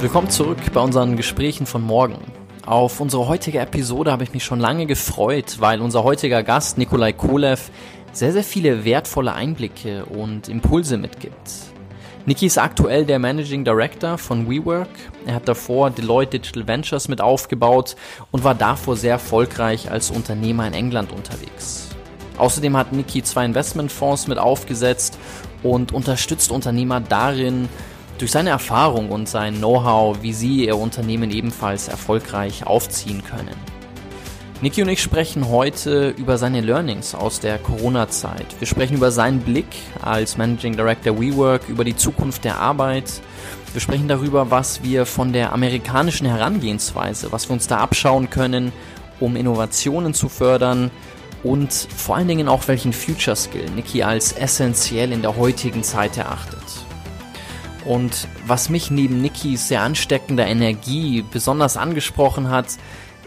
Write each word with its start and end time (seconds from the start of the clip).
Willkommen 0.00 0.30
zurück 0.30 0.58
bei 0.72 0.80
unseren 0.80 1.16
Gesprächen 1.16 1.66
von 1.66 1.82
morgen. 1.82 2.18
Auf 2.64 3.00
unsere 3.00 3.26
heutige 3.26 3.58
Episode 3.58 4.12
habe 4.12 4.22
ich 4.22 4.32
mich 4.32 4.44
schon 4.44 4.60
lange 4.60 4.86
gefreut, 4.86 5.56
weil 5.58 5.80
unser 5.80 6.04
heutiger 6.04 6.44
Gast 6.44 6.78
Nikolai 6.78 7.12
Kolev 7.12 7.72
sehr, 8.12 8.30
sehr 8.30 8.44
viele 8.44 8.84
wertvolle 8.84 9.32
Einblicke 9.32 10.04
und 10.04 10.48
Impulse 10.48 10.98
mitgibt. 10.98 11.50
Niki 12.26 12.46
ist 12.46 12.58
aktuell 12.58 13.06
der 13.06 13.18
Managing 13.18 13.64
Director 13.64 14.18
von 14.18 14.48
WeWork. 14.48 14.88
Er 15.26 15.34
hat 15.34 15.48
davor 15.48 15.90
Deloitte 15.90 16.38
Digital 16.38 16.68
Ventures 16.68 17.08
mit 17.08 17.20
aufgebaut 17.20 17.96
und 18.30 18.44
war 18.44 18.54
davor 18.54 18.94
sehr 18.94 19.14
erfolgreich 19.14 19.90
als 19.90 20.12
Unternehmer 20.12 20.68
in 20.68 20.74
England 20.74 21.10
unterwegs. 21.10 21.88
Außerdem 22.36 22.76
hat 22.76 22.92
Niki 22.92 23.24
zwei 23.24 23.44
Investmentfonds 23.44 24.28
mit 24.28 24.38
aufgesetzt 24.38 25.18
und 25.64 25.90
unterstützt 25.90 26.52
Unternehmer 26.52 27.00
darin, 27.00 27.68
durch 28.18 28.32
seine 28.32 28.50
Erfahrung 28.50 29.10
und 29.10 29.28
sein 29.28 29.56
Know-how, 29.56 30.18
wie 30.22 30.32
sie 30.32 30.66
ihr 30.66 30.76
Unternehmen 30.76 31.30
ebenfalls 31.30 31.88
erfolgreich 31.88 32.66
aufziehen 32.66 33.22
können. 33.24 33.56
Niki 34.60 34.82
und 34.82 34.88
ich 34.88 35.00
sprechen 35.00 35.48
heute 35.48 36.08
über 36.08 36.36
seine 36.36 36.60
Learnings 36.60 37.14
aus 37.14 37.38
der 37.38 37.58
Corona-Zeit. 37.58 38.46
Wir 38.58 38.66
sprechen 38.66 38.96
über 38.96 39.12
seinen 39.12 39.38
Blick 39.38 39.68
als 40.02 40.36
Managing 40.36 40.74
Director 40.74 41.20
WeWork, 41.20 41.68
über 41.68 41.84
die 41.84 41.94
Zukunft 41.94 42.44
der 42.44 42.58
Arbeit. 42.58 43.20
Wir 43.72 43.80
sprechen 43.80 44.08
darüber, 44.08 44.50
was 44.50 44.82
wir 44.82 45.06
von 45.06 45.32
der 45.32 45.52
amerikanischen 45.52 46.26
Herangehensweise, 46.26 47.30
was 47.30 47.48
wir 47.48 47.52
uns 47.52 47.68
da 47.68 47.78
abschauen 47.78 48.30
können, 48.30 48.72
um 49.20 49.36
Innovationen 49.36 50.12
zu 50.12 50.28
fördern 50.28 50.90
und 51.44 51.72
vor 51.72 52.16
allen 52.16 52.26
Dingen 52.26 52.48
auch 52.48 52.66
welchen 52.66 52.92
Future 52.92 53.36
Skill 53.36 53.70
Niki 53.76 54.02
als 54.02 54.32
essentiell 54.32 55.12
in 55.12 55.22
der 55.22 55.36
heutigen 55.36 55.84
Zeit 55.84 56.16
erachtet. 56.16 56.58
Und 57.84 58.28
was 58.46 58.68
mich 58.68 58.90
neben 58.90 59.20
Nikis 59.20 59.68
sehr 59.68 59.82
ansteckender 59.82 60.46
Energie 60.46 61.24
besonders 61.30 61.76
angesprochen 61.76 62.50
hat, 62.50 62.66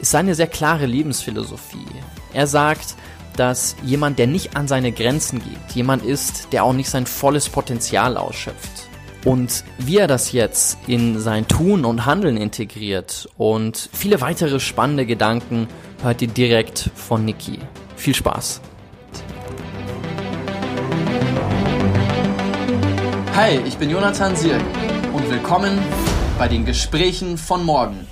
ist 0.02 0.12
seine 0.12 0.36
sehr 0.36 0.48
klare 0.48 0.86
Lebensphilosophie. 0.86 1.86
Er 2.34 2.48
sagt, 2.48 2.96
dass 3.38 3.76
jemand, 3.84 4.20
der 4.20 4.28
nicht 4.28 4.56
an 4.56 4.68
seine 4.68 4.92
Grenzen 4.92 5.40
geht, 5.40 5.76
jemand 5.76 6.04
ist, 6.04 6.52
der 6.52 6.64
auch 6.64 6.74
nicht 6.74 6.90
sein 6.90 7.06
volles 7.06 7.50
Potenzial 7.50 8.18
ausschöpft. 8.18 8.90
Und 9.24 9.64
wie 9.78 9.98
er 9.98 10.08
das 10.08 10.32
jetzt 10.32 10.78
in 10.88 11.20
sein 11.20 11.48
Tun 11.48 11.86
und 11.86 12.06
Handeln 12.06 12.38
integriert 12.38 13.30
und 13.38 13.90
viele 13.94 14.20
weitere 14.20 14.60
spannende 14.60 15.06
Gedanken 15.06 15.68
hört 16.02 16.22
ihr 16.24 16.28
direkt 16.28 16.90
von 16.96 17.24
Niki. 17.24 17.60
Viel 17.96 18.16
Spaß! 18.16 18.62
Hi, 23.34 23.62
ich 23.66 23.78
bin 23.78 23.90
Jonathan 23.90 24.36
Sierk 24.36 24.62
und 25.14 25.32
willkommen 25.32 25.80
bei 26.38 26.50
den 26.50 26.66
Gesprächen 26.66 27.38
von 27.38 27.64
morgen. 27.64 28.06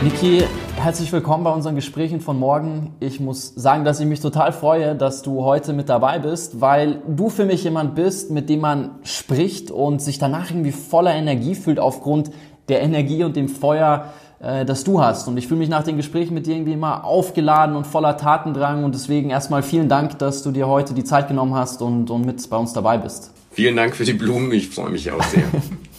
Niki, 0.00 0.44
herzlich 0.86 1.10
willkommen 1.12 1.42
bei 1.42 1.50
unseren 1.50 1.74
Gesprächen 1.74 2.20
von 2.20 2.38
morgen. 2.38 2.94
Ich 3.00 3.18
muss 3.18 3.52
sagen, 3.56 3.84
dass 3.84 3.98
ich 3.98 4.06
mich 4.06 4.20
total 4.20 4.52
freue, 4.52 4.94
dass 4.94 5.22
du 5.22 5.42
heute 5.42 5.72
mit 5.72 5.88
dabei 5.88 6.20
bist, 6.20 6.60
weil 6.60 7.02
du 7.08 7.28
für 7.28 7.44
mich 7.44 7.64
jemand 7.64 7.96
bist, 7.96 8.30
mit 8.30 8.48
dem 8.48 8.60
man 8.60 8.92
spricht 9.02 9.72
und 9.72 10.00
sich 10.00 10.20
danach 10.20 10.48
irgendwie 10.48 10.70
voller 10.70 11.12
Energie 11.12 11.56
fühlt 11.56 11.80
aufgrund 11.80 12.30
der 12.68 12.82
Energie 12.82 13.24
und 13.24 13.34
dem 13.34 13.48
Feuer, 13.48 14.12
äh, 14.38 14.64
das 14.64 14.84
du 14.84 15.02
hast. 15.02 15.26
Und 15.26 15.38
ich 15.38 15.48
fühle 15.48 15.58
mich 15.58 15.68
nach 15.68 15.82
den 15.82 15.96
Gesprächen 15.96 16.34
mit 16.34 16.46
dir 16.46 16.54
irgendwie 16.54 16.74
immer 16.74 17.04
aufgeladen 17.04 17.74
und 17.74 17.84
voller 17.84 18.16
Tatendrang. 18.16 18.84
Und 18.84 18.94
deswegen 18.94 19.30
erstmal 19.30 19.64
vielen 19.64 19.88
Dank, 19.88 20.20
dass 20.20 20.44
du 20.44 20.52
dir 20.52 20.68
heute 20.68 20.94
die 20.94 21.02
Zeit 21.02 21.26
genommen 21.26 21.56
hast 21.56 21.82
und, 21.82 22.10
und 22.10 22.24
mit 22.24 22.48
bei 22.48 22.56
uns 22.58 22.74
dabei 22.74 22.98
bist. 22.98 23.32
Vielen 23.50 23.74
Dank 23.74 23.96
für 23.96 24.04
die 24.04 24.12
Blumen. 24.12 24.52
Ich 24.52 24.68
freue 24.68 24.90
mich 24.90 25.10
auch 25.10 25.24
sehr. 25.24 25.42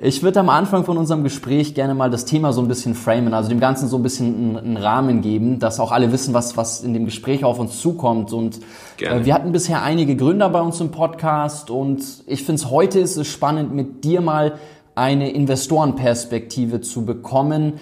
Ich 0.00 0.24
würde 0.24 0.40
am 0.40 0.48
Anfang 0.48 0.84
von 0.84 0.98
unserem 0.98 1.22
Gespräch 1.22 1.74
gerne 1.74 1.94
mal 1.94 2.10
das 2.10 2.24
Thema 2.24 2.52
so 2.52 2.60
ein 2.60 2.66
bisschen 2.66 2.96
framen, 2.96 3.32
also 3.32 3.48
dem 3.48 3.60
Ganzen 3.60 3.88
so 3.88 3.96
ein 3.96 4.02
bisschen 4.02 4.56
einen, 4.56 4.76
Rahmen 4.76 5.20
geben, 5.20 5.60
dass 5.60 5.78
auch 5.78 5.92
alle 5.92 6.10
wissen, 6.10 6.34
was, 6.34 6.56
was 6.56 6.82
in 6.82 6.94
dem 6.94 7.04
Gespräch 7.04 7.44
auf 7.44 7.60
uns 7.60 7.80
zukommt. 7.80 8.32
Und 8.32 8.58
äh, 9.00 9.24
wir 9.24 9.32
hatten 9.32 9.52
bisher 9.52 9.82
einige 9.82 10.16
Gründer 10.16 10.48
bei 10.48 10.60
uns 10.60 10.80
im 10.80 10.90
Podcast 10.90 11.70
und 11.70 12.02
ich 12.26 12.42
finde 12.42 12.60
es 12.60 12.70
heute 12.70 12.98
ist 12.98 13.16
es 13.16 13.28
spannend, 13.28 13.72
mit 13.72 14.02
dir 14.02 14.20
mal 14.20 14.54
eine 14.96 15.30
Investorenperspektive 15.30 16.80
zu 16.80 17.04
bekommen 17.04 17.74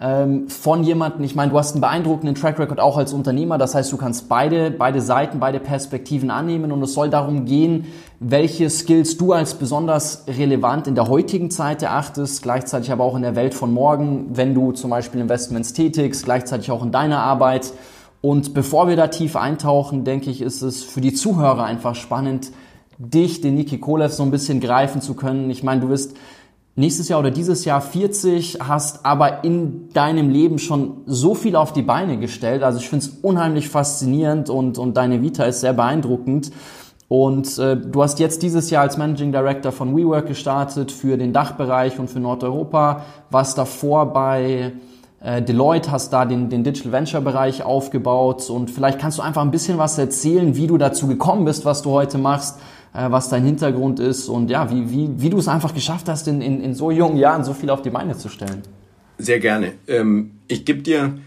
ähm, 0.00 0.48
von 0.48 0.84
jemandem, 0.84 1.24
ich 1.24 1.34
meine, 1.34 1.50
du 1.50 1.58
hast 1.58 1.72
einen 1.72 1.80
beeindruckenden 1.80 2.36
Track 2.36 2.58
Record 2.60 2.78
auch 2.78 2.96
als 2.96 3.12
Unternehmer, 3.12 3.58
das 3.58 3.74
heißt, 3.74 3.90
du 3.90 3.96
kannst 3.96 4.28
beide, 4.28 4.70
beide 4.70 5.00
Seiten, 5.00 5.40
beide 5.40 5.58
Perspektiven 5.58 6.30
annehmen 6.30 6.70
und 6.70 6.80
es 6.82 6.94
soll 6.94 7.10
darum 7.10 7.46
gehen, 7.46 7.86
welche 8.20 8.70
Skills 8.70 9.16
du 9.16 9.32
als 9.32 9.54
besonders 9.54 10.24
relevant 10.28 10.86
in 10.86 10.94
der 10.94 11.08
heutigen 11.08 11.50
Zeit 11.50 11.82
erachtest, 11.82 12.42
gleichzeitig 12.42 12.92
aber 12.92 13.02
auch 13.02 13.16
in 13.16 13.22
der 13.22 13.34
Welt 13.34 13.54
von 13.54 13.72
morgen, 13.72 14.26
wenn 14.36 14.54
du 14.54 14.70
zum 14.70 14.90
Beispiel 14.90 15.20
Investments 15.20 15.72
tätigst, 15.72 16.24
gleichzeitig 16.24 16.70
auch 16.70 16.84
in 16.84 16.92
deiner 16.92 17.20
Arbeit. 17.20 17.72
Und 18.20 18.54
bevor 18.54 18.88
wir 18.88 18.96
da 18.96 19.08
tief 19.08 19.34
eintauchen, 19.34 20.04
denke 20.04 20.30
ich, 20.30 20.42
ist 20.42 20.62
es 20.62 20.84
für 20.84 21.00
die 21.00 21.12
Zuhörer 21.12 21.64
einfach 21.64 21.96
spannend, 21.96 22.52
dich, 22.98 23.40
den 23.40 23.54
Niki 23.54 23.78
Kolev, 23.78 24.12
so 24.12 24.24
ein 24.24 24.30
bisschen 24.30 24.60
greifen 24.60 25.00
zu 25.00 25.14
können. 25.14 25.50
Ich 25.50 25.62
meine, 25.62 25.80
du 25.80 25.88
bist 25.88 26.16
nächstes 26.78 27.08
Jahr 27.08 27.18
oder 27.18 27.30
dieses 27.32 27.64
Jahr 27.64 27.80
40, 27.80 28.58
hast 28.60 29.04
aber 29.04 29.42
in 29.42 29.88
deinem 29.92 30.30
Leben 30.30 30.58
schon 30.58 31.02
so 31.06 31.34
viel 31.34 31.56
auf 31.56 31.72
die 31.72 31.82
Beine 31.82 32.18
gestellt. 32.18 32.62
Also 32.62 32.78
ich 32.78 32.88
finde 32.88 33.04
es 33.04 33.18
unheimlich 33.20 33.68
faszinierend 33.68 34.48
und, 34.48 34.78
und 34.78 34.96
deine 34.96 35.20
Vita 35.20 35.44
ist 35.44 35.60
sehr 35.60 35.72
beeindruckend. 35.72 36.52
Und 37.08 37.58
äh, 37.58 37.76
du 37.76 38.02
hast 38.02 38.20
jetzt 38.20 38.42
dieses 38.42 38.70
Jahr 38.70 38.82
als 38.82 38.96
Managing 38.96 39.32
Director 39.32 39.72
von 39.72 39.96
WeWork 39.96 40.28
gestartet 40.28 40.92
für 40.92 41.16
den 41.16 41.32
Dachbereich 41.32 41.98
und 41.98 42.08
für 42.08 42.20
Nordeuropa, 42.20 43.02
warst 43.30 43.58
davor 43.58 44.12
bei 44.12 44.72
äh, 45.20 45.42
Deloitte, 45.42 45.90
hast 45.90 46.12
da 46.12 46.26
den, 46.26 46.48
den 46.48 46.62
Digital 46.62 46.92
Venture 46.92 47.22
Bereich 47.22 47.64
aufgebaut 47.64 48.50
und 48.50 48.70
vielleicht 48.70 49.00
kannst 49.00 49.18
du 49.18 49.22
einfach 49.22 49.42
ein 49.42 49.50
bisschen 49.50 49.78
was 49.78 49.98
erzählen, 49.98 50.54
wie 50.54 50.66
du 50.66 50.76
dazu 50.76 51.08
gekommen 51.08 51.44
bist, 51.44 51.64
was 51.64 51.82
du 51.82 51.90
heute 51.90 52.18
machst 52.18 52.60
äh, 52.94 53.10
was 53.10 53.28
dein 53.28 53.44
Hintergrund 53.44 54.00
ist 54.00 54.28
und 54.28 54.50
ja, 54.50 54.70
wie, 54.70 54.90
wie, 54.90 55.08
wie 55.16 55.30
du 55.30 55.38
es 55.38 55.48
einfach 55.48 55.74
geschafft 55.74 56.08
hast, 56.08 56.28
in, 56.28 56.40
in, 56.40 56.60
in 56.62 56.74
so 56.74 56.90
jungen 56.90 57.16
Jahren 57.16 57.44
so 57.44 57.54
viel 57.54 57.70
auf 57.70 57.82
die 57.82 57.90
Beine 57.90 58.16
zu 58.16 58.28
stellen. 58.28 58.62
Sehr 59.18 59.40
gerne. 59.40 59.72
Ähm, 59.86 60.32
ich 60.46 60.64
gebe 60.64 60.82
dir, 60.82 61.18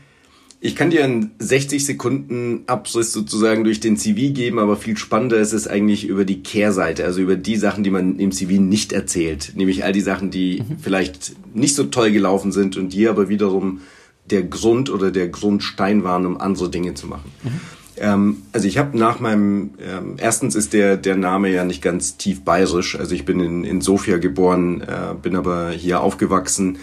ich 0.60 0.76
kann 0.76 0.92
dir 0.92 1.04
einen 1.04 1.32
60 1.40 1.86
Sekunden 1.86 2.64
Abriss 2.68 3.12
sozusagen 3.12 3.64
durch 3.64 3.80
den 3.80 3.98
CV 3.98 4.34
geben, 4.34 4.60
aber 4.60 4.78
viel 4.78 4.96
spannender 4.96 5.38
ist 5.38 5.54
es 5.54 5.68
eigentlich 5.68 6.08
über 6.08 6.24
die 6.24 6.44
Kehrseite, 6.44 7.04
also 7.04 7.20
über 7.20 7.36
die 7.36 7.58
Sachen, 7.58 7.84
die 7.84 7.90
man 7.90 8.20
im 8.20 8.32
CV 8.32 8.62
nicht 8.62 8.94
erzählt, 8.94 9.54
nämlich 9.56 9.84
all 9.84 9.92
die 9.92 10.02
Sachen, 10.02 10.32
die 10.32 10.62
mhm. 10.62 10.78
vielleicht 10.80 11.34
nicht 11.56 11.76
so 11.76 11.86
toll 11.86 12.12
gelaufen 12.12 12.52
sind 12.52 12.78
und 12.78 12.94
die 12.94 13.08
aber 13.08 13.28
wiederum 13.28 13.82
der 14.30 14.44
Grund 14.44 14.90
oder 14.90 15.12
der 15.12 15.28
Grundstein 15.28 16.04
waren, 16.04 16.26
um 16.26 16.40
andere 16.40 16.70
Dinge 16.70 16.94
zu 16.94 17.08
machen. 17.08 17.32
Mhm. 17.44 17.60
Ähm, 18.02 18.42
also 18.52 18.68
ich 18.68 18.80
habe 18.80 18.98
nach 18.98 19.20
meinem, 19.20 19.76
ähm, 19.80 20.16
erstens 20.18 20.56
ist 20.56 20.74
der, 20.74 20.98
der 20.98 21.16
Name 21.16 21.50
ja 21.50 21.64
nicht 21.64 21.84
ganz 21.84 22.18
tief 22.18 22.44
bayerisch. 22.44 23.00
Also 23.00 23.14
ich 23.14 23.26
bin 23.26 23.40
in, 23.40 23.64
in 23.64 23.80
Sofia 23.80 24.18
geboren, 24.18 24.82
äh, 24.82 25.14
bin 25.14 25.36
aber 25.36 25.70
hier 25.70 26.02
aufgewachsen. 26.02 26.80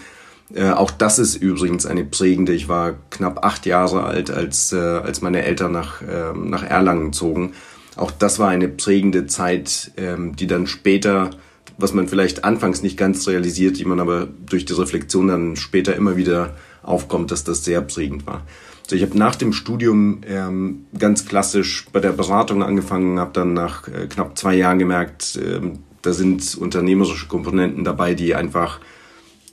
Äh, 0.53 0.71
auch 0.71 0.91
das 0.91 1.19
ist 1.19 1.35
übrigens 1.35 1.85
eine 1.85 2.05
prägende. 2.05 2.53
Ich 2.53 2.69
war 2.69 2.93
knapp 3.09 3.43
acht 3.43 3.65
Jahre 3.65 4.05
alt, 4.05 4.31
als, 4.31 4.71
äh, 4.71 4.77
als 4.77 5.21
meine 5.21 5.43
Eltern 5.43 5.73
nach, 5.73 6.01
äh, 6.01 6.33
nach 6.33 6.63
Erlangen 6.63 7.11
zogen. 7.11 7.51
Auch 7.97 8.11
das 8.11 8.39
war 8.39 8.47
eine 8.47 8.69
prägende 8.69 9.27
Zeit, 9.27 9.91
ähm, 9.97 10.37
die 10.37 10.47
dann 10.47 10.67
später, 10.67 11.31
was 11.77 11.93
man 11.93 12.07
vielleicht 12.07 12.45
anfangs 12.45 12.81
nicht 12.81 12.95
ganz 12.95 13.27
realisiert, 13.27 13.77
die 13.77 13.85
man 13.85 13.99
aber 13.99 14.25
durch 14.45 14.63
die 14.63 14.73
Reflexion 14.73 15.27
dann 15.27 15.55
später 15.57 15.97
immer 15.97 16.15
wieder 16.15 16.55
aufkommt, 16.81 17.31
dass 17.31 17.43
das 17.43 17.65
sehr 17.65 17.81
prägend 17.81 18.25
war. 18.25 18.45
So, 18.89 18.95
ich 18.95 19.03
habe 19.03 19.15
nach 19.15 19.35
dem 19.35 19.53
Studium 19.53 20.21
ähm, 20.27 20.87
ganz 20.97 21.27
klassisch 21.27 21.85
bei 21.93 21.99
der 21.99 22.11
Beratung 22.11 22.63
angefangen, 22.63 23.19
habe 23.19 23.29
dann 23.33 23.53
nach 23.53 23.87
äh, 23.87 24.07
knapp 24.07 24.35
zwei 24.35 24.55
Jahren 24.55 24.79
gemerkt, 24.79 25.39
ähm, 25.39 25.83
da 26.01 26.11
sind 26.11 26.55
unternehmerische 26.55 27.27
Komponenten 27.27 27.83
dabei, 27.83 28.15
die 28.15 28.33
einfach 28.33 28.79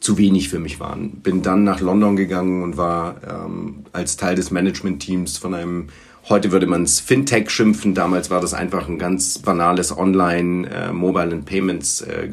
zu 0.00 0.16
wenig 0.16 0.48
für 0.48 0.58
mich 0.58 0.80
waren. 0.80 1.20
Bin 1.20 1.42
dann 1.42 1.64
nach 1.64 1.80
London 1.80 2.16
gegangen 2.16 2.62
und 2.62 2.78
war 2.78 3.16
ähm, 3.28 3.84
als 3.92 4.16
Teil 4.16 4.36
des 4.36 4.50
Management-Teams 4.50 5.36
von 5.36 5.52
einem, 5.52 5.88
heute 6.30 6.50
würde 6.50 6.66
man 6.66 6.84
es 6.84 7.00
Fintech 7.00 7.50
schimpfen, 7.50 7.92
damals 7.94 8.30
war 8.30 8.40
das 8.40 8.54
einfach 8.54 8.88
ein 8.88 8.98
ganz 8.98 9.40
banales 9.40 9.94
Online, 9.94 10.66
äh, 10.70 10.88
and 11.34 11.44
Payments 11.44 12.00
äh. 12.00 12.26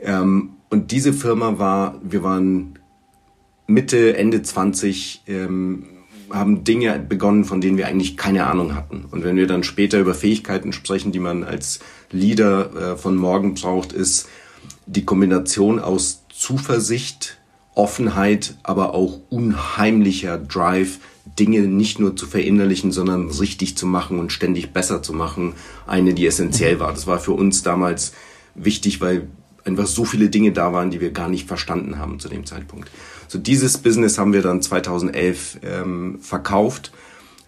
Ähm, 0.00 0.50
und 0.70 0.90
diese 0.90 1.12
Firma 1.12 1.60
war, 1.60 2.00
wir 2.02 2.24
waren 2.24 2.80
Mitte, 3.68 4.16
Ende 4.16 4.42
20 4.42 5.24
ähm, 5.26 5.84
haben 6.30 6.64
Dinge 6.64 6.98
begonnen, 6.98 7.44
von 7.44 7.60
denen 7.60 7.76
wir 7.76 7.86
eigentlich 7.86 8.16
keine 8.16 8.46
Ahnung 8.46 8.74
hatten. 8.74 9.04
Und 9.10 9.24
wenn 9.24 9.36
wir 9.36 9.46
dann 9.46 9.62
später 9.62 9.98
über 9.98 10.14
Fähigkeiten 10.14 10.72
sprechen, 10.72 11.12
die 11.12 11.18
man 11.18 11.44
als 11.44 11.80
Leader 12.10 12.94
äh, 12.94 12.96
von 12.96 13.16
morgen 13.16 13.54
braucht, 13.54 13.92
ist 13.92 14.26
die 14.86 15.04
Kombination 15.04 15.78
aus 15.78 16.24
Zuversicht, 16.30 17.36
Offenheit, 17.74 18.56
aber 18.62 18.94
auch 18.94 19.20
unheimlicher 19.28 20.38
Drive, 20.38 20.98
Dinge 21.38 21.60
nicht 21.60 22.00
nur 22.00 22.16
zu 22.16 22.26
verinnerlichen, 22.26 22.90
sondern 22.90 23.28
richtig 23.28 23.76
zu 23.76 23.86
machen 23.86 24.18
und 24.18 24.32
ständig 24.32 24.72
besser 24.72 25.02
zu 25.02 25.12
machen, 25.12 25.52
eine, 25.86 26.14
die 26.14 26.26
essentiell 26.26 26.80
war. 26.80 26.92
Das 26.92 27.06
war 27.06 27.18
für 27.18 27.32
uns 27.32 27.62
damals 27.62 28.12
wichtig, 28.54 29.02
weil 29.02 29.28
einfach 29.64 29.86
so 29.86 30.04
viele 30.04 30.30
Dinge 30.30 30.52
da 30.52 30.72
waren, 30.72 30.90
die 30.90 31.00
wir 31.00 31.12
gar 31.12 31.28
nicht 31.28 31.46
verstanden 31.46 31.98
haben 31.98 32.18
zu 32.18 32.28
dem 32.28 32.46
Zeitpunkt. 32.46 32.90
So 33.28 33.38
dieses 33.38 33.78
Business 33.78 34.18
haben 34.18 34.32
wir 34.32 34.42
dann 34.42 34.62
2011 34.62 35.60
ähm, 35.62 36.18
verkauft 36.20 36.92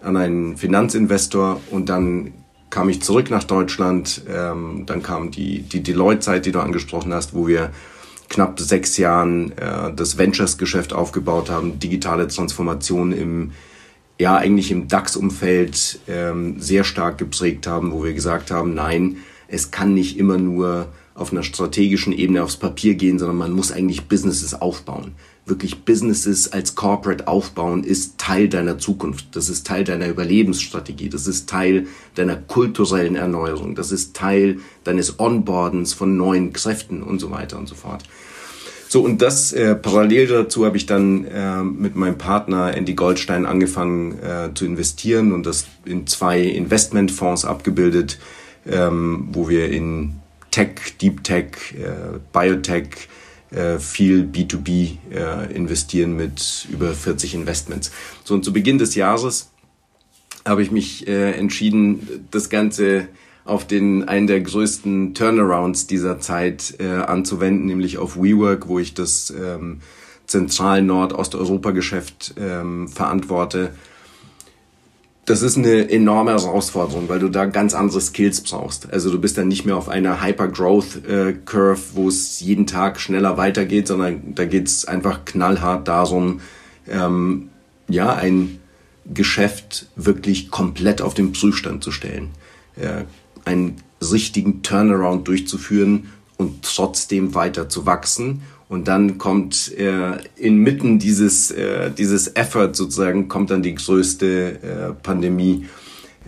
an 0.03 0.17
einen 0.17 0.57
Finanzinvestor 0.57 1.61
und 1.71 1.89
dann 1.89 2.33
kam 2.71 2.89
ich 2.89 3.03
zurück 3.03 3.31
nach 3.31 3.45
Deutschland. 3.45 4.23
Ähm, 4.29 4.85
dann 4.87 5.03
kam 5.03 5.31
die, 5.31 5.63
die 5.63 5.83
Deloitte-Zeit, 5.83 6.47
die 6.47 6.53
du 6.53 6.61
angesprochen 6.61 7.13
hast, 7.13 7.35
wo 7.35 7.49
wir 7.49 7.71
knapp 8.29 8.61
sechs 8.61 8.97
Jahren 8.97 9.53
äh, 9.59 9.93
das 9.95 10.17
Ventures-Geschäft 10.17 10.93
aufgebaut 10.93 11.51
haben, 11.51 11.79
digitale 11.79 12.29
Transformation 12.29 13.13
im 13.13 13.53
ja 14.21 14.37
eigentlich 14.37 14.71
im 14.71 14.87
DAX-Umfeld 14.87 16.01
ähm, 16.07 16.61
sehr 16.61 16.85
stark 16.85 17.17
geprägt 17.17 17.67
haben, 17.67 17.91
wo 17.91 18.05
wir 18.05 18.13
gesagt 18.13 18.51
haben, 18.51 18.75
nein, 18.75 19.17
es 19.49 19.71
kann 19.71 19.95
nicht 19.95 20.19
immer 20.19 20.37
nur 20.37 20.89
auf 21.15 21.33
einer 21.33 21.43
strategischen 21.43 22.13
Ebene 22.13 22.43
aufs 22.45 22.59
Papier 22.59 22.95
gehen, 22.95 23.19
sondern 23.19 23.39
man 23.39 23.53
muss 23.53 23.73
eigentlich 23.73 24.09
Businesses 24.09 24.53
aufbauen. 24.55 25.13
Wirklich 25.51 25.85
Businesses 25.85 26.53
als 26.53 26.75
Corporate 26.75 27.29
aufbauen 27.29 27.85
ist 27.85 28.19
Teil 28.19 28.49
deiner 28.49 28.79
Zukunft. 28.79 29.37
Das 29.37 29.49
ist 29.49 29.67
Teil 29.67 29.85
deiner 29.85 30.09
Überlebensstrategie. 30.09 31.09
Das 31.09 31.27
ist 31.27 31.49
Teil 31.49 31.89
deiner 32.15 32.37
kulturellen 32.37 33.17
Erneuerung. 33.17 33.75
Das 33.75 33.93
ist 33.93 34.15
Teil 34.17 34.59
deines 34.85 35.19
Onboardens 35.19 35.93
von 35.93 36.17
neuen 36.17 36.53
Kräften 36.53 37.03
und 37.03 37.19
so 37.19 37.31
weiter 37.31 37.59
und 37.59 37.69
so 37.69 37.75
fort. 37.75 38.05
So, 38.89 39.03
und 39.05 39.23
das 39.23 39.53
äh, 39.53 39.77
parallel 39.77 40.27
dazu 40.27 40.65
habe 40.65 40.77
ich 40.77 40.87
dann 40.87 41.25
äh, 41.25 41.63
mit 41.63 41.95
meinem 41.95 42.19
Partner 42.19 42.77
Andy 42.77 42.95
Goldstein 42.95 43.47
angefangen 43.47 44.19
äh, 44.19 44.55
zu 44.55 44.65
investieren 44.65 45.33
und 45.33 45.47
das 45.47 45.67
in 45.85 46.09
zwei 46.09 46.41
Investmentfonds 46.41 47.45
abgebildet, 47.45 48.19
ähm, 48.67 49.29
wo 49.31 49.49
wir 49.49 49.71
in 49.71 50.17
Tech, 50.51 50.99
Deep 51.01 51.23
Tech, 51.23 51.75
äh, 51.79 52.19
Biotech, 52.33 53.09
viel 53.79 54.23
B2B 54.23 54.99
äh, 55.13 55.53
investieren 55.53 56.15
mit 56.15 56.69
über 56.71 56.93
40 56.95 57.35
Investments. 57.35 57.91
So, 58.25 58.35
und 58.35 58.45
zu 58.45 58.53
Beginn 58.53 58.79
des 58.79 58.95
Jahres 58.95 59.51
habe 60.47 60.63
ich 60.63 60.71
mich 60.71 61.07
äh, 61.09 61.33
entschieden, 61.33 62.27
das 62.31 62.49
Ganze 62.49 63.09
auf 63.45 63.67
den 63.67 64.09
einen 64.09 64.27
der 64.27 64.41
größten 64.41 65.15
Turnarounds 65.15 65.87
dieser 65.87 66.21
Zeit 66.21 66.75
äh, 66.79 66.87
anzuwenden, 66.87 67.67
nämlich 67.67 67.99
auf 67.99 68.17
WeWork, 68.17 68.69
wo 68.69 68.79
ich 68.79 68.95
das 68.95 69.31
ähm, 69.31 69.81
zentral 70.27 70.83
Nord-Osteuropa-Geschäft 70.83 72.35
ähm, 72.39 72.89
verantworte. 72.89 73.73
Das 75.31 75.43
ist 75.43 75.57
eine 75.57 75.89
enorme 75.89 76.33
Herausforderung, 76.33 77.09
weil 77.09 77.21
du 77.21 77.29
da 77.29 77.45
ganz 77.45 77.73
andere 77.73 78.01
Skills 78.01 78.41
brauchst. 78.41 78.93
Also 78.93 79.13
du 79.13 79.21
bist 79.21 79.39
dann 79.39 79.47
nicht 79.47 79.65
mehr 79.65 79.77
auf 79.77 79.89
einer 79.89 80.21
Hyper-Growth-Curve, 80.25 81.81
äh, 81.81 81.95
wo 81.95 82.09
es 82.09 82.41
jeden 82.41 82.67
Tag 82.67 82.99
schneller 82.99 83.37
weitergeht, 83.37 83.87
sondern 83.87 84.35
da 84.35 84.45
geht 84.45 84.67
es 84.67 84.87
einfach 84.87 85.25
knallhart 85.25 85.87
darum, 85.87 86.41
ähm, 86.89 87.49
ja, 87.89 88.13
ein 88.13 88.59
Geschäft 89.07 89.87
wirklich 89.95 90.51
komplett 90.51 91.01
auf 91.01 91.15
den 91.15 91.31
Prüfstand 91.31 91.85
zu 91.85 91.93
stellen. 91.93 92.31
Ja, 92.75 93.05
einen 93.45 93.77
richtigen 94.03 94.65
Turnaround 94.65 95.29
durchzuführen 95.29 96.11
und 96.39 96.65
trotzdem 96.65 97.37
weiter 97.37 97.69
zu 97.69 97.87
wachsen. 97.87 98.43
Und 98.71 98.87
dann 98.87 99.19
kommt 99.19 99.77
äh, 99.77 100.13
inmitten 100.37 100.99
dieses, 100.99 101.51
äh, 101.51 101.91
dieses 101.91 102.37
Effort 102.37 102.71
sozusagen, 102.73 103.29
kommt 103.29 103.51
dann 103.51 103.63
die 103.63 103.75
größte 103.75 104.63
äh, 104.63 104.93
Pandemie 105.03 105.67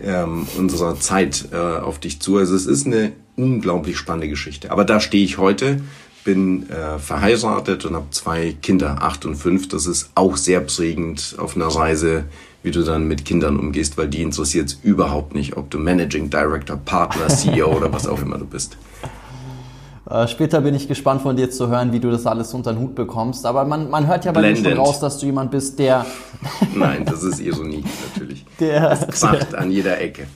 ähm, 0.03 0.45
unserer 0.57 0.99
Zeit 0.99 1.45
äh, 1.53 1.55
auf 1.55 1.99
dich 1.99 2.19
zu. 2.19 2.37
Also 2.37 2.53
es 2.55 2.65
ist 2.65 2.85
eine 2.85 3.13
unglaublich 3.37 3.97
spannende 3.97 4.27
Geschichte. 4.27 4.71
Aber 4.71 4.83
da 4.83 4.99
stehe 4.99 5.23
ich 5.23 5.37
heute, 5.37 5.79
bin 6.25 6.69
äh, 6.69 6.99
verheiratet 6.99 7.85
und 7.85 7.95
habe 7.95 8.07
zwei 8.11 8.55
Kinder, 8.61 8.97
acht 9.01 9.25
und 9.25 9.35
fünf. 9.35 9.69
Das 9.69 9.87
ist 9.87 10.11
auch 10.13 10.35
sehr 10.35 10.59
prägend 10.59 11.35
auf 11.39 11.55
einer 11.55 11.67
Reise 11.67 12.25
wie 12.63 12.71
du 12.71 12.83
dann 12.83 13.07
mit 13.07 13.25
Kindern 13.25 13.59
umgehst, 13.59 13.97
weil 13.97 14.07
die 14.07 14.21
interessiert 14.21 14.69
es 14.69 14.79
überhaupt 14.83 15.35
nicht, 15.35 15.57
ob 15.57 15.69
du 15.69 15.77
Managing 15.77 16.29
Director, 16.29 16.77
Partner, 16.77 17.27
CEO 17.29 17.75
oder 17.75 17.91
was 17.91 18.07
auch 18.07 18.21
immer 18.21 18.37
du 18.37 18.45
bist. 18.45 18.77
Äh, 20.13 20.27
später 20.27 20.61
bin 20.61 20.75
ich 20.75 20.87
gespannt 20.87 21.23
von 21.23 21.35
dir 21.35 21.49
zu 21.49 21.69
hören, 21.69 21.91
wie 21.91 21.99
du 21.99 22.11
das 22.11 22.27
alles 22.27 22.53
unter 22.53 22.71
den 22.71 22.79
Hut 22.79 22.93
bekommst. 22.93 23.47
Aber 23.47 23.65
man, 23.65 23.89
man 23.89 24.05
hört 24.05 24.25
ja 24.25 24.31
bei 24.31 24.53
dir 24.53 24.55
schon 24.55 24.73
raus, 24.73 24.99
dass 24.99 25.17
du 25.17 25.25
jemand 25.25 25.49
bist, 25.49 25.79
der. 25.79 26.05
Nein, 26.75 27.03
das 27.03 27.23
ist 27.23 27.39
Ironie, 27.39 27.83
natürlich. 28.13 28.45
Der, 28.59 28.89
das 28.89 29.07
kracht 29.07 29.55
an 29.55 29.71
jeder 29.71 29.99
Ecke. 29.99 30.27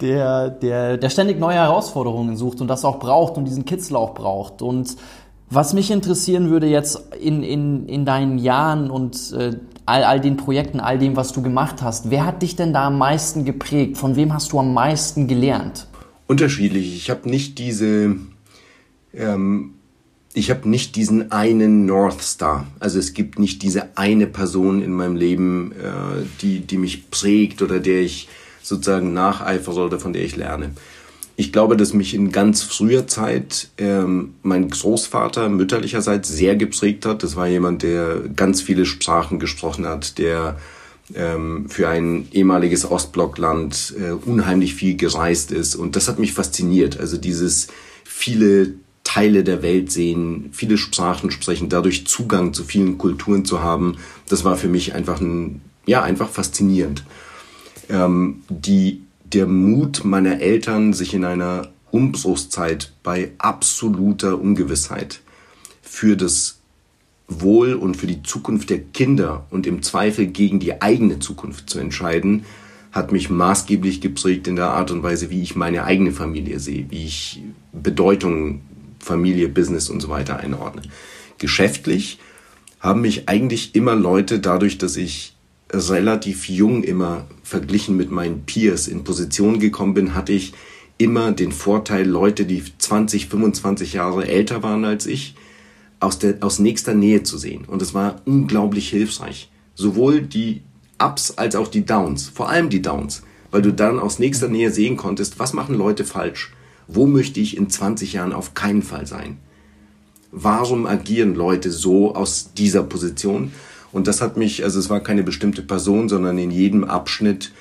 Der, 0.00 0.48
der, 0.48 0.96
der 0.96 1.10
ständig 1.10 1.38
neue 1.38 1.56
Herausforderungen 1.56 2.36
sucht 2.36 2.60
und 2.62 2.68
das 2.68 2.84
auch 2.84 2.98
braucht 2.98 3.36
und 3.36 3.44
diesen 3.44 3.66
Kitzel 3.66 3.96
auch 3.96 4.14
braucht. 4.14 4.62
Und 4.62 4.96
was 5.50 5.74
mich 5.74 5.90
interessieren 5.90 6.48
würde 6.48 6.66
jetzt 6.66 7.14
in, 7.20 7.42
in, 7.42 7.86
in 7.88 8.06
deinen 8.06 8.38
Jahren 8.38 8.90
und 8.90 9.32
äh, 9.32 9.52
all, 9.84 10.04
all 10.04 10.20
den 10.20 10.38
Projekten, 10.38 10.80
all 10.80 10.98
dem, 10.98 11.16
was 11.16 11.32
du 11.32 11.42
gemacht 11.42 11.82
hast, 11.82 12.10
wer 12.10 12.24
hat 12.24 12.40
dich 12.40 12.56
denn 12.56 12.72
da 12.72 12.86
am 12.86 12.96
meisten 12.96 13.44
geprägt? 13.44 13.98
Von 13.98 14.16
wem 14.16 14.32
hast 14.32 14.52
du 14.52 14.58
am 14.58 14.72
meisten 14.72 15.28
gelernt? 15.28 15.86
Unterschiedlich. 16.26 16.96
Ich 16.96 17.10
habe 17.10 17.28
nicht 17.28 17.58
diese, 17.58 18.16
ähm, 19.14 19.74
ich 20.34 20.50
habe 20.50 20.68
nicht 20.68 20.96
diesen 20.96 21.30
einen 21.30 21.84
North 21.84 22.22
Star. 22.22 22.66
Also 22.80 22.98
es 22.98 23.12
gibt 23.12 23.38
nicht 23.38 23.62
diese 23.62 23.96
eine 23.96 24.26
Person 24.26 24.82
in 24.82 24.92
meinem 24.92 25.16
Leben, 25.16 25.72
äh, 25.72 26.24
die, 26.40 26.60
die 26.60 26.78
mich 26.78 27.10
prägt 27.10 27.60
oder 27.60 27.80
der 27.80 28.00
ich 28.00 28.28
sozusagen 28.62 29.12
nacheifere 29.12 29.84
oder 29.84 29.98
von 29.98 30.12
der 30.12 30.24
ich 30.24 30.36
lerne. 30.36 30.70
Ich 31.36 31.52
glaube, 31.52 31.76
dass 31.76 31.92
mich 31.92 32.14
in 32.14 32.30
ganz 32.30 32.62
früher 32.62 33.06
Zeit 33.06 33.68
ähm, 33.78 34.34
mein 34.42 34.68
Großvater 34.68 35.48
mütterlicherseits 35.48 36.28
sehr 36.28 36.56
geprägt 36.56 37.04
hat. 37.04 37.22
Das 37.22 37.36
war 37.36 37.46
jemand, 37.46 37.82
der 37.82 38.20
ganz 38.36 38.60
viele 38.62 38.86
Sprachen 38.86 39.38
gesprochen 39.38 39.86
hat, 39.86 40.18
der 40.18 40.58
ähm, 41.14 41.68
für 41.68 41.88
ein 41.88 42.28
ehemaliges 42.32 42.90
Ostblockland 42.90 43.94
äh, 43.98 44.12
unheimlich 44.12 44.74
viel 44.74 44.96
gereist 44.96 45.52
ist. 45.52 45.74
Und 45.74 45.96
das 45.96 46.08
hat 46.08 46.18
mich 46.18 46.32
fasziniert. 46.32 47.00
Also 47.00 47.16
dieses 47.16 47.68
viele 48.04 48.74
Teile 49.12 49.44
der 49.44 49.62
Welt 49.62 49.92
sehen, 49.92 50.48
viele 50.52 50.78
Sprachen 50.78 51.30
sprechen, 51.30 51.68
dadurch 51.68 52.06
Zugang 52.06 52.54
zu 52.54 52.64
vielen 52.64 52.96
Kulturen 52.96 53.44
zu 53.44 53.62
haben, 53.62 53.98
das 54.30 54.42
war 54.42 54.56
für 54.56 54.68
mich 54.68 54.94
einfach 54.94 55.20
ein, 55.20 55.60
ja, 55.84 56.02
einfach 56.02 56.30
faszinierend. 56.30 57.04
Ähm, 57.90 58.42
die 58.48 59.02
der 59.24 59.46
Mut 59.46 60.02
meiner 60.04 60.40
Eltern, 60.40 60.94
sich 60.94 61.12
in 61.12 61.26
einer 61.26 61.68
Umbruchszeit 61.90 62.94
bei 63.02 63.32
absoluter 63.36 64.40
Ungewissheit 64.40 65.20
für 65.82 66.16
das 66.16 66.60
Wohl 67.28 67.74
und 67.74 67.98
für 67.98 68.06
die 68.06 68.22
Zukunft 68.22 68.70
der 68.70 68.80
Kinder 68.80 69.46
und 69.50 69.66
im 69.66 69.82
Zweifel 69.82 70.26
gegen 70.26 70.58
die 70.58 70.80
eigene 70.80 71.18
Zukunft 71.18 71.68
zu 71.68 71.78
entscheiden, 71.78 72.46
hat 72.92 73.12
mich 73.12 73.28
maßgeblich 73.28 74.00
geprägt 74.00 74.48
in 74.48 74.56
der 74.56 74.70
Art 74.70 74.90
und 74.90 75.02
Weise, 75.02 75.28
wie 75.28 75.42
ich 75.42 75.54
meine 75.54 75.84
eigene 75.84 76.12
Familie 76.12 76.60
sehe, 76.60 76.86
wie 76.88 77.04
ich 77.04 77.42
Bedeutung 77.72 78.62
Familie, 79.02 79.48
Business 79.48 79.90
und 79.90 80.00
so 80.00 80.08
weiter 80.08 80.38
einordne. 80.38 80.82
Geschäftlich 81.38 82.18
haben 82.80 83.02
mich 83.02 83.28
eigentlich 83.28 83.74
immer 83.74 83.94
Leute 83.94 84.38
dadurch, 84.38 84.78
dass 84.78 84.96
ich 84.96 85.36
relativ 85.72 86.48
jung 86.48 86.82
immer 86.82 87.26
verglichen 87.42 87.96
mit 87.96 88.10
meinen 88.10 88.44
Peers 88.44 88.88
in 88.88 89.04
Position 89.04 89.58
gekommen 89.58 89.94
bin, 89.94 90.14
hatte 90.14 90.32
ich 90.32 90.52
immer 90.98 91.32
den 91.32 91.52
Vorteil, 91.52 92.06
Leute, 92.06 92.44
die 92.44 92.62
20, 92.78 93.28
25 93.28 93.94
Jahre 93.94 94.26
älter 94.26 94.62
waren 94.62 94.84
als 94.84 95.06
ich, 95.06 95.34
aus, 96.00 96.18
der, 96.18 96.36
aus 96.40 96.58
nächster 96.58 96.94
Nähe 96.94 97.22
zu 97.22 97.38
sehen. 97.38 97.64
Und 97.66 97.82
es 97.82 97.94
war 97.94 98.20
unglaublich 98.24 98.88
hilfreich. 98.88 99.50
Sowohl 99.74 100.22
die 100.22 100.62
Ups 101.02 101.32
als 101.32 101.56
auch 101.56 101.68
die 101.68 101.86
Downs. 101.86 102.28
Vor 102.28 102.48
allem 102.48 102.68
die 102.68 102.82
Downs. 102.82 103.22
Weil 103.50 103.62
du 103.62 103.72
dann 103.72 103.98
aus 103.98 104.18
nächster 104.18 104.48
Nähe 104.48 104.70
sehen 104.70 104.96
konntest, 104.96 105.38
was 105.38 105.52
machen 105.52 105.74
Leute 105.76 106.04
falsch? 106.04 106.52
Wo 106.88 107.06
möchte 107.06 107.40
ich 107.40 107.56
in 107.56 107.70
20 107.70 108.12
Jahren 108.12 108.32
auf 108.32 108.54
keinen 108.54 108.82
Fall 108.82 109.06
sein? 109.06 109.38
Warum 110.30 110.86
agieren 110.86 111.34
Leute 111.34 111.70
so 111.70 112.14
aus 112.14 112.52
dieser 112.56 112.82
Position? 112.82 113.52
Und 113.92 114.08
das 114.08 114.22
hat 114.22 114.36
mich, 114.36 114.64
also 114.64 114.78
es 114.78 114.88
war 114.88 115.00
keine 115.00 115.22
bestimmte 115.22 115.62
Person, 115.62 116.08
sondern 116.08 116.38
in 116.38 116.50
jedem 116.50 116.84
Abschnitt 116.84 117.52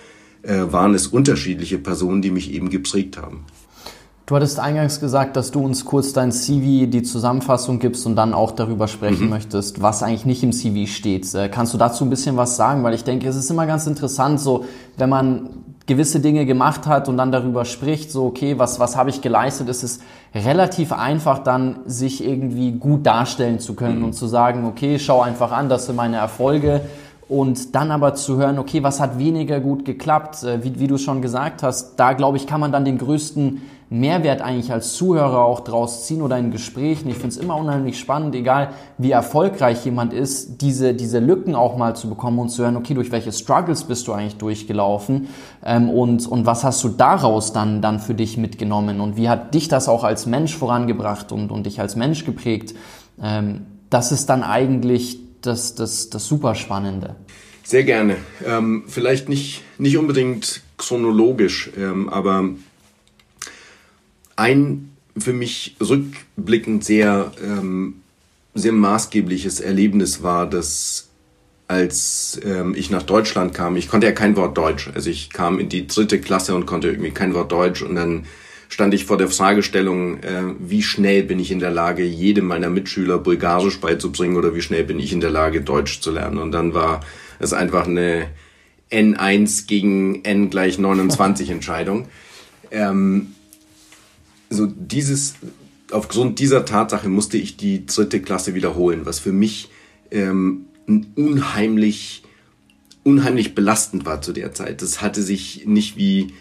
äh, 0.43 0.63
waren 0.69 0.93
es 0.93 1.07
unterschiedliche 1.07 1.77
Personen, 1.77 2.21
die 2.21 2.31
mich 2.31 2.51
eben 2.53 2.69
geprägt 2.69 3.17
haben. 3.17 3.45
Du 4.25 4.37
hattest 4.37 4.59
eingangs 4.59 5.01
gesagt, 5.01 5.35
dass 5.35 5.51
du 5.51 5.59
uns 5.59 5.83
kurz 5.83 6.13
dein 6.13 6.31
CV, 6.31 6.89
die 6.89 7.03
Zusammenfassung 7.03 7.79
gibst 7.79 8.05
und 8.05 8.15
dann 8.15 8.33
auch 8.33 8.51
darüber 8.51 8.87
sprechen 8.87 9.25
mhm. 9.25 9.29
möchtest, 9.29 9.81
was 9.81 10.03
eigentlich 10.03 10.25
nicht 10.25 10.41
im 10.41 10.53
CV 10.53 10.89
steht. 10.89 11.35
Äh, 11.35 11.49
kannst 11.49 11.73
du 11.73 11.77
dazu 11.77 12.05
ein 12.05 12.09
bisschen 12.09 12.37
was 12.37 12.55
sagen? 12.55 12.83
Weil 12.83 12.93
ich 12.93 13.03
denke, 13.03 13.27
es 13.27 13.35
ist 13.35 13.51
immer 13.51 13.67
ganz 13.67 13.87
interessant, 13.87 14.39
so 14.39 14.63
wenn 14.95 15.09
man 15.09 15.49
gewisse 15.87 16.19
Dinge 16.19 16.45
gemacht 16.45 16.87
hat 16.87 17.09
und 17.09 17.17
dann 17.17 17.31
darüber 17.31 17.65
spricht, 17.65 18.11
so 18.11 18.25
okay, 18.25 18.59
was, 18.59 18.79
was 18.79 18.95
habe 18.95 19.09
ich 19.09 19.21
geleistet, 19.21 19.67
ist 19.67 19.83
es 19.83 19.99
relativ 20.33 20.93
einfach 20.93 21.39
dann, 21.39 21.79
sich 21.85 22.23
irgendwie 22.23 22.71
gut 22.71 23.05
darstellen 23.05 23.59
zu 23.59 23.73
können 23.73 23.99
mhm. 23.99 24.05
und 24.05 24.13
zu 24.13 24.27
sagen, 24.27 24.65
okay, 24.65 24.99
schau 24.99 25.21
einfach 25.21 25.51
an, 25.51 25.69
das 25.69 25.87
sind 25.87 25.95
meine 25.95 26.17
Erfolge 26.17 26.81
und 27.31 27.75
dann 27.75 27.91
aber 27.91 28.13
zu 28.13 28.37
hören, 28.37 28.59
okay, 28.59 28.83
was 28.83 28.99
hat 28.99 29.17
weniger 29.17 29.61
gut 29.61 29.85
geklappt, 29.85 30.43
äh, 30.43 30.63
wie, 30.63 30.79
wie 30.79 30.87
du 30.87 30.97
schon 30.97 31.21
gesagt 31.21 31.63
hast, 31.63 31.95
da 31.95 32.13
glaube 32.13 32.37
ich, 32.37 32.45
kann 32.45 32.59
man 32.59 32.73
dann 32.73 32.83
den 32.83 32.97
größten 32.97 33.61
Mehrwert 33.93 34.41
eigentlich 34.41 34.71
als 34.71 34.93
Zuhörer 34.93 35.43
auch 35.43 35.59
draus 35.59 36.07
ziehen 36.07 36.21
oder 36.21 36.37
in 36.37 36.49
Gesprächen. 36.49 37.09
Ich 37.09 37.15
finde 37.15 37.27
es 37.27 37.37
immer 37.37 37.57
unheimlich 37.57 37.99
spannend, 37.99 38.33
egal 38.35 38.69
wie 38.97 39.11
erfolgreich 39.11 39.83
jemand 39.83 40.13
ist, 40.13 40.61
diese, 40.61 40.93
diese 40.93 41.19
Lücken 41.19 41.55
auch 41.55 41.75
mal 41.75 41.93
zu 41.93 42.07
bekommen 42.07 42.39
und 42.39 42.47
zu 42.47 42.63
hören, 42.63 42.77
okay, 42.77 42.93
durch 42.93 43.11
welche 43.11 43.33
Struggles 43.33 43.83
bist 43.83 44.07
du 44.07 44.13
eigentlich 44.13 44.37
durchgelaufen 44.37 45.27
ähm, 45.65 45.89
und, 45.89 46.25
und 46.25 46.45
was 46.45 46.63
hast 46.63 46.81
du 46.85 46.87
daraus 46.87 47.51
dann, 47.51 47.81
dann 47.81 47.99
für 47.99 48.13
dich 48.13 48.37
mitgenommen 48.37 49.01
und 49.01 49.17
wie 49.17 49.27
hat 49.27 49.53
dich 49.53 49.67
das 49.67 49.89
auch 49.89 50.05
als 50.05 50.25
Mensch 50.25 50.55
vorangebracht 50.55 51.33
und, 51.33 51.51
und 51.51 51.65
dich 51.65 51.81
als 51.81 51.97
Mensch 51.97 52.23
geprägt. 52.23 52.73
Ähm, 53.21 53.65
das 53.89 54.13
ist 54.13 54.27
dann 54.27 54.43
eigentlich 54.43 55.19
das, 55.41 55.75
das, 55.75 56.09
das 56.09 56.25
Superspannende. 56.27 57.17
Sehr 57.63 57.83
gerne. 57.83 58.15
Ähm, 58.47 58.83
vielleicht 58.87 59.27
nicht, 59.27 59.63
nicht 59.77 59.97
unbedingt 59.97 60.61
chronologisch, 60.77 61.71
ähm, 61.77 62.07
aber 62.07 62.45
ein 64.41 64.89
für 65.17 65.33
mich 65.33 65.75
rückblickend 65.79 66.83
sehr, 66.83 67.31
ähm, 67.43 68.01
sehr 68.53 68.71
maßgebliches 68.71 69.59
Erlebnis 69.59 70.23
war, 70.23 70.49
dass 70.49 71.09
als 71.67 72.39
ähm, 72.43 72.73
ich 72.75 72.89
nach 72.89 73.03
Deutschland 73.03 73.53
kam, 73.53 73.77
ich 73.77 73.87
konnte 73.87 74.07
ja 74.07 74.13
kein 74.13 74.35
Wort 74.35 74.57
Deutsch. 74.57 74.89
Also 74.93 75.09
ich 75.09 75.29
kam 75.29 75.59
in 75.59 75.69
die 75.69 75.87
dritte 75.87 76.19
Klasse 76.19 76.55
und 76.55 76.65
konnte 76.65 76.89
irgendwie 76.89 77.11
kein 77.11 77.33
Wort 77.33 77.51
Deutsch 77.51 77.81
und 77.81 77.95
dann 77.95 78.25
stand 78.67 78.93
ich 78.93 79.05
vor 79.05 79.17
der 79.17 79.29
Fragestellung, 79.29 80.17
äh, 80.23 80.43
wie 80.59 80.81
schnell 80.81 81.23
bin 81.23 81.39
ich 81.39 81.51
in 81.51 81.59
der 81.59 81.71
Lage, 81.71 82.03
jedem 82.03 82.47
meiner 82.47 82.69
Mitschüler 82.69 83.19
Bulgarisch 83.19 83.79
beizubringen 83.79 84.37
oder 84.37 84.55
wie 84.55 84.61
schnell 84.61 84.83
bin 84.83 84.99
ich 84.99 85.13
in 85.13 85.21
der 85.21 85.29
Lage, 85.29 85.61
Deutsch 85.61 86.01
zu 86.01 86.11
lernen. 86.11 86.39
Und 86.39 86.51
dann 86.51 86.73
war 86.73 87.01
es 87.39 87.53
einfach 87.53 87.85
eine 87.85 88.27
N1 88.91 89.67
gegen 89.67 90.23
N 90.25 90.49
gleich 90.49 90.77
29 90.77 91.49
Entscheidung. 91.51 92.07
Ähm, 92.71 93.35
so 94.51 94.67
dieses, 94.67 95.35
aufgrund 95.91 96.39
dieser 96.39 96.65
Tatsache 96.65 97.09
musste 97.09 97.37
ich 97.37 97.57
die 97.57 97.85
dritte 97.85 98.21
Klasse 98.21 98.53
wiederholen, 98.53 99.01
was 99.05 99.19
für 99.19 99.31
mich 99.31 99.69
ähm, 100.11 100.65
unheimlich, 101.15 102.23
unheimlich 103.03 103.55
belastend 103.55 104.05
war 104.05 104.21
zu 104.21 104.33
der 104.33 104.53
Zeit. 104.53 104.81
Das 104.81 105.01
hatte 105.01 105.23
sich 105.23 105.65
nicht 105.65 105.97
wie, 105.97 106.33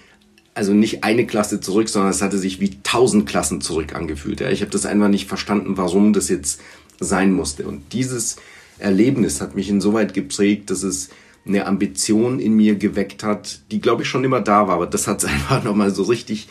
also 0.54 0.74
nicht 0.74 1.04
eine 1.04 1.26
Klasse 1.26 1.60
zurück, 1.60 1.88
sondern 1.88 2.10
es 2.10 2.20
hatte 2.20 2.38
sich 2.38 2.60
wie 2.60 2.82
tausend 2.82 3.28
Klassen 3.28 3.60
zurück 3.60 3.94
angefühlt. 3.94 4.40
Ja. 4.40 4.50
Ich 4.50 4.60
habe 4.60 4.72
das 4.72 4.86
einfach 4.86 5.08
nicht 5.08 5.28
verstanden, 5.28 5.76
warum 5.76 6.12
das 6.12 6.28
jetzt 6.28 6.60
sein 6.98 7.32
musste. 7.32 7.66
Und 7.66 7.92
dieses 7.92 8.36
Erlebnis 8.78 9.40
hat 9.40 9.54
mich 9.54 9.68
insoweit 9.68 10.14
geprägt, 10.14 10.70
dass 10.70 10.82
es 10.82 11.10
eine 11.46 11.66
Ambition 11.66 12.40
in 12.40 12.54
mir 12.54 12.74
geweckt 12.74 13.22
hat, 13.22 13.60
die 13.70 13.80
glaube 13.80 14.02
ich 14.02 14.08
schon 14.08 14.24
immer 14.24 14.40
da 14.40 14.68
war, 14.68 14.74
aber 14.74 14.86
das 14.86 15.06
hat 15.06 15.22
es 15.22 15.24
einfach 15.30 15.62
nochmal 15.62 15.94
so 15.94 16.02
richtig 16.02 16.48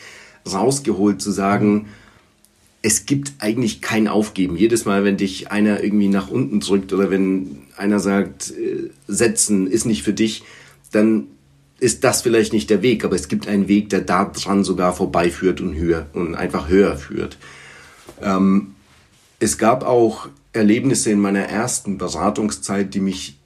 rausgeholt 0.54 1.22
zu 1.22 1.32
sagen, 1.32 1.88
es 2.82 3.06
gibt 3.06 3.34
eigentlich 3.40 3.82
kein 3.82 4.08
Aufgeben. 4.08 4.56
Jedes 4.56 4.86
Mal, 4.86 5.04
wenn 5.04 5.18
dich 5.18 5.52
einer 5.52 5.84
irgendwie 5.84 6.08
nach 6.08 6.30
unten 6.30 6.60
drückt 6.60 6.94
oder 6.94 7.10
wenn 7.10 7.64
einer 7.76 8.00
sagt, 8.00 8.52
äh, 8.52 8.90
setzen 9.08 9.68
ist 9.68 9.86
nicht 9.86 10.04
für 10.04 10.14
dich, 10.14 10.44
dann 10.92 11.28
ist 11.80 12.04
das 12.04 12.22
vielleicht 12.22 12.54
nicht 12.54 12.70
der 12.70 12.82
Weg, 12.82 13.06
aber 13.06 13.16
es 13.16 13.28
gibt 13.28 13.48
einen 13.48 13.68
Weg, 13.68 13.90
der 13.90 14.02
da 14.02 14.26
dran 14.26 14.64
sogar 14.64 14.94
vorbeiführt 14.94 15.62
und 15.62 15.76
höher 15.76 16.08
und 16.14 16.36
einfach 16.36 16.70
höher 16.70 16.98
führt. 16.98 17.38
Ähm, 18.22 18.76
es 19.40 19.58
gab 19.58 19.86
auch 19.86 20.28
Erlebnisse 20.52 21.12
in 21.12 21.20
meiner 21.20 21.44
ersten 21.44 21.98
Beratungszeit, 21.98 22.94
die 22.94 23.00
mich 23.00 23.39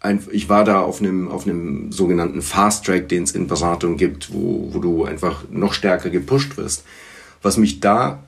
einfach, 0.00 0.32
ich 0.32 0.48
war 0.48 0.64
da 0.64 0.80
auf 0.80 1.00
einem, 1.00 1.28
auf 1.28 1.46
einem 1.46 1.92
sogenannten 1.92 2.42
Fast 2.42 2.86
Track, 2.86 3.08
den 3.08 3.22
es 3.22 3.32
in 3.32 3.46
Beratung 3.46 3.96
gibt, 3.96 4.32
wo, 4.32 4.70
wo 4.72 4.78
du 4.78 5.04
einfach 5.04 5.44
noch 5.50 5.74
stärker 5.74 6.10
gepusht 6.10 6.56
wirst. 6.56 6.84
Was 7.42 7.56
mich 7.56 7.80
da 7.80 8.22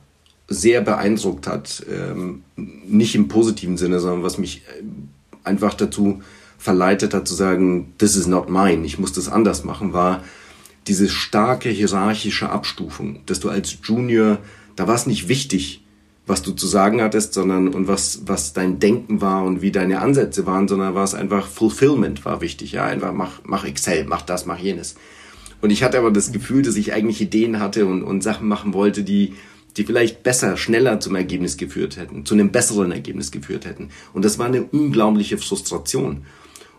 sehr 0.49 0.83
beeindruckt 0.83 1.47
hat, 1.47 1.85
ähm, 1.91 2.45
nicht 2.57 3.15
im 3.15 3.29
positiven 3.29 3.77
Sinne, 3.77 4.01
sondern 4.01 4.23
was 4.23 4.39
mich 4.39 4.63
äh, 4.79 4.83
einfach 5.45 5.75
dazu 5.75 6.23
verleitet 6.59 7.15
hat 7.15 7.27
zu 7.27 7.35
sagen, 7.35 7.95
this 7.99 8.15
is 8.15 8.27
not 8.27 8.49
mine, 8.49 8.85
ich 8.85 8.99
muss 8.99 9.13
das 9.13 9.29
anders 9.29 9.65
machen, 9.65 9.93
war 9.93 10.23
diese 10.87 11.09
starke 11.09 11.69
hierarchische 11.69 12.51
Abstufung, 12.51 13.21
dass 13.27 13.41
du 13.41 13.49
als 13.49 13.79
Junior, 13.83 14.39
da 14.77 14.87
war 14.87 14.95
es 14.95 15.07
nicht 15.07 15.29
wichtig, 15.29 15.82
was 16.27 16.43
du 16.43 16.53
zu 16.53 16.67
sagen 16.67 17.03
hattest, 17.03 17.35
sondern 17.35 17.69
und 17.69 17.89
was, 17.89 18.23
was 18.27 18.53
dein 18.53 18.79
Denken 18.79 19.21
war 19.21 19.45
und 19.45 19.61
wie 19.61 19.73
deine 19.73 20.01
Ansätze 20.01 20.47
waren, 20.47 20.69
sondern 20.69 20.95
war 20.95 21.05
es 21.05 21.15
einfach 21.15 21.47
Fulfillment 21.49 22.25
war 22.25 22.41
wichtig. 22.41 22.73
Ja, 22.73 22.85
einfach 22.85 23.13
mach, 23.13 23.41
mach 23.45 23.65
Excel, 23.65 24.05
mach 24.05 24.23
das, 24.23 24.47
mach 24.47 24.59
jenes. 24.59 24.95
Und 25.61 25.71
ich 25.71 25.83
hatte 25.83 25.99
aber 25.99 26.11
das 26.11 26.33
Gefühl, 26.33 26.63
dass 26.63 26.77
ich 26.77 26.93
eigentlich 26.93 27.21
Ideen 27.21 27.61
hatte 27.61 27.87
und, 27.87 28.03
und 28.03 28.23
Sachen 28.23 28.49
machen 28.49 28.73
wollte, 28.73 29.03
die, 29.03 29.35
die 29.77 29.85
vielleicht 29.85 30.23
besser, 30.23 30.57
schneller 30.57 31.01
zum 31.01 31.15
Ergebnis 31.17 31.57
geführt 31.57 31.97
hätten, 31.97 32.25
zu 32.25 32.35
einem 32.35 32.53
besseren 32.53 32.93
Ergebnis 32.93 33.31
geführt 33.31 33.65
hätten. 33.65 33.89
Und 34.13 34.25
das 34.25 34.39
war 34.39 34.47
eine 34.47 34.63
unglaubliche 34.65 35.39
Frustration. 35.39 36.25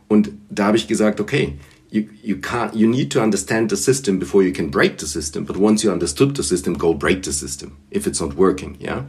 Und 0.08 0.32
da 0.50 0.68
habe 0.68 0.78
ich 0.78 0.88
gesagt, 0.88 1.20
okay, 1.20 1.58
you, 1.92 2.04
you 2.22 2.38
can't, 2.38 2.76
you 2.76 2.88
need 2.88 3.12
to 3.12 3.22
understand 3.22 3.70
the 3.70 3.78
system 3.78 4.20
before 4.20 4.44
you 4.44 4.54
can 4.54 4.72
break 4.72 5.00
the 5.00 5.08
system. 5.08 5.46
But 5.46 5.58
once 5.58 5.84
you 5.84 5.92
understood 5.92 6.36
the 6.36 6.44
system, 6.44 6.78
go 6.78 6.94
break 6.94 7.24
the 7.26 7.32
system 7.32 7.74
if 7.90 8.08
it's 8.08 8.20
not 8.20 8.38
working, 8.38 8.76
ja. 8.80 9.06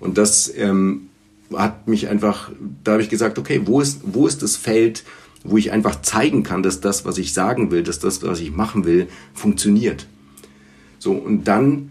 Und 0.00 0.18
das 0.18 0.52
ähm, 0.56 1.08
hat 1.52 1.88
mich 1.88 2.08
einfach, 2.08 2.50
da 2.84 2.92
habe 2.92 3.02
ich 3.02 3.08
gesagt, 3.08 3.38
okay, 3.38 3.62
wo 3.64 3.80
ist, 3.80 4.00
wo 4.04 4.26
ist 4.26 4.42
das 4.42 4.56
Feld, 4.56 5.04
wo 5.44 5.56
ich 5.56 5.72
einfach 5.72 6.02
zeigen 6.02 6.42
kann, 6.42 6.62
dass 6.62 6.80
das, 6.80 7.04
was 7.04 7.18
ich 7.18 7.32
sagen 7.32 7.70
will, 7.70 7.82
dass 7.82 7.98
das, 7.98 8.22
was 8.22 8.40
ich 8.40 8.50
machen 8.50 8.84
will, 8.84 9.08
funktioniert. 9.34 10.06
So, 10.98 11.12
und 11.12 11.44
dann, 11.44 11.90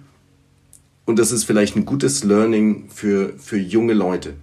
und 1.05 1.17
das 1.17 1.31
ist 1.31 1.45
vielleicht 1.45 1.75
ein 1.75 1.85
gutes 1.85 2.23
Learning 2.23 2.89
für, 2.89 3.33
für 3.37 3.57
junge 3.57 3.93
Leute. 3.93 4.33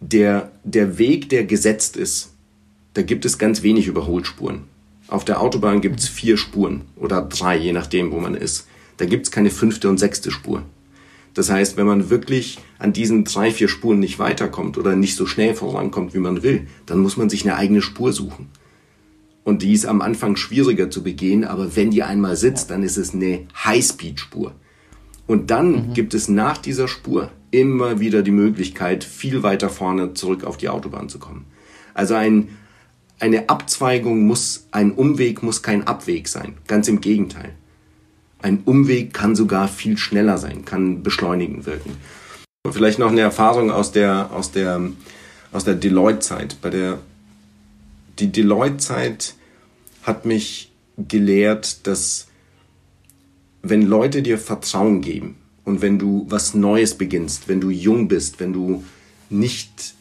Der, 0.00 0.50
der 0.64 0.98
Weg, 0.98 1.28
der 1.28 1.44
gesetzt 1.44 1.96
ist, 1.96 2.32
da 2.94 3.02
gibt 3.02 3.24
es 3.24 3.38
ganz 3.38 3.62
wenig 3.62 3.86
Überholspuren. 3.86 4.64
Auf 5.08 5.24
der 5.24 5.40
Autobahn 5.40 5.80
gibt 5.80 6.00
es 6.00 6.08
vier 6.08 6.36
Spuren 6.36 6.82
oder 6.96 7.22
drei, 7.22 7.56
je 7.58 7.72
nachdem, 7.72 8.12
wo 8.12 8.20
man 8.20 8.34
ist. 8.34 8.66
Da 8.96 9.04
gibt 9.04 9.26
es 9.26 9.32
keine 9.32 9.50
fünfte 9.50 9.88
und 9.88 9.98
sechste 9.98 10.30
Spur. 10.30 10.62
Das 11.34 11.50
heißt, 11.50 11.76
wenn 11.76 11.86
man 11.86 12.10
wirklich 12.10 12.58
an 12.78 12.92
diesen 12.92 13.24
drei, 13.24 13.50
vier 13.50 13.68
Spuren 13.68 14.00
nicht 14.00 14.18
weiterkommt 14.18 14.76
oder 14.76 14.96
nicht 14.96 15.16
so 15.16 15.26
schnell 15.26 15.54
vorankommt, 15.54 16.14
wie 16.14 16.18
man 16.18 16.42
will, 16.42 16.66
dann 16.86 16.98
muss 16.98 17.16
man 17.16 17.30
sich 17.30 17.44
eine 17.44 17.56
eigene 17.56 17.82
Spur 17.82 18.12
suchen. 18.12 18.48
Und 19.44 19.62
die 19.62 19.72
ist 19.72 19.86
am 19.86 20.02
Anfang 20.02 20.36
schwieriger 20.36 20.90
zu 20.90 21.02
begehen, 21.02 21.44
aber 21.44 21.74
wenn 21.74 21.90
die 21.90 22.02
einmal 22.02 22.36
sitzt, 22.36 22.70
dann 22.70 22.82
ist 22.82 22.96
es 22.96 23.14
eine 23.14 23.46
Highspeed-Spur. 23.64 24.52
Und 25.26 25.50
dann 25.50 25.88
mhm. 25.88 25.94
gibt 25.94 26.14
es 26.14 26.28
nach 26.28 26.58
dieser 26.58 26.86
Spur 26.86 27.30
immer 27.50 27.98
wieder 27.98 28.22
die 28.22 28.30
Möglichkeit, 28.30 29.02
viel 29.02 29.42
weiter 29.42 29.68
vorne 29.68 30.14
zurück 30.14 30.44
auf 30.44 30.58
die 30.58 30.68
Autobahn 30.68 31.08
zu 31.08 31.18
kommen. 31.18 31.46
Also 31.94 32.14
ein 32.14 32.48
eine 33.22 33.48
Abzweigung 33.48 34.26
muss, 34.26 34.66
ein 34.72 34.90
Umweg 34.90 35.44
muss 35.44 35.62
kein 35.62 35.86
Abweg 35.86 36.26
sein. 36.26 36.54
Ganz 36.66 36.88
im 36.88 37.00
Gegenteil. 37.00 37.54
Ein 38.42 38.62
Umweg 38.64 39.14
kann 39.14 39.36
sogar 39.36 39.68
viel 39.68 39.96
schneller 39.96 40.36
sein, 40.36 40.64
kann 40.64 41.02
beschleunigend 41.02 41.64
wirken. 41.64 41.96
Vielleicht 42.70 42.98
noch 42.98 43.10
eine 43.10 43.20
Erfahrung 43.20 43.70
aus 43.70 43.92
der, 43.92 44.30
aus 44.32 44.50
der, 44.50 44.80
aus 45.52 45.64
der 45.64 45.74
Deloitte-Zeit. 45.74 46.56
Bei 46.60 46.70
der, 46.70 46.98
die 48.18 48.30
Deloitte-Zeit 48.30 49.34
hat 50.02 50.26
mich 50.26 50.72
gelehrt, 50.96 51.86
dass 51.86 52.28
wenn 53.62 53.82
Leute 53.82 54.22
dir 54.22 54.38
Vertrauen 54.38 55.00
geben 55.00 55.36
und 55.64 55.80
wenn 55.80 55.98
du 55.98 56.26
was 56.28 56.54
Neues 56.54 56.96
beginnst, 56.96 57.48
wenn 57.48 57.60
du 57.60 57.70
jung 57.70 58.08
bist, 58.08 58.40
wenn 58.40 58.52
du 58.52 58.84
nicht 59.30 59.94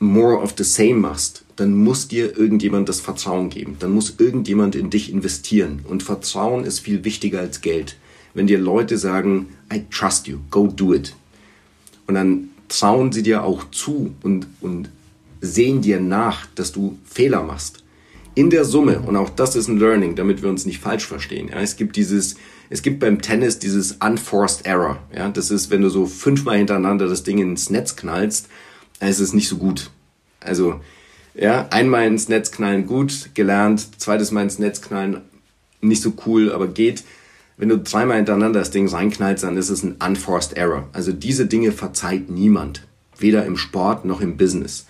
more 0.00 0.40
of 0.40 0.54
the 0.58 0.64
same 0.64 0.94
machst, 0.94 1.43
dann 1.56 1.74
muss 1.74 2.08
dir 2.08 2.36
irgendjemand 2.36 2.88
das 2.88 3.00
Vertrauen 3.00 3.48
geben. 3.48 3.76
Dann 3.78 3.92
muss 3.92 4.14
irgendjemand 4.18 4.74
in 4.74 4.90
dich 4.90 5.12
investieren. 5.12 5.80
Und 5.88 6.02
Vertrauen 6.02 6.64
ist 6.64 6.80
viel 6.80 7.04
wichtiger 7.04 7.40
als 7.40 7.60
Geld. 7.60 7.96
Wenn 8.34 8.46
dir 8.46 8.58
Leute 8.58 8.98
sagen, 8.98 9.48
I 9.72 9.84
trust 9.90 10.26
you, 10.26 10.38
go 10.50 10.66
do 10.66 10.94
it. 10.94 11.14
Und 12.06 12.14
dann 12.14 12.50
trauen 12.68 13.12
sie 13.12 13.22
dir 13.22 13.44
auch 13.44 13.70
zu 13.70 14.14
und, 14.22 14.46
und 14.60 14.88
sehen 15.40 15.80
dir 15.82 16.00
nach, 16.00 16.46
dass 16.54 16.72
du 16.72 16.98
Fehler 17.04 17.42
machst. 17.42 17.84
in 18.34 18.50
der 18.50 18.64
Summe, 18.64 19.00
und 19.00 19.16
auch 19.16 19.30
das 19.30 19.54
ist 19.54 19.68
ein 19.68 19.78
Learning, 19.78 20.16
damit 20.16 20.42
wir 20.42 20.50
uns 20.50 20.66
nicht 20.66 20.80
falsch 20.80 21.06
verstehen. 21.06 21.48
Ja, 21.48 21.60
es 21.60 21.76
gibt 21.76 21.96
dieses, 21.96 22.34
es 22.68 22.82
gibt 22.82 22.98
beim 22.98 23.22
Tennis 23.22 23.58
dieses 23.58 23.92
Unforced 23.92 24.66
Error. 24.66 24.98
Ja, 25.14 25.28
das 25.28 25.50
ist, 25.50 25.70
wenn 25.70 25.82
du 25.82 25.88
so 25.88 26.06
fünfmal 26.06 26.58
hintereinander 26.58 27.08
das 27.08 27.22
Ding 27.22 27.38
ins 27.38 27.70
Netz 27.70 27.94
knallst, 27.94 28.48
dann 28.98 29.08
ist 29.08 29.20
es 29.20 29.32
nicht 29.32 29.48
so 29.48 29.56
gut. 29.56 29.90
Also, 30.40 30.80
ja, 31.34 31.68
einmal 31.70 32.06
ins 32.06 32.28
Netz 32.28 32.50
knallen 32.50 32.86
gut, 32.86 33.30
gelernt, 33.34 34.00
zweites 34.00 34.30
Mal 34.30 34.42
ins 34.42 34.58
Netz 34.58 34.80
knallen, 34.80 35.20
nicht 35.80 36.02
so 36.02 36.12
cool, 36.26 36.52
aber 36.52 36.68
geht. 36.68 37.04
Wenn 37.56 37.68
du 37.68 37.78
dreimal 37.78 38.16
hintereinander 38.16 38.58
das 38.58 38.70
Ding 38.70 38.88
reinknallst, 38.88 39.44
dann 39.44 39.56
ist 39.56 39.70
es 39.70 39.82
ein 39.82 39.96
Unforced 40.04 40.56
Error. 40.56 40.88
Also 40.92 41.12
diese 41.12 41.46
Dinge 41.46 41.72
verzeiht 41.72 42.30
niemand. 42.30 42.86
Weder 43.16 43.46
im 43.46 43.56
Sport 43.56 44.04
noch 44.04 44.20
im 44.20 44.36
Business. 44.36 44.86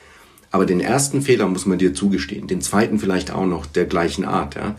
Aber 0.50 0.64
den 0.64 0.80
ersten 0.80 1.20
Fehler 1.20 1.46
muss 1.46 1.66
man 1.66 1.78
dir 1.78 1.94
zugestehen, 1.94 2.46
den 2.46 2.62
zweiten 2.62 2.98
vielleicht 2.98 3.32
auch 3.32 3.44
noch 3.44 3.66
der 3.66 3.84
gleichen 3.84 4.24
Art. 4.24 4.54
Ja. 4.54 4.76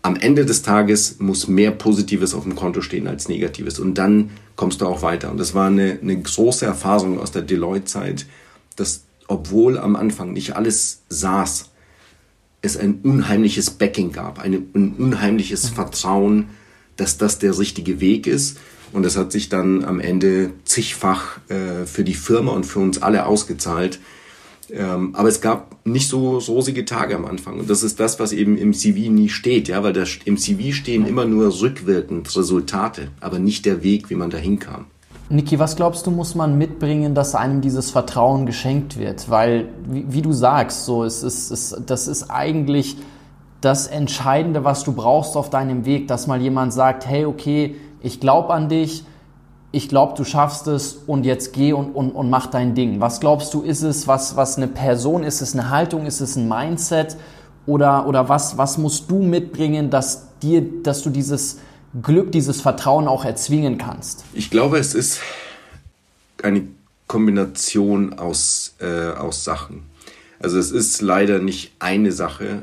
Am 0.00 0.16
Ende 0.16 0.46
des 0.46 0.62
Tages 0.62 1.18
muss 1.18 1.48
mehr 1.48 1.70
Positives 1.70 2.34
auf 2.34 2.44
dem 2.44 2.56
Konto 2.56 2.80
stehen 2.80 3.06
als 3.06 3.28
Negatives 3.28 3.78
und 3.78 3.94
dann 3.94 4.30
kommst 4.56 4.80
du 4.80 4.86
auch 4.86 5.02
weiter. 5.02 5.30
Und 5.30 5.38
das 5.38 5.54
war 5.54 5.66
eine, 5.66 5.98
eine 6.00 6.20
große 6.20 6.64
Erfahrung 6.64 7.18
aus 7.18 7.30
der 7.30 7.42
Deloitte-Zeit, 7.42 8.26
dass 8.76 9.02
obwohl 9.28 9.78
am 9.78 9.96
Anfang 9.96 10.32
nicht 10.32 10.56
alles 10.56 11.02
saß, 11.08 11.70
es 12.62 12.76
ein 12.76 13.00
unheimliches 13.02 13.70
Backing 13.70 14.12
gab, 14.12 14.38
ein 14.38 14.68
unheimliches 14.72 15.68
Vertrauen, 15.68 16.50
dass 16.96 17.18
das 17.18 17.38
der 17.38 17.58
richtige 17.58 18.00
Weg 18.00 18.26
ist. 18.26 18.58
Und 18.92 19.04
das 19.04 19.16
hat 19.16 19.32
sich 19.32 19.48
dann 19.48 19.84
am 19.84 20.00
Ende 20.00 20.52
zigfach 20.64 21.38
äh, 21.48 21.86
für 21.86 22.04
die 22.04 22.14
Firma 22.14 22.52
und 22.52 22.66
für 22.66 22.78
uns 22.78 23.00
alle 23.00 23.26
ausgezahlt, 23.26 23.98
ähm, 24.70 25.14
aber 25.14 25.28
es 25.28 25.40
gab 25.40 25.86
nicht 25.86 26.08
so 26.08 26.38
rosige 26.38 26.84
Tage 26.84 27.16
am 27.16 27.24
Anfang. 27.24 27.60
Und 27.60 27.68
das 27.68 27.82
ist 27.82 28.00
das, 28.00 28.18
was 28.18 28.32
eben 28.32 28.56
im 28.56 28.72
CV 28.72 29.10
nie 29.10 29.28
steht, 29.28 29.68
ja, 29.68 29.82
weil 29.82 29.92
das, 29.92 30.18
im 30.24 30.38
CV 30.38 30.72
stehen 30.72 31.06
immer 31.06 31.26
nur 31.26 31.60
rückwirkend 31.60 32.34
Resultate, 32.36 33.08
aber 33.20 33.38
nicht 33.38 33.66
der 33.66 33.82
Weg, 33.82 34.08
wie 34.08 34.14
man 34.14 34.30
dahin 34.30 34.58
kam. 34.58 34.86
Niki, 35.32 35.58
was 35.58 35.76
glaubst 35.76 36.06
du, 36.06 36.10
muss 36.10 36.34
man 36.34 36.58
mitbringen, 36.58 37.14
dass 37.14 37.34
einem 37.34 37.62
dieses 37.62 37.90
Vertrauen 37.90 38.44
geschenkt 38.44 38.98
wird? 38.98 39.30
Weil, 39.30 39.68
wie, 39.86 40.04
wie 40.12 40.20
du 40.20 40.32
sagst, 40.32 40.84
so, 40.84 41.04
es 41.04 41.22
ist, 41.22 41.50
es, 41.50 41.74
das 41.86 42.06
ist 42.06 42.30
eigentlich 42.30 42.98
das 43.62 43.86
Entscheidende, 43.86 44.64
was 44.64 44.84
du 44.84 44.92
brauchst 44.92 45.36
auf 45.38 45.48
deinem 45.48 45.86
Weg, 45.86 46.06
dass 46.06 46.26
mal 46.26 46.42
jemand 46.42 46.74
sagt, 46.74 47.06
hey, 47.06 47.24
okay, 47.24 47.76
ich 48.02 48.20
glaube 48.20 48.52
an 48.52 48.68
dich, 48.68 49.04
ich 49.70 49.88
glaube, 49.88 50.12
du 50.18 50.24
schaffst 50.24 50.66
es 50.66 51.00
und 51.06 51.24
jetzt 51.24 51.54
geh 51.54 51.72
und, 51.72 51.94
und, 51.94 52.10
und 52.10 52.28
mach 52.28 52.48
dein 52.48 52.74
Ding. 52.74 53.00
Was 53.00 53.18
glaubst 53.18 53.54
du, 53.54 53.62
ist 53.62 53.80
es, 53.80 54.06
was, 54.06 54.36
was 54.36 54.58
eine 54.58 54.68
Person, 54.68 55.22
ist 55.22 55.40
es 55.40 55.54
eine 55.54 55.70
Haltung, 55.70 56.04
ist 56.04 56.20
es 56.20 56.36
ein 56.36 56.46
Mindset 56.46 57.16
oder, 57.64 58.06
oder 58.06 58.28
was, 58.28 58.58
was 58.58 58.76
musst 58.76 59.10
du 59.10 59.22
mitbringen, 59.22 59.88
dass 59.88 60.38
dir, 60.42 60.82
dass 60.82 61.02
du 61.02 61.08
dieses 61.08 61.58
Glück, 62.00 62.32
dieses 62.32 62.60
Vertrauen 62.60 63.08
auch 63.08 63.24
erzwingen 63.24 63.78
kannst? 63.78 64.24
Ich 64.32 64.50
glaube, 64.50 64.78
es 64.78 64.94
ist 64.94 65.20
eine 66.42 66.66
Kombination 67.06 68.14
aus, 68.14 68.74
äh, 68.80 69.10
aus 69.10 69.44
Sachen. 69.44 69.82
Also 70.40 70.58
es 70.58 70.70
ist 70.70 71.02
leider 71.02 71.38
nicht 71.38 71.72
eine 71.78 72.12
Sache. 72.12 72.62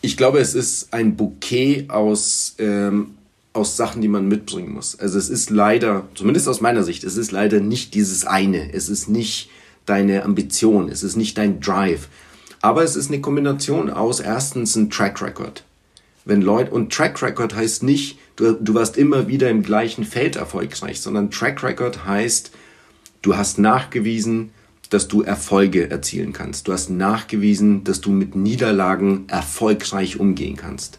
Ich 0.00 0.16
glaube, 0.16 0.38
es 0.40 0.54
ist 0.54 0.92
ein 0.92 1.16
Bouquet 1.16 1.88
aus 1.88 2.54
ähm, 2.58 3.18
aus 3.58 3.76
Sachen, 3.76 4.00
die 4.00 4.08
man 4.08 4.28
mitbringen 4.28 4.72
muss. 4.72 4.98
Also 4.98 5.18
es 5.18 5.28
ist 5.28 5.50
leider, 5.50 6.06
zumindest 6.14 6.48
aus 6.48 6.60
meiner 6.60 6.84
Sicht, 6.84 7.04
es 7.04 7.16
ist 7.16 7.32
leider 7.32 7.60
nicht 7.60 7.94
dieses 7.94 8.24
eine. 8.24 8.72
Es 8.72 8.88
ist 8.88 9.08
nicht 9.08 9.50
deine 9.84 10.24
Ambition, 10.24 10.88
es 10.88 11.02
ist 11.02 11.16
nicht 11.16 11.36
dein 11.36 11.60
Drive. 11.60 12.08
Aber 12.60 12.82
es 12.82 12.96
ist 12.96 13.08
eine 13.08 13.20
Kombination 13.20 13.90
aus 13.90 14.20
erstens 14.20 14.76
ein 14.76 14.90
Track 14.90 15.20
Record. 15.22 15.64
Wenn 16.28 16.42
Leute, 16.42 16.72
und 16.72 16.92
Track 16.92 17.22
Record 17.22 17.56
heißt 17.56 17.82
nicht, 17.82 18.18
du, 18.36 18.52
du 18.52 18.74
warst 18.74 18.98
immer 18.98 19.28
wieder 19.28 19.48
im 19.48 19.62
gleichen 19.62 20.04
Feld 20.04 20.36
erfolgreich, 20.36 21.00
sondern 21.00 21.30
Track 21.30 21.62
Record 21.62 22.04
heißt, 22.04 22.50
du 23.22 23.38
hast 23.38 23.58
nachgewiesen, 23.58 24.50
dass 24.90 25.08
du 25.08 25.22
Erfolge 25.22 25.90
erzielen 25.90 26.34
kannst. 26.34 26.68
Du 26.68 26.74
hast 26.74 26.90
nachgewiesen, 26.90 27.82
dass 27.82 28.02
du 28.02 28.10
mit 28.10 28.36
Niederlagen 28.36 29.24
erfolgreich 29.28 30.20
umgehen 30.20 30.56
kannst. 30.56 30.98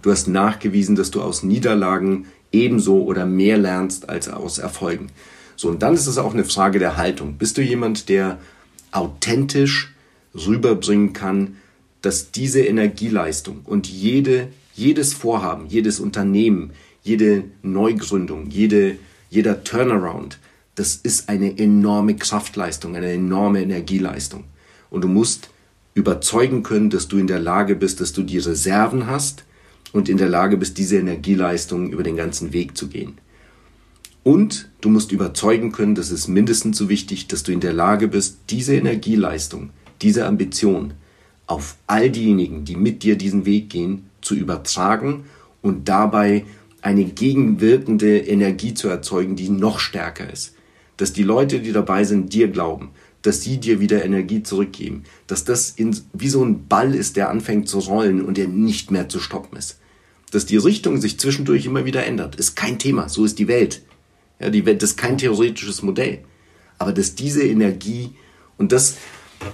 Du 0.00 0.10
hast 0.10 0.26
nachgewiesen, 0.26 0.96
dass 0.96 1.10
du 1.10 1.20
aus 1.20 1.42
Niederlagen 1.42 2.28
ebenso 2.50 3.02
oder 3.02 3.26
mehr 3.26 3.58
lernst 3.58 4.08
als 4.08 4.30
aus 4.30 4.56
Erfolgen. 4.56 5.08
So, 5.54 5.68
und 5.68 5.82
dann 5.82 5.92
ist 5.92 6.06
es 6.06 6.16
auch 6.16 6.32
eine 6.32 6.46
Frage 6.46 6.78
der 6.78 6.96
Haltung. 6.96 7.34
Bist 7.34 7.58
du 7.58 7.62
jemand, 7.62 8.08
der 8.08 8.38
authentisch 8.90 9.92
rüberbringen 10.34 11.12
kann, 11.12 11.58
dass 12.00 12.32
diese 12.32 12.62
Energieleistung 12.62 13.60
und 13.64 13.86
jede, 13.86 14.48
jedes 14.74 15.14
Vorhaben, 15.14 15.66
jedes 15.66 16.00
Unternehmen, 16.00 16.72
jede 17.02 17.44
Neugründung, 17.62 18.50
jede, 18.50 18.96
jeder 19.30 19.64
Turnaround, 19.64 20.38
das 20.74 20.96
ist 20.96 21.28
eine 21.28 21.58
enorme 21.58 22.16
Kraftleistung, 22.16 22.96
eine 22.96 23.12
enorme 23.12 23.62
Energieleistung. 23.62 24.44
Und 24.90 25.04
du 25.04 25.08
musst 25.08 25.50
überzeugen 25.94 26.62
können, 26.62 26.90
dass 26.90 27.08
du 27.08 27.18
in 27.18 27.26
der 27.26 27.40
Lage 27.40 27.76
bist, 27.76 28.00
dass 28.00 28.12
du 28.12 28.22
die 28.22 28.38
Reserven 28.38 29.06
hast, 29.06 29.44
und 29.92 30.08
in 30.08 30.16
der 30.16 30.28
Lage 30.28 30.56
bist, 30.56 30.78
diese 30.78 30.98
Energieleistung 30.98 31.92
über 31.92 32.02
den 32.02 32.16
ganzen 32.16 32.52
Weg 32.52 32.76
zu 32.76 32.88
gehen. 32.88 33.18
Und 34.24 34.68
du 34.80 34.88
musst 34.88 35.12
überzeugen 35.12 35.72
können, 35.72 35.94
das 35.94 36.10
ist 36.10 36.28
mindestens 36.28 36.78
so 36.78 36.88
wichtig, 36.88 37.26
dass 37.28 37.42
du 37.42 37.52
in 37.52 37.60
der 37.60 37.72
Lage 37.72 38.08
bist, 38.08 38.38
diese 38.50 38.74
Energieleistung, 38.74 39.70
diese 40.00 40.26
Ambition 40.26 40.94
auf 41.46 41.76
all 41.86 42.10
diejenigen, 42.10 42.64
die 42.64 42.76
mit 42.76 43.02
dir 43.02 43.16
diesen 43.16 43.44
Weg 43.44 43.68
gehen, 43.68 44.06
zu 44.22 44.34
übertragen 44.34 45.24
und 45.60 45.88
dabei 45.88 46.44
eine 46.80 47.04
gegenwirkende 47.04 48.18
Energie 48.18 48.74
zu 48.74 48.88
erzeugen, 48.88 49.36
die 49.36 49.50
noch 49.50 49.78
stärker 49.78 50.32
ist. 50.32 50.54
Dass 50.96 51.12
die 51.12 51.22
Leute, 51.22 51.60
die 51.60 51.72
dabei 51.72 52.04
sind, 52.04 52.32
dir 52.32 52.48
glauben, 52.48 52.90
dass 53.22 53.42
sie 53.42 53.58
dir 53.58 53.78
wieder 53.78 54.04
Energie 54.04 54.42
zurückgeben, 54.42 55.04
dass 55.26 55.44
das 55.44 55.70
in, 55.70 55.96
wie 56.12 56.28
so 56.28 56.44
ein 56.44 56.66
Ball 56.66 56.94
ist, 56.94 57.16
der 57.16 57.30
anfängt 57.30 57.68
zu 57.68 57.78
rollen 57.78 58.20
und 58.22 58.36
der 58.36 58.48
nicht 58.48 58.90
mehr 58.90 59.08
zu 59.08 59.20
stoppen 59.20 59.56
ist 59.56 59.78
dass 60.32 60.46
die 60.46 60.56
Richtung 60.56 61.00
sich 61.00 61.20
zwischendurch 61.20 61.66
immer 61.66 61.84
wieder 61.84 62.04
ändert, 62.04 62.36
ist 62.36 62.56
kein 62.56 62.78
Thema. 62.78 63.08
So 63.08 63.24
ist 63.24 63.38
die 63.38 63.48
Welt. 63.48 63.82
Ja, 64.40 64.50
die 64.50 64.64
Welt 64.66 64.82
ist 64.82 64.96
kein 64.96 65.18
theoretisches 65.18 65.82
Modell. 65.82 66.20
Aber 66.78 66.92
dass 66.92 67.14
diese 67.14 67.44
Energie 67.44 68.10
und 68.56 68.72
das 68.72 68.96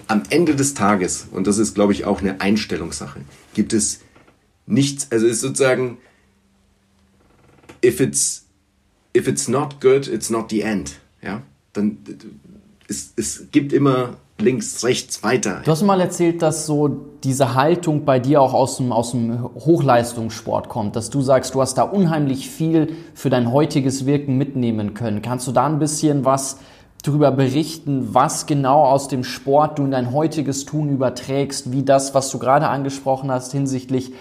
am 0.06 0.22
Ende 0.30 0.54
des 0.54 0.74
Tages, 0.74 1.26
und 1.32 1.46
das 1.46 1.58
ist, 1.58 1.74
glaube 1.74 1.92
ich, 1.92 2.04
auch 2.04 2.20
eine 2.20 2.40
Einstellungssache, 2.40 3.20
gibt 3.54 3.72
es 3.72 4.00
nichts, 4.68 5.08
also 5.10 5.26
ist 5.26 5.40
sozusagen, 5.40 5.98
if 7.84 8.00
it's, 8.00 8.46
if 9.16 9.26
it's 9.26 9.48
not 9.48 9.80
good, 9.80 10.06
it's 10.06 10.30
not 10.30 10.50
the 10.50 10.62
end. 10.62 11.00
Ja, 11.22 11.42
dann, 11.72 11.98
es, 12.88 13.12
es 13.16 13.48
gibt 13.50 13.72
immer 13.72 14.16
links, 14.40 14.84
rechts, 14.84 15.22
weiter. 15.22 15.62
Du 15.64 15.70
hast 15.70 15.82
mal 15.82 16.00
erzählt, 16.00 16.42
dass 16.42 16.64
so 16.64 16.88
diese 17.24 17.54
Haltung 17.54 18.04
bei 18.04 18.20
dir 18.20 18.40
auch 18.40 18.54
aus 18.54 18.76
dem, 18.76 18.92
aus 18.92 19.10
dem 19.10 19.42
Hochleistungssport 19.42 20.68
kommt, 20.68 20.94
dass 20.94 21.10
du 21.10 21.20
sagst, 21.20 21.54
du 21.54 21.60
hast 21.60 21.74
da 21.74 21.82
unheimlich 21.82 22.48
viel 22.48 22.94
für 23.14 23.30
dein 23.30 23.52
heutiges 23.52 24.06
Wirken 24.06 24.38
mitnehmen 24.38 24.94
können. 24.94 25.22
Kannst 25.22 25.48
du 25.48 25.52
da 25.52 25.66
ein 25.66 25.80
bisschen 25.80 26.24
was 26.24 26.58
darüber 27.02 27.30
berichten, 27.30 28.08
was 28.12 28.46
genau 28.46 28.84
aus 28.84 29.08
dem 29.08 29.24
Sport 29.24 29.78
du 29.78 29.84
in 29.84 29.90
dein 29.90 30.12
heutiges 30.12 30.64
Tun 30.64 30.88
überträgst, 30.88 31.70
wie 31.72 31.82
das, 31.82 32.14
was 32.14 32.30
du 32.30 32.38
gerade 32.38 32.68
angesprochen 32.68 33.30
hast 33.30 33.52
hinsichtlich 33.52 34.12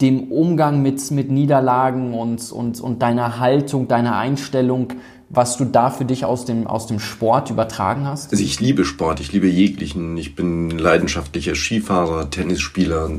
dem 0.00 0.32
Umgang 0.32 0.82
mit, 0.82 1.10
mit 1.10 1.30
Niederlagen 1.30 2.14
und, 2.14 2.50
und, 2.50 2.80
und 2.80 3.02
deiner 3.02 3.38
Haltung, 3.38 3.88
deiner 3.88 4.16
Einstellung 4.16 4.94
was 5.36 5.56
du 5.56 5.64
da 5.64 5.90
für 5.90 6.04
dich 6.04 6.24
aus 6.24 6.44
dem, 6.44 6.66
aus 6.66 6.86
dem 6.86 7.00
Sport 7.00 7.50
übertragen 7.50 8.06
hast? 8.06 8.32
Also 8.32 8.44
ich 8.44 8.60
liebe 8.60 8.84
Sport, 8.84 9.20
ich 9.20 9.32
liebe 9.32 9.48
jeglichen. 9.48 10.16
Ich 10.16 10.34
bin 10.34 10.70
leidenschaftlicher 10.70 11.54
Skifahrer, 11.54 12.30
Tennisspieler, 12.30 13.10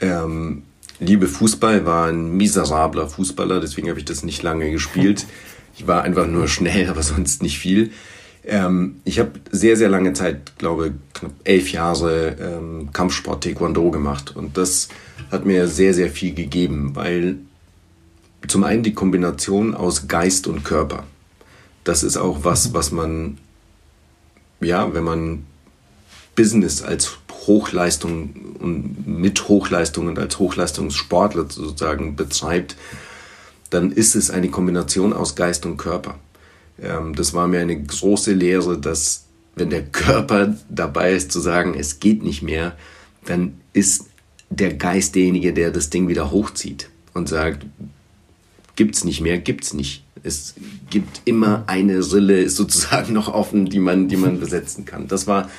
ähm, 0.00 0.62
liebe 0.98 1.26
Fußball, 1.26 1.84
war 1.86 2.08
ein 2.08 2.36
miserabler 2.36 3.08
Fußballer, 3.08 3.60
deswegen 3.60 3.88
habe 3.88 3.98
ich 3.98 4.04
das 4.04 4.22
nicht 4.22 4.42
lange 4.42 4.70
gespielt. 4.70 5.26
Ich 5.76 5.86
war 5.86 6.02
einfach 6.02 6.26
nur 6.26 6.48
schnell, 6.48 6.88
aber 6.90 7.02
sonst 7.02 7.42
nicht 7.42 7.58
viel. 7.58 7.90
Ähm, 8.44 9.00
ich 9.04 9.18
habe 9.18 9.32
sehr, 9.50 9.76
sehr 9.76 9.88
lange 9.88 10.12
Zeit, 10.12 10.58
glaube 10.58 10.94
knapp 11.14 11.32
elf 11.44 11.72
Jahre 11.72 12.36
ähm, 12.40 12.88
Kampfsport 12.92 13.44
Taekwondo 13.44 13.90
gemacht 13.90 14.34
und 14.34 14.56
das 14.56 14.88
hat 15.30 15.44
mir 15.44 15.68
sehr, 15.68 15.94
sehr 15.94 16.10
viel 16.10 16.34
gegeben, 16.34 16.96
weil 16.96 17.38
zum 18.48 18.64
einen 18.64 18.82
die 18.82 18.94
Kombination 18.94 19.74
aus 19.74 20.08
Geist 20.08 20.46
und 20.46 20.64
Körper. 20.64 21.04
Das 21.84 22.02
ist 22.02 22.16
auch 22.16 22.40
was, 22.42 22.72
was 22.72 22.90
man, 22.90 23.38
ja, 24.60 24.92
wenn 24.94 25.04
man 25.04 25.46
Business 26.34 26.82
als 26.82 27.18
Hochleistung 27.46 28.56
und 28.58 29.06
mit 29.06 29.48
Hochleistung 29.48 30.08
und 30.08 30.18
als 30.18 30.38
Hochleistungssportler 30.38 31.46
sozusagen 31.48 32.16
betreibt, 32.16 32.76
dann 33.70 33.92
ist 33.92 34.14
es 34.14 34.30
eine 34.30 34.48
Kombination 34.48 35.12
aus 35.12 35.36
Geist 35.36 35.64
und 35.66 35.76
Körper. 35.76 36.16
Ähm, 36.82 37.14
das 37.14 37.34
war 37.34 37.48
mir 37.48 37.60
eine 37.60 37.80
große 37.82 38.32
Lehre, 38.32 38.78
dass 38.78 39.26
wenn 39.54 39.70
der 39.70 39.84
Körper 39.84 40.56
dabei 40.68 41.12
ist 41.12 41.32
zu 41.32 41.40
sagen, 41.40 41.74
es 41.78 42.00
geht 42.00 42.22
nicht 42.22 42.42
mehr, 42.42 42.76
dann 43.24 43.60
ist 43.72 44.06
der 44.48 44.74
Geist 44.74 45.14
derjenige, 45.14 45.52
der 45.52 45.70
das 45.70 45.90
Ding 45.90 46.08
wieder 46.08 46.30
hochzieht 46.30 46.90
und 47.14 47.28
sagt, 47.28 47.66
gibt's 48.76 49.04
nicht 49.04 49.20
mehr, 49.20 49.38
gibt's 49.38 49.74
nicht. 49.74 50.04
Es 50.22 50.54
gibt 50.90 51.22
immer 51.24 51.64
eine 51.66 51.98
Rille, 52.12 52.48
sozusagen 52.50 53.12
noch 53.12 53.28
offen, 53.32 53.66
die 53.66 53.78
man, 53.78 54.08
die 54.08 54.16
man 54.16 54.40
besetzen 54.40 54.84
kann. 54.84 55.08
Das 55.08 55.26
war 55.26 55.50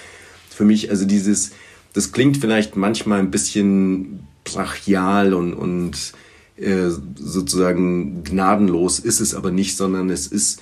für 0.50 0.66
mich, 0.66 0.90
also 0.90 1.06
dieses, 1.06 1.52
das 1.94 2.12
klingt 2.12 2.38
vielleicht 2.38 2.76
manchmal 2.76 3.20
ein 3.20 3.32
bisschen 3.32 4.28
brachial 4.44 5.34
und, 5.34 5.54
und 5.54 6.14
äh, 6.58 6.90
sozusagen 7.16 8.24
gnadenlos, 8.24 9.00
ist 9.00 9.22
es 9.22 9.34
aber 9.34 9.52
nicht, 9.52 9.78
sondern 9.78 10.10
es 10.10 10.28
ist 10.28 10.60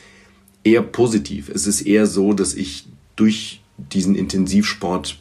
eher 0.63 0.81
positiv. 0.81 1.49
Es 1.49 1.67
ist 1.67 1.81
eher 1.81 2.05
so, 2.05 2.33
dass 2.33 2.53
ich 2.53 2.87
durch 3.15 3.61
diesen 3.77 4.15
Intensivsport 4.15 5.17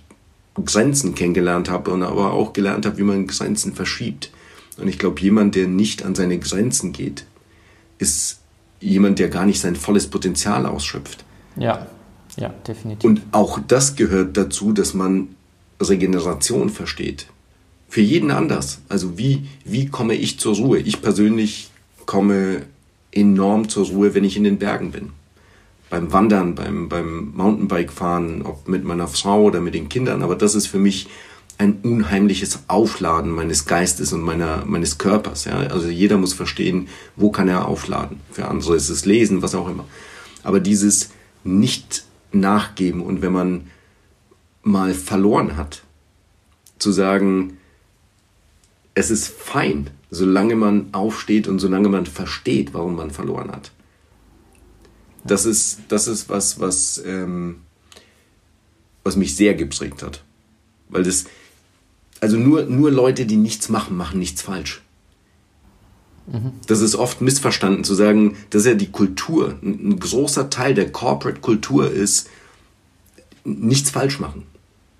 Grenzen 0.64 1.14
kennengelernt 1.14 1.70
habe 1.70 1.90
und 1.92 2.02
aber 2.02 2.32
auch 2.32 2.52
gelernt 2.52 2.84
habe, 2.86 2.98
wie 2.98 3.02
man 3.02 3.26
Grenzen 3.26 3.74
verschiebt. 3.74 4.30
Und 4.76 4.88
ich 4.88 4.98
glaube, 4.98 5.20
jemand, 5.20 5.54
der 5.54 5.66
nicht 5.66 6.04
an 6.04 6.14
seine 6.14 6.38
Grenzen 6.38 6.92
geht, 6.92 7.24
ist 7.98 8.40
jemand, 8.80 9.18
der 9.18 9.28
gar 9.28 9.46
nicht 9.46 9.60
sein 9.60 9.76
volles 9.76 10.08
Potenzial 10.08 10.66
ausschöpft. 10.66 11.24
Ja, 11.56 11.86
ja, 12.36 12.50
definitiv. 12.66 13.04
Und 13.04 13.22
auch 13.32 13.58
das 13.66 13.96
gehört 13.96 14.36
dazu, 14.36 14.72
dass 14.72 14.94
man 14.94 15.28
Regeneration 15.80 16.70
versteht. 16.70 17.26
Für 17.88 18.00
jeden 18.00 18.30
anders. 18.30 18.80
Also 18.88 19.18
wie, 19.18 19.48
wie 19.64 19.86
komme 19.88 20.14
ich 20.14 20.38
zur 20.38 20.56
Ruhe? 20.56 20.78
Ich 20.78 21.00
persönlich 21.02 21.70
komme 22.06 22.62
enorm 23.10 23.68
zur 23.68 23.86
Ruhe, 23.86 24.14
wenn 24.14 24.24
ich 24.24 24.36
in 24.36 24.44
den 24.44 24.58
Bergen 24.58 24.92
bin. 24.92 25.10
Beim 25.90 26.12
Wandern, 26.12 26.54
beim, 26.54 26.88
beim 26.88 27.32
Mountainbike-Fahren, 27.34 28.42
ob 28.42 28.68
mit 28.68 28.84
meiner 28.84 29.08
Frau 29.08 29.44
oder 29.44 29.60
mit 29.60 29.74
den 29.74 29.88
Kindern. 29.88 30.22
Aber 30.22 30.36
das 30.36 30.54
ist 30.54 30.66
für 30.66 30.78
mich 30.78 31.08
ein 31.58 31.78
unheimliches 31.82 32.60
Aufladen 32.68 33.32
meines 33.32 33.66
Geistes 33.66 34.12
und 34.12 34.22
meiner, 34.22 34.64
meines 34.64 34.98
Körpers. 34.98 35.44
Ja? 35.44 35.58
Also 35.58 35.88
jeder 35.88 36.16
muss 36.16 36.32
verstehen, 36.32 36.88
wo 37.16 37.30
kann 37.30 37.48
er 37.48 37.66
aufladen. 37.66 38.20
Für 38.30 38.46
andere 38.46 38.76
ist 38.76 38.88
es 38.88 39.04
Lesen, 39.04 39.42
was 39.42 39.54
auch 39.54 39.68
immer. 39.68 39.84
Aber 40.44 40.60
dieses 40.60 41.10
nicht 41.42 42.04
nachgeben 42.32 43.02
und 43.02 43.22
wenn 43.22 43.32
man 43.32 43.70
mal 44.62 44.94
verloren 44.94 45.56
hat, 45.56 45.82
zu 46.78 46.92
sagen, 46.92 47.56
es 48.94 49.10
ist 49.10 49.28
fein, 49.28 49.90
solange 50.10 50.54
man 50.54 50.88
aufsteht 50.92 51.48
und 51.48 51.58
solange 51.58 51.88
man 51.88 52.06
versteht, 52.06 52.74
warum 52.74 52.96
man 52.96 53.10
verloren 53.10 53.50
hat. 53.50 53.72
Das 55.24 55.44
ist, 55.44 55.80
das 55.88 56.06
ist 56.08 56.28
was, 56.28 56.60
was, 56.60 57.02
ähm, 57.04 57.60
was 59.04 59.16
mich 59.16 59.36
sehr 59.36 59.54
geprägt 59.54 60.02
hat. 60.02 60.24
Weil 60.88 61.02
das, 61.02 61.24
also 62.20 62.36
nur, 62.36 62.64
nur 62.64 62.90
Leute, 62.90 63.26
die 63.26 63.36
nichts 63.36 63.68
machen, 63.68 63.96
machen 63.96 64.18
nichts 64.18 64.42
falsch. 64.42 64.82
Mhm. 66.26 66.52
Das 66.66 66.80
ist 66.80 66.94
oft 66.94 67.20
missverstanden 67.20 67.84
zu 67.84 67.94
sagen, 67.94 68.36
das 68.50 68.62
ist 68.62 68.68
ja 68.68 68.74
die 68.74 68.90
Kultur. 68.90 69.58
Ein, 69.62 69.90
ein 69.90 70.00
großer 70.00 70.50
Teil 70.50 70.74
der 70.74 70.90
Corporate-Kultur 70.90 71.90
ist, 71.90 72.28
nichts 73.44 73.90
falsch 73.90 74.20
machen. 74.20 74.44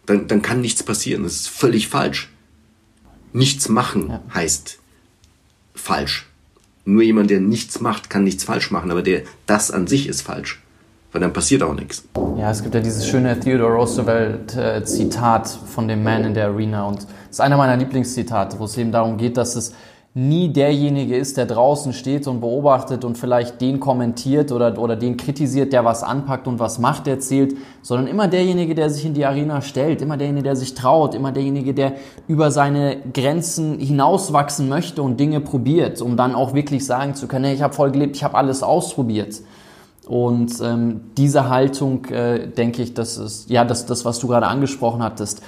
Dann, 0.06 0.26
dann 0.26 0.42
kann 0.42 0.60
nichts 0.60 0.82
passieren. 0.82 1.22
Das 1.22 1.34
ist 1.34 1.48
völlig 1.48 1.88
falsch. 1.88 2.30
Nichts 3.32 3.68
machen 3.68 4.08
ja. 4.08 4.22
heißt 4.32 4.78
falsch. 5.74 6.27
Nur 6.88 7.02
jemand, 7.02 7.28
der 7.28 7.40
nichts 7.40 7.82
macht, 7.82 8.08
kann 8.08 8.24
nichts 8.24 8.44
falsch 8.44 8.70
machen, 8.70 8.90
aber 8.90 9.02
der 9.02 9.20
das 9.44 9.70
an 9.70 9.86
sich 9.86 10.08
ist 10.08 10.22
falsch. 10.22 10.62
Weil 11.12 11.20
dann 11.20 11.34
passiert 11.34 11.62
auch 11.62 11.74
nichts. 11.74 12.02
Ja, 12.38 12.50
es 12.50 12.62
gibt 12.62 12.74
ja 12.74 12.80
dieses 12.80 13.06
schöne 13.06 13.38
Theodore 13.38 13.74
Roosevelt-Zitat 13.74 15.46
äh, 15.46 15.66
von 15.66 15.86
dem 15.86 16.02
Man 16.02 16.24
in 16.24 16.34
the 16.34 16.40
Arena 16.40 16.86
und 16.86 17.00
es 17.00 17.32
ist 17.32 17.40
einer 17.42 17.58
meiner 17.58 17.76
Lieblingszitate, 17.76 18.58
wo 18.58 18.64
es 18.64 18.78
eben 18.78 18.90
darum 18.90 19.18
geht, 19.18 19.36
dass 19.36 19.54
es 19.54 19.74
nie 20.14 20.52
derjenige 20.52 21.16
ist, 21.16 21.36
der 21.36 21.46
draußen 21.46 21.92
steht 21.92 22.26
und 22.26 22.40
beobachtet 22.40 23.04
und 23.04 23.16
vielleicht 23.18 23.60
den 23.60 23.78
kommentiert 23.78 24.50
oder, 24.50 24.76
oder 24.78 24.96
den 24.96 25.16
kritisiert, 25.16 25.72
der 25.72 25.84
was 25.84 26.02
anpackt 26.02 26.48
und 26.48 26.58
was 26.58 26.78
Macht 26.78 27.06
erzählt, 27.06 27.54
sondern 27.82 28.08
immer 28.08 28.26
derjenige, 28.26 28.74
der 28.74 28.90
sich 28.90 29.04
in 29.04 29.14
die 29.14 29.26
Arena 29.26 29.60
stellt, 29.60 30.02
immer 30.02 30.16
derjenige, 30.16 30.44
der 30.44 30.56
sich 30.56 30.74
traut, 30.74 31.14
immer 31.14 31.30
derjenige, 31.30 31.74
der 31.74 31.92
über 32.26 32.50
seine 32.50 32.96
Grenzen 33.12 33.78
hinauswachsen 33.78 34.68
möchte 34.68 35.02
und 35.02 35.20
Dinge 35.20 35.40
probiert, 35.40 36.00
um 36.00 36.16
dann 36.16 36.34
auch 36.34 36.54
wirklich 36.54 36.86
sagen 36.86 37.14
zu 37.14 37.28
können, 37.28 37.44
hey, 37.44 37.54
ich 37.54 37.62
habe 37.62 37.74
voll 37.74 37.92
gelebt, 37.92 38.16
ich 38.16 38.24
habe 38.24 38.36
alles 38.36 38.62
ausprobiert. 38.62 39.36
Und 40.06 40.54
ähm, 40.62 41.02
diese 41.18 41.50
Haltung, 41.50 42.06
äh, 42.06 42.48
denke 42.48 42.82
ich, 42.82 42.94
das 42.94 43.18
ist 43.18 43.50
ja 43.50 43.66
das, 43.66 43.84
das, 43.84 44.06
was 44.06 44.18
du 44.18 44.26
gerade 44.26 44.46
angesprochen 44.46 45.02
hattest 45.02 45.42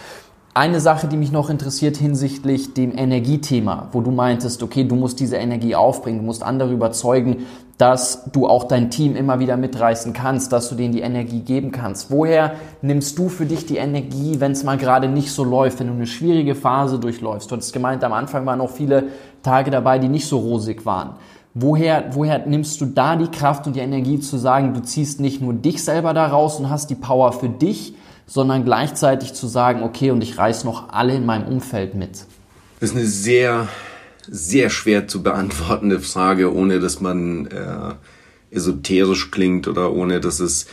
eine 0.52 0.80
Sache, 0.80 1.06
die 1.06 1.16
mich 1.16 1.30
noch 1.30 1.48
interessiert 1.48 1.96
hinsichtlich 1.96 2.74
dem 2.74 2.96
Energiethema, 2.96 3.88
wo 3.92 4.00
du 4.00 4.10
meintest, 4.10 4.62
okay, 4.64 4.82
du 4.82 4.96
musst 4.96 5.20
diese 5.20 5.36
Energie 5.36 5.76
aufbringen, 5.76 6.18
du 6.18 6.24
musst 6.24 6.42
andere 6.42 6.72
überzeugen, 6.72 7.46
dass 7.78 8.24
du 8.32 8.46
auch 8.46 8.64
dein 8.64 8.90
Team 8.90 9.14
immer 9.14 9.38
wieder 9.38 9.56
mitreißen 9.56 10.12
kannst, 10.12 10.52
dass 10.52 10.68
du 10.68 10.74
denen 10.74 10.92
die 10.92 11.00
Energie 11.00 11.40
geben 11.40 11.70
kannst. 11.70 12.10
Woher 12.10 12.54
nimmst 12.82 13.16
du 13.16 13.28
für 13.28 13.46
dich 13.46 13.64
die 13.64 13.76
Energie, 13.76 14.40
wenn 14.40 14.52
es 14.52 14.64
mal 14.64 14.76
gerade 14.76 15.08
nicht 15.08 15.30
so 15.30 15.44
läuft, 15.44 15.78
wenn 15.80 15.86
du 15.86 15.94
eine 15.94 16.06
schwierige 16.06 16.56
Phase 16.56 16.98
durchläufst? 16.98 17.50
Du 17.50 17.54
hattest 17.54 17.72
gemeint, 17.72 18.02
am 18.02 18.12
Anfang 18.12 18.44
waren 18.44 18.60
auch 18.60 18.70
viele 18.70 19.04
Tage 19.42 19.70
dabei, 19.70 19.98
die 19.98 20.08
nicht 20.08 20.26
so 20.26 20.38
rosig 20.38 20.84
waren. 20.84 21.14
Woher, 21.54 22.10
woher 22.12 22.44
nimmst 22.46 22.80
du 22.80 22.86
da 22.86 23.16
die 23.16 23.28
Kraft 23.28 23.66
und 23.66 23.76
die 23.76 23.80
Energie 23.80 24.18
zu 24.20 24.36
sagen, 24.36 24.74
du 24.74 24.82
ziehst 24.82 25.20
nicht 25.20 25.40
nur 25.40 25.54
dich 25.54 25.82
selber 25.82 26.12
da 26.12 26.26
raus 26.26 26.58
und 26.58 26.70
hast 26.70 26.90
die 26.90 26.94
Power 26.96 27.32
für 27.32 27.48
dich, 27.48 27.94
sondern 28.30 28.64
gleichzeitig 28.64 29.34
zu 29.34 29.48
sagen, 29.48 29.82
okay, 29.82 30.12
und 30.12 30.22
ich 30.22 30.38
reiß 30.38 30.62
noch 30.62 30.90
alle 30.90 31.16
in 31.16 31.26
meinem 31.26 31.48
Umfeld 31.48 31.96
mit? 31.96 32.26
Das 32.78 32.90
ist 32.90 32.96
eine 32.96 33.06
sehr, 33.06 33.68
sehr 34.28 34.70
schwer 34.70 35.08
zu 35.08 35.24
beantwortende 35.24 35.98
Frage, 35.98 36.54
ohne 36.54 36.78
dass 36.78 37.00
man 37.00 37.48
äh, 37.48 37.94
esoterisch 38.52 39.32
klingt 39.32 39.66
oder 39.66 39.92
ohne 39.92 40.20
dass 40.20 40.38
es. 40.38 40.66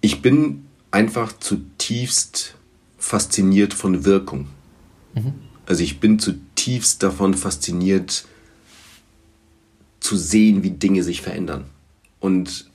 Ich 0.00 0.20
bin 0.20 0.66
einfach 0.90 1.32
zutiefst 1.38 2.56
fasziniert 2.98 3.72
von 3.72 4.04
Wirkung. 4.04 4.48
Mhm. 5.14 5.34
Also 5.64 5.84
ich 5.84 6.00
bin 6.00 6.18
zutiefst 6.18 7.04
davon 7.04 7.34
fasziniert 7.34 8.24
zu 10.00 10.16
sehen, 10.16 10.64
wie 10.64 10.72
Dinge 10.72 11.04
sich 11.04 11.22
verändern. 11.22 11.66
Und 12.18 12.71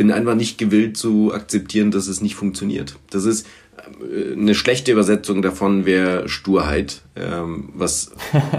bin 0.00 0.12
einfach 0.12 0.34
nicht 0.34 0.56
gewillt 0.56 0.96
zu 0.96 1.30
akzeptieren, 1.34 1.90
dass 1.90 2.06
es 2.06 2.22
nicht 2.22 2.34
funktioniert. 2.34 2.96
Das 3.10 3.26
ist 3.26 3.46
äh, 4.10 4.32
eine 4.32 4.54
schlechte 4.54 4.92
Übersetzung 4.92 5.42
davon 5.42 5.84
wäre 5.84 6.26
Sturheit, 6.26 7.02
ähm, 7.16 7.68
was, 7.74 8.10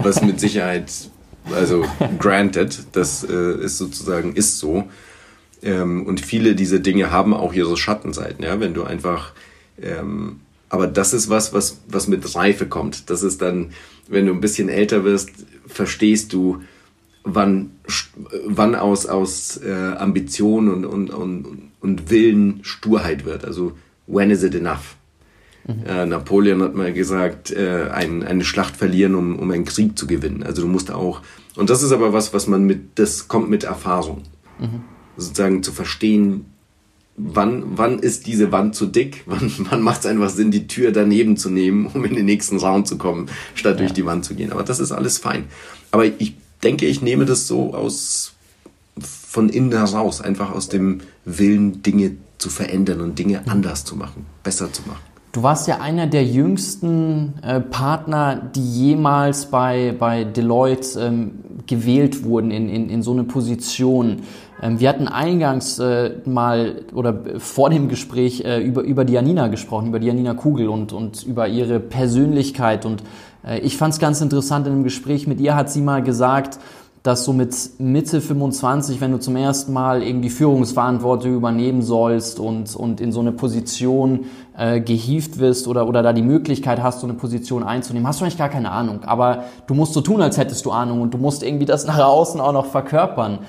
was 0.04 0.22
mit 0.22 0.38
Sicherheit, 0.38 0.92
also 1.52 1.84
granted, 2.20 2.84
das 2.92 3.24
äh, 3.28 3.60
ist 3.60 3.76
sozusagen, 3.76 4.36
ist 4.36 4.60
so. 4.60 4.88
Ähm, 5.64 6.06
und 6.06 6.20
viele 6.20 6.54
dieser 6.54 6.78
Dinge 6.78 7.10
haben 7.10 7.34
auch 7.34 7.52
ihre 7.52 7.76
Schattenseiten, 7.76 8.44
ja, 8.44 8.60
wenn 8.60 8.72
du 8.72 8.84
einfach, 8.84 9.32
ähm, 9.82 10.42
aber 10.68 10.86
das 10.86 11.12
ist 11.12 11.28
was, 11.28 11.52
was, 11.52 11.80
was 11.88 12.06
mit 12.06 12.36
Reife 12.36 12.68
kommt. 12.68 13.10
Das 13.10 13.24
ist 13.24 13.42
dann, 13.42 13.72
wenn 14.06 14.26
du 14.26 14.32
ein 14.32 14.40
bisschen 14.40 14.68
älter 14.68 15.02
wirst, 15.02 15.30
verstehst 15.66 16.32
du, 16.32 16.62
wann, 17.24 17.70
wann 18.46 18.74
aus, 18.74 19.06
aus 19.06 19.58
äh, 19.58 19.72
Ambition 19.72 20.68
und, 20.68 20.84
und, 20.84 21.10
und, 21.10 21.72
und 21.80 22.10
Willen 22.10 22.60
Sturheit 22.62 23.24
wird. 23.24 23.44
Also, 23.44 23.72
when 24.06 24.30
is 24.30 24.42
it 24.42 24.54
enough? 24.54 24.96
Mhm. 25.66 25.86
Äh, 25.86 26.06
Napoleon 26.06 26.62
hat 26.62 26.74
mal 26.74 26.92
gesagt, 26.92 27.50
äh, 27.50 27.88
ein, 27.90 28.22
eine 28.22 28.44
Schlacht 28.44 28.76
verlieren, 28.76 29.14
um, 29.14 29.38
um 29.38 29.50
einen 29.50 29.64
Krieg 29.64 29.96
zu 29.96 30.06
gewinnen. 30.06 30.42
Also 30.42 30.62
du 30.62 30.68
musst 30.68 30.90
auch, 30.90 31.22
und 31.54 31.70
das 31.70 31.82
ist 31.82 31.92
aber 31.92 32.12
was, 32.12 32.34
was 32.34 32.46
man 32.46 32.64
mit, 32.64 32.98
das 32.98 33.28
kommt 33.28 33.48
mit 33.48 33.64
Erfahrung. 33.64 34.22
Mhm. 34.58 34.82
Sozusagen 35.16 35.62
zu 35.62 35.70
verstehen, 35.70 36.46
wann, 37.16 37.62
wann 37.76 37.98
ist 38.00 38.26
diese 38.26 38.50
Wand 38.50 38.74
zu 38.74 38.86
dick? 38.86 39.22
Wann, 39.26 39.52
wann 39.70 39.82
macht 39.82 40.00
es 40.00 40.06
einfach 40.06 40.30
Sinn, 40.30 40.50
die 40.50 40.66
Tür 40.66 40.90
daneben 40.90 41.36
zu 41.36 41.50
nehmen, 41.50 41.86
um 41.86 42.04
in 42.04 42.14
den 42.14 42.24
nächsten 42.24 42.56
Raum 42.58 42.84
zu 42.84 42.98
kommen, 42.98 43.26
statt 43.54 43.74
ja. 43.74 43.80
durch 43.80 43.92
die 43.92 44.04
Wand 44.04 44.24
zu 44.24 44.34
gehen. 44.34 44.52
Aber 44.52 44.64
das 44.64 44.80
ist 44.80 44.90
alles 44.92 45.18
fein. 45.18 45.44
Aber 45.90 46.06
ich 46.06 46.34
denke, 46.62 46.86
ich 46.86 47.02
nehme 47.02 47.24
das 47.24 47.46
so 47.46 47.74
aus 47.74 48.32
von 48.98 49.48
innen 49.48 49.72
heraus, 49.72 50.20
einfach 50.20 50.52
aus 50.52 50.68
dem 50.68 51.00
Willen, 51.24 51.82
Dinge 51.82 52.12
zu 52.38 52.50
verändern 52.50 53.00
und 53.00 53.18
Dinge 53.18 53.42
anders 53.46 53.84
zu 53.84 53.96
machen, 53.96 54.26
besser 54.42 54.72
zu 54.72 54.82
machen. 54.86 55.00
Du 55.32 55.42
warst 55.42 55.66
ja 55.66 55.80
einer 55.80 56.06
der 56.06 56.26
jüngsten 56.26 57.32
äh, 57.42 57.60
Partner, 57.60 58.36
die 58.54 58.60
jemals 58.60 59.46
bei, 59.46 59.94
bei 59.98 60.24
Deloitte 60.24 61.00
ähm, 61.00 61.30
gewählt 61.66 62.24
wurden 62.24 62.50
in, 62.50 62.68
in, 62.68 62.90
in 62.90 63.02
so 63.02 63.12
eine 63.12 63.24
Position. 63.24 64.24
Ähm, 64.62 64.78
wir 64.78 64.90
hatten 64.90 65.08
eingangs 65.08 65.78
äh, 65.78 66.16
mal 66.26 66.82
oder 66.92 67.18
vor 67.38 67.70
dem 67.70 67.88
Gespräch 67.88 68.44
äh, 68.44 68.60
über, 68.60 68.82
über 68.82 69.06
die 69.06 69.14
Janina 69.14 69.48
gesprochen, 69.48 69.88
über 69.88 70.00
die 70.00 70.08
Janina 70.08 70.34
Kugel 70.34 70.68
und, 70.68 70.92
und 70.92 71.22
über 71.22 71.48
ihre 71.48 71.80
Persönlichkeit 71.80 72.84
und 72.84 73.02
ich 73.62 73.76
fand 73.76 73.94
es 73.94 74.00
ganz 74.00 74.20
interessant 74.20 74.66
in 74.66 74.72
einem 74.72 74.84
Gespräch 74.84 75.26
mit 75.26 75.40
ihr, 75.40 75.54
hat 75.56 75.70
sie 75.70 75.80
mal 75.80 76.02
gesagt, 76.02 76.58
dass 77.02 77.24
so 77.24 77.32
mit 77.32 77.52
Mitte 77.78 78.20
25, 78.20 79.00
wenn 79.00 79.10
du 79.10 79.18
zum 79.18 79.34
ersten 79.34 79.72
Mal 79.72 80.04
irgendwie 80.04 80.30
Führungsverantwortung 80.30 81.34
übernehmen 81.34 81.82
sollst 81.82 82.38
und, 82.38 82.76
und 82.76 83.00
in 83.00 83.10
so 83.10 83.18
eine 83.18 83.32
Position 83.32 84.26
äh, 84.56 84.80
gehievt 84.80 85.38
wirst 85.38 85.66
oder, 85.66 85.88
oder 85.88 86.04
da 86.04 86.12
die 86.12 86.22
Möglichkeit 86.22 86.80
hast, 86.80 87.00
so 87.00 87.06
eine 87.08 87.14
Position 87.14 87.64
einzunehmen, 87.64 88.06
hast 88.06 88.20
du 88.20 88.24
eigentlich 88.24 88.38
gar 88.38 88.48
keine 88.48 88.70
Ahnung. 88.70 89.02
Aber 89.04 89.44
du 89.66 89.74
musst 89.74 89.94
so 89.94 90.00
tun, 90.00 90.22
als 90.22 90.38
hättest 90.38 90.64
du 90.64 90.70
Ahnung 90.70 91.00
und 91.00 91.12
du 91.12 91.18
musst 91.18 91.42
irgendwie 91.42 91.66
das 91.66 91.86
nach 91.88 91.98
außen 91.98 92.40
auch 92.40 92.52
noch 92.52 92.66
verkörpern. 92.66 93.40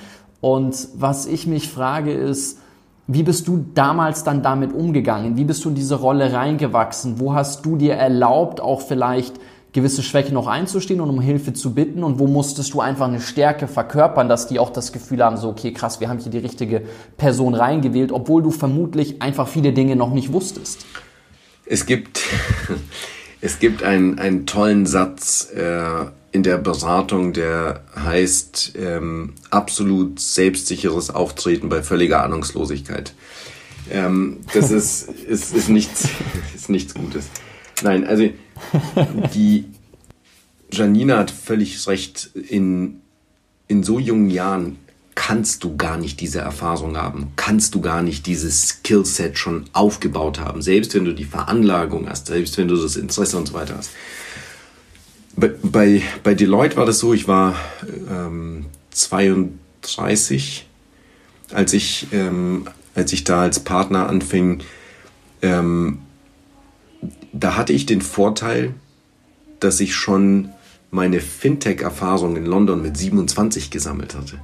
Und 0.41 0.87
was 0.95 1.27
ich 1.27 1.45
mich 1.45 1.69
frage 1.69 2.11
ist, 2.11 2.59
wie 3.05 3.23
bist 3.23 3.47
du 3.47 3.65
damals 3.75 4.23
dann 4.23 4.41
damit 4.41 4.73
umgegangen? 4.73 5.37
Wie 5.37 5.43
bist 5.43 5.63
du 5.63 5.69
in 5.69 5.75
diese 5.75 5.95
Rolle 5.95 6.33
reingewachsen? 6.33 7.19
Wo 7.19 7.33
hast 7.33 7.65
du 7.65 7.75
dir 7.75 7.93
erlaubt, 7.93 8.61
auch 8.61 8.81
vielleicht 8.81 9.39
gewisse 9.73 10.03
Schwächen 10.03 10.35
noch 10.35 10.47
einzustehen 10.47 11.01
und 11.01 11.09
um 11.09 11.19
Hilfe 11.19 11.53
zu 11.53 11.73
bitten 11.73 12.03
und 12.03 12.19
wo 12.19 12.27
musstest 12.27 12.73
du 12.73 12.79
einfach 12.79 13.07
eine 13.07 13.19
Stärke 13.19 13.67
verkörpern, 13.67 14.29
dass 14.29 14.47
die 14.47 14.59
auch 14.59 14.69
das 14.69 14.91
Gefühl 14.91 15.23
haben, 15.23 15.35
so, 15.35 15.49
okay, 15.49 15.73
krass, 15.73 15.99
wir 15.99 16.09
haben 16.09 16.19
hier 16.19 16.31
die 16.31 16.37
richtige 16.37 16.83
Person 17.17 17.55
reingewählt, 17.55 18.11
obwohl 18.11 18.43
du 18.43 18.51
vermutlich 18.51 19.21
einfach 19.21 19.47
viele 19.47 19.73
Dinge 19.73 19.95
noch 19.95 20.13
nicht 20.13 20.31
wusstest. 20.31 20.85
Es 21.65 21.87
gibt, 21.87 22.21
es 23.41 23.59
gibt 23.59 23.81
einen, 23.81 24.19
einen 24.19 24.45
tollen 24.45 24.85
Satz 24.85 25.49
äh, 25.55 26.05
in 26.31 26.43
der 26.43 26.57
Beratung, 26.57 27.33
der 27.33 27.81
heißt 27.95 28.73
ähm, 28.77 29.33
absolut 29.49 30.19
selbstsicheres 30.19 31.09
Auftreten 31.09 31.69
bei 31.69 31.81
völliger 31.81 32.23
Ahnungslosigkeit. 32.23 33.13
Ähm, 33.89 34.41
das 34.53 34.69
ist, 34.71 35.09
ist, 35.09 35.55
ist, 35.55 35.69
nichts, 35.69 36.09
ist 36.55 36.69
nichts 36.69 36.93
Gutes. 36.93 37.29
Nein, 37.81 38.05
also 38.05 38.29
die 39.33 39.65
Janina 40.71 41.17
hat 41.19 41.31
völlig 41.31 41.87
recht. 41.87 42.31
In, 42.33 43.01
in 43.67 43.83
so 43.83 43.99
jungen 43.99 44.29
Jahren 44.29 44.77
kannst 45.15 45.63
du 45.63 45.77
gar 45.77 45.97
nicht 45.97 46.19
diese 46.19 46.39
Erfahrung 46.39 46.97
haben, 46.97 47.31
kannst 47.35 47.75
du 47.75 47.81
gar 47.81 48.01
nicht 48.01 48.25
dieses 48.25 48.67
Skillset 48.67 49.37
schon 49.37 49.65
aufgebaut 49.73 50.39
haben, 50.39 50.61
selbst 50.61 50.95
wenn 50.95 51.05
du 51.05 51.13
die 51.13 51.25
Veranlagung 51.25 52.09
hast, 52.09 52.27
selbst 52.27 52.57
wenn 52.57 52.67
du 52.67 52.75
das 52.75 52.95
Interesse 52.95 53.37
und 53.37 53.47
so 53.47 53.53
weiter 53.53 53.77
hast. 53.77 53.91
Bei, 55.35 55.51
bei, 55.61 56.01
bei 56.23 56.33
Deloitte 56.33 56.77
war 56.77 56.85
das 56.85 56.99
so, 56.99 57.13
ich 57.13 57.27
war 57.27 57.55
ähm, 58.09 58.65
32, 58.91 60.67
als 61.51 61.73
ich, 61.73 62.07
ähm, 62.11 62.67
als 62.95 63.13
ich 63.13 63.23
da 63.23 63.41
als 63.41 63.59
Partner 63.59 64.09
anfing, 64.09 64.61
ähm, 65.41 65.99
da 67.33 67.57
hatte 67.57 67.73
ich 67.73 67.85
den 67.85 68.01
Vorteil, 68.01 68.73
dass 69.59 69.79
ich 69.79 69.95
schon 69.95 70.49
meine 70.91 71.19
Fintech-Erfahrung 71.19 72.37
in 72.37 72.45
London 72.45 72.81
mit 72.81 72.95
27 72.95 73.71
gesammelt 73.71 74.15
hatte. 74.15 74.39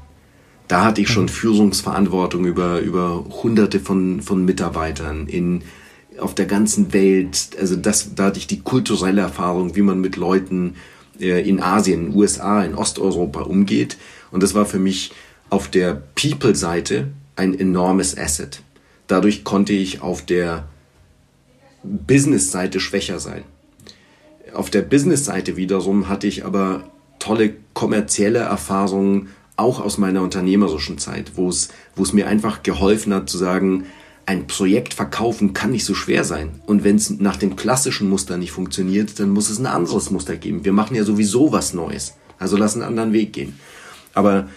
Da 0.68 0.84
hatte 0.84 1.02
ich 1.02 1.10
schon 1.10 1.24
mhm. 1.24 1.30
Führungsverantwortung 1.30 2.46
über, 2.46 2.80
über 2.80 3.24
hunderte 3.44 3.80
von, 3.80 4.22
von 4.22 4.44
Mitarbeitern 4.46 5.28
in, 5.28 5.62
auf 6.20 6.36
der 6.36 6.46
ganzen 6.46 6.92
Welt. 6.92 7.50
Also 7.60 7.76
das, 7.76 8.16
da 8.16 8.26
hatte 8.26 8.40
ich 8.40 8.48
die 8.48 8.62
kulturelle 8.62 9.22
Erfahrung, 9.22 9.76
wie 9.76 9.82
man 9.82 10.02
mit 10.02 10.16
Leuten 10.16 10.76
äh, 11.20 11.48
in 11.48 11.62
Asien, 11.62 12.08
in 12.08 12.16
USA, 12.16 12.64
in 12.64 12.76
Osteuropa 12.76 13.42
umgeht. 13.42 13.98
Und 14.32 14.42
das 14.42 14.56
war 14.56 14.66
für 14.66 14.80
mich 14.80 15.12
auf 15.50 15.70
der 15.70 16.02
People-Seite 16.16 17.10
ein 17.36 17.58
enormes 17.58 18.18
Asset. 18.18 18.62
Dadurch 19.08 19.44
konnte 19.44 19.74
ich 19.74 20.02
auf 20.02 20.24
der 20.24 20.68
Business-Seite 21.84 22.80
schwächer 22.80 23.20
sein. 23.20 23.44
Auf 24.54 24.70
der 24.70 24.82
Business-Seite 24.82 25.56
wiederum 25.58 26.10
hatte 26.10 26.28
ich 26.28 26.46
aber 26.46 26.90
tolle 27.20 27.54
kommerzielle 27.74 28.40
Erfahrungen, 28.40 29.30
auch 29.56 29.82
aus 29.82 29.98
meiner 29.98 30.22
unternehmerischen 30.22 30.98
Zeit, 30.98 31.34
wo 31.36 31.50
es, 31.50 31.70
wo 31.96 32.04
es 32.04 32.14
mir 32.14 32.28
einfach 32.28 32.64
geholfen 32.64 33.14
hat 33.14 33.30
zu 33.30 33.38
sagen, 33.38 33.86
ein 34.26 34.48
Projekt 34.48 34.94
verkaufen 34.94 35.54
kann 35.54 35.72
nicht 35.72 35.86
so 35.86 35.96
schwer 35.96 36.24
sein. 36.24 36.62
Und 36.66 36.84
wenn 36.84 36.96
es 36.96 37.10
nach 37.10 37.36
dem 37.36 37.56
klassischen 37.56 38.10
Muster 38.10 38.38
nicht 38.38 38.52
funktioniert, 38.52 39.20
dann 39.20 39.32
muss 39.32 39.50
es 39.50 39.60
ein 39.60 39.66
anderes 39.66 40.12
Muster 40.12 40.38
geben. 40.38 40.64
Wir 40.64 40.72
machen 40.72 40.96
ja 40.96 41.04
sowieso 41.04 41.52
was 41.52 41.74
Neues. 41.74 42.14
Also 42.38 42.56
lass 42.56 42.76
einen 42.76 42.84
anderen 42.84 43.12
Weg 43.12 43.34
gehen. 43.34 43.60
Aber 44.14 44.48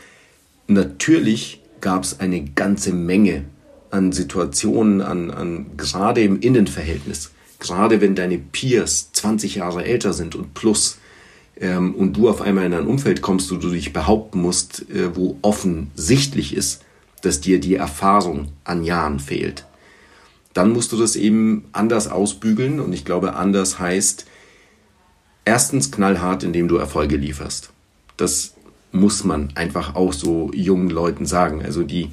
natürlich 0.66 1.62
gab 1.80 2.04
es 2.04 2.20
eine 2.20 2.44
ganze 2.44 2.92
Menge 2.92 3.44
an 3.92 4.10
Situationen, 4.10 5.02
an, 5.02 5.30
an 5.30 5.66
gerade 5.76 6.22
im 6.22 6.40
Innenverhältnis, 6.40 7.30
gerade 7.60 8.00
wenn 8.00 8.14
deine 8.14 8.38
Peers 8.38 9.12
20 9.12 9.56
Jahre 9.56 9.84
älter 9.84 10.14
sind 10.14 10.34
und 10.34 10.54
plus 10.54 10.98
ähm, 11.60 11.94
und 11.94 12.14
du 12.14 12.28
auf 12.28 12.40
einmal 12.40 12.64
in 12.64 12.74
ein 12.74 12.86
Umfeld 12.86 13.20
kommst, 13.20 13.52
wo 13.52 13.56
du 13.56 13.68
dich 13.68 13.92
behaupten 13.92 14.40
musst, 14.40 14.90
äh, 14.90 15.14
wo 15.14 15.36
offensichtlich 15.42 16.56
ist, 16.56 16.82
dass 17.20 17.40
dir 17.40 17.60
die 17.60 17.74
Erfahrung 17.74 18.48
an 18.64 18.82
Jahren 18.82 19.20
fehlt, 19.20 19.66
dann 20.54 20.72
musst 20.72 20.92
du 20.92 20.96
das 20.96 21.14
eben 21.14 21.66
anders 21.72 22.08
ausbügeln 22.08 22.80
und 22.80 22.94
ich 22.94 23.04
glaube, 23.04 23.34
anders 23.34 23.78
heißt 23.78 24.24
erstens 25.44 25.92
knallhart, 25.92 26.44
indem 26.44 26.66
du 26.66 26.76
Erfolge 26.76 27.16
lieferst. 27.16 27.70
Das 28.16 28.54
muss 28.90 29.22
man 29.24 29.50
einfach 29.54 29.94
auch 29.94 30.14
so 30.14 30.50
jungen 30.54 30.90
Leuten 30.90 31.26
sagen. 31.26 31.62
Also 31.62 31.82
die 31.82 32.10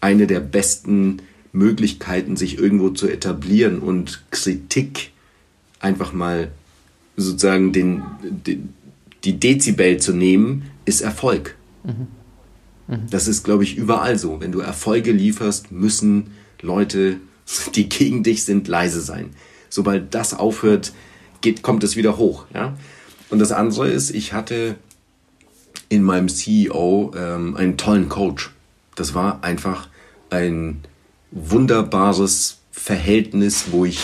eine 0.00 0.26
der 0.26 0.40
besten 0.40 1.22
Möglichkeiten, 1.52 2.36
sich 2.36 2.58
irgendwo 2.58 2.90
zu 2.90 3.08
etablieren 3.08 3.80
und 3.80 4.22
Kritik 4.30 5.10
einfach 5.80 6.12
mal 6.12 6.50
sozusagen 7.16 7.72
den, 7.72 8.02
den 8.22 8.74
die 9.24 9.38
Dezibel 9.38 9.98
zu 9.98 10.12
nehmen, 10.12 10.70
ist 10.84 11.00
Erfolg. 11.00 11.56
Mhm. 11.84 12.06
Mhm. 12.88 13.06
Das 13.10 13.28
ist, 13.28 13.44
glaube 13.44 13.64
ich, 13.64 13.76
überall 13.76 14.18
so. 14.18 14.40
Wenn 14.40 14.52
du 14.52 14.60
Erfolge 14.60 15.12
lieferst, 15.12 15.72
müssen 15.72 16.32
Leute, 16.60 17.16
die 17.74 17.88
gegen 17.88 18.22
dich 18.22 18.44
sind, 18.44 18.68
leise 18.68 19.00
sein. 19.00 19.30
Sobald 19.68 20.14
das 20.14 20.34
aufhört, 20.34 20.92
geht, 21.40 21.62
kommt 21.62 21.84
es 21.84 21.96
wieder 21.96 22.16
hoch. 22.16 22.46
Ja? 22.54 22.76
Und 23.28 23.38
das 23.38 23.52
andere 23.52 23.88
ist, 23.88 24.10
ich 24.10 24.32
hatte 24.32 24.76
in 25.88 26.02
meinem 26.02 26.28
CEO 26.28 27.12
ähm, 27.16 27.56
einen 27.56 27.76
tollen 27.76 28.08
Coach. 28.08 28.50
Das 29.00 29.14
war 29.14 29.42
einfach 29.42 29.88
ein 30.28 30.82
wunderbares 31.30 32.58
Verhältnis, 32.70 33.68
wo 33.70 33.86
ich 33.86 33.98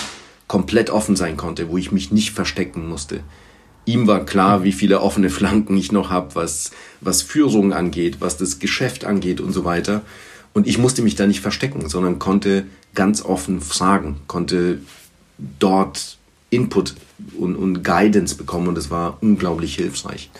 komplett 0.48 0.88
offen 0.88 1.16
sein 1.16 1.36
konnte, 1.36 1.68
wo 1.68 1.76
ich 1.76 1.92
mich 1.92 2.12
nicht 2.12 2.30
verstecken 2.30 2.88
musste. 2.88 3.20
Ihm 3.84 4.06
war 4.06 4.24
klar, 4.24 4.64
wie 4.64 4.72
viele 4.72 5.02
offene 5.02 5.28
Flanken 5.28 5.76
ich 5.76 5.92
noch 5.92 6.08
habe, 6.08 6.34
was, 6.34 6.70
was 7.02 7.20
Führung 7.20 7.74
angeht, 7.74 8.16
was 8.20 8.38
das 8.38 8.58
Geschäft 8.58 9.04
angeht 9.04 9.42
und 9.42 9.52
so 9.52 9.66
weiter. 9.66 10.00
Und 10.54 10.66
ich 10.66 10.78
musste 10.78 11.02
mich 11.02 11.14
da 11.14 11.26
nicht 11.26 11.40
verstecken, 11.40 11.90
sondern 11.90 12.18
konnte 12.18 12.64
ganz 12.94 13.22
offen 13.22 13.60
fragen, 13.60 14.20
konnte 14.28 14.80
dort 15.58 16.16
Input 16.48 16.94
und, 17.38 17.54
und 17.54 17.82
Guidance 17.84 18.34
bekommen 18.34 18.68
und 18.68 18.78
es 18.78 18.90
war 18.90 19.18
unglaublich 19.20 19.74
hilfreich. 19.74 20.30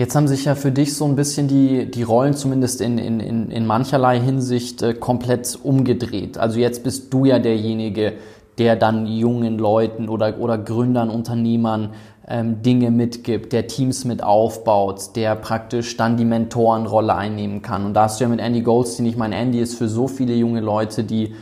Jetzt 0.00 0.16
haben 0.16 0.28
sich 0.28 0.46
ja 0.46 0.54
für 0.54 0.72
dich 0.72 0.96
so 0.96 1.04
ein 1.04 1.14
bisschen 1.14 1.46
die, 1.46 1.90
die 1.90 2.02
Rollen 2.02 2.32
zumindest 2.32 2.80
in, 2.80 2.96
in, 2.96 3.20
in, 3.20 3.50
in 3.50 3.66
mancherlei 3.66 4.18
Hinsicht 4.18 4.80
äh, 4.80 4.94
komplett 4.94 5.58
umgedreht. 5.62 6.38
Also 6.38 6.58
jetzt 6.58 6.84
bist 6.84 7.12
du 7.12 7.26
ja 7.26 7.38
derjenige, 7.38 8.14
der 8.56 8.76
dann 8.76 9.06
jungen 9.06 9.58
Leuten 9.58 10.08
oder, 10.08 10.38
oder 10.38 10.56
Gründern, 10.56 11.10
Unternehmern 11.10 11.90
ähm, 12.26 12.62
Dinge 12.62 12.90
mitgibt, 12.90 13.52
der 13.52 13.66
Teams 13.66 14.06
mit 14.06 14.22
aufbaut, 14.22 15.16
der 15.16 15.36
praktisch 15.36 15.98
dann 15.98 16.16
die 16.16 16.24
Mentorenrolle 16.24 17.14
einnehmen 17.14 17.60
kann. 17.60 17.84
Und 17.84 17.92
da 17.92 18.04
hast 18.04 18.20
du 18.20 18.24
ja 18.24 18.30
mit 18.30 18.40
Andy 18.40 18.62
Goldstein, 18.62 19.04
ich 19.04 19.18
meine, 19.18 19.36
Andy 19.36 19.60
ist 19.60 19.74
für 19.74 19.90
so 19.90 20.08
viele 20.08 20.32
junge 20.32 20.60
Leute, 20.60 21.04
die 21.04 21.34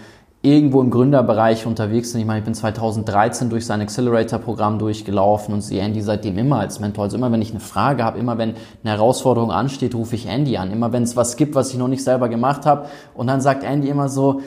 irgendwo 0.42 0.80
im 0.80 0.90
Gründerbereich 0.90 1.66
unterwegs 1.66 2.12
sind. 2.12 2.20
Ich 2.20 2.26
meine, 2.26 2.38
ich 2.38 2.44
bin 2.44 2.54
2013 2.54 3.50
durch 3.50 3.66
sein 3.66 3.80
Accelerator-Programm 3.80 4.78
durchgelaufen 4.78 5.52
und 5.52 5.62
sehe 5.62 5.82
Andy 5.82 6.00
seitdem 6.00 6.38
immer 6.38 6.60
als 6.60 6.78
Mentor. 6.78 7.04
Also 7.04 7.16
immer, 7.16 7.32
wenn 7.32 7.42
ich 7.42 7.50
eine 7.50 7.60
Frage 7.60 8.04
habe, 8.04 8.18
immer 8.18 8.38
wenn 8.38 8.54
eine 8.84 8.92
Herausforderung 8.92 9.50
ansteht, 9.50 9.96
rufe 9.96 10.14
ich 10.14 10.26
Andy 10.26 10.56
an. 10.56 10.70
Immer 10.70 10.92
wenn 10.92 11.02
es 11.02 11.16
was 11.16 11.36
gibt, 11.36 11.56
was 11.56 11.72
ich 11.72 11.78
noch 11.78 11.88
nicht 11.88 12.04
selber 12.04 12.28
gemacht 12.28 12.66
habe. 12.66 12.86
Und 13.14 13.26
dann 13.26 13.40
sagt 13.40 13.64
Andy 13.64 13.88
immer 13.88 14.08
so, 14.08 14.40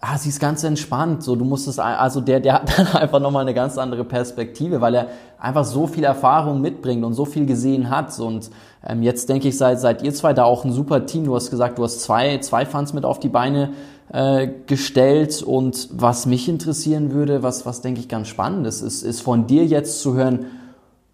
ah, 0.00 0.18
sie 0.18 0.28
ist 0.28 0.40
ganz 0.40 0.62
entspannt. 0.62 1.22
So, 1.22 1.36
du 1.36 1.44
musst 1.46 1.68
es, 1.68 1.78
also 1.78 2.20
der, 2.20 2.40
der 2.40 2.54
hat 2.54 2.78
dann 2.78 2.88
einfach 2.88 3.20
nochmal 3.20 3.42
eine 3.42 3.54
ganz 3.54 3.78
andere 3.78 4.04
Perspektive, 4.04 4.82
weil 4.82 4.94
er 4.94 5.08
einfach 5.38 5.64
so 5.64 5.86
viel 5.86 6.04
Erfahrung 6.04 6.60
mitbringt 6.60 7.02
und 7.02 7.14
so 7.14 7.24
viel 7.24 7.46
gesehen 7.46 7.88
hat. 7.88 8.18
Und 8.20 8.50
ähm, 8.86 9.02
jetzt 9.02 9.30
denke 9.30 9.48
ich, 9.48 9.56
seid, 9.56 9.80
seid 9.80 10.02
ihr 10.02 10.12
zwei 10.12 10.34
da 10.34 10.44
auch 10.44 10.66
ein 10.66 10.72
super 10.72 11.06
Team. 11.06 11.24
Du 11.24 11.34
hast 11.34 11.50
gesagt, 11.50 11.78
du 11.78 11.84
hast 11.84 12.02
zwei, 12.02 12.38
zwei 12.38 12.66
Fans 12.66 12.92
mit 12.92 13.06
auf 13.06 13.20
die 13.20 13.30
Beine 13.30 13.70
äh, 14.12 14.48
gestellt. 14.66 15.42
Und 15.42 15.88
was 15.92 16.26
mich 16.26 16.48
interessieren 16.48 17.12
würde, 17.12 17.42
was, 17.42 17.66
was 17.66 17.80
denke 17.80 18.00
ich 18.00 18.08
ganz 18.08 18.28
spannend 18.28 18.66
ist, 18.66 18.82
ist, 18.82 19.02
ist 19.02 19.20
von 19.20 19.46
dir 19.46 19.64
jetzt 19.64 20.00
zu 20.00 20.14
hören, 20.14 20.46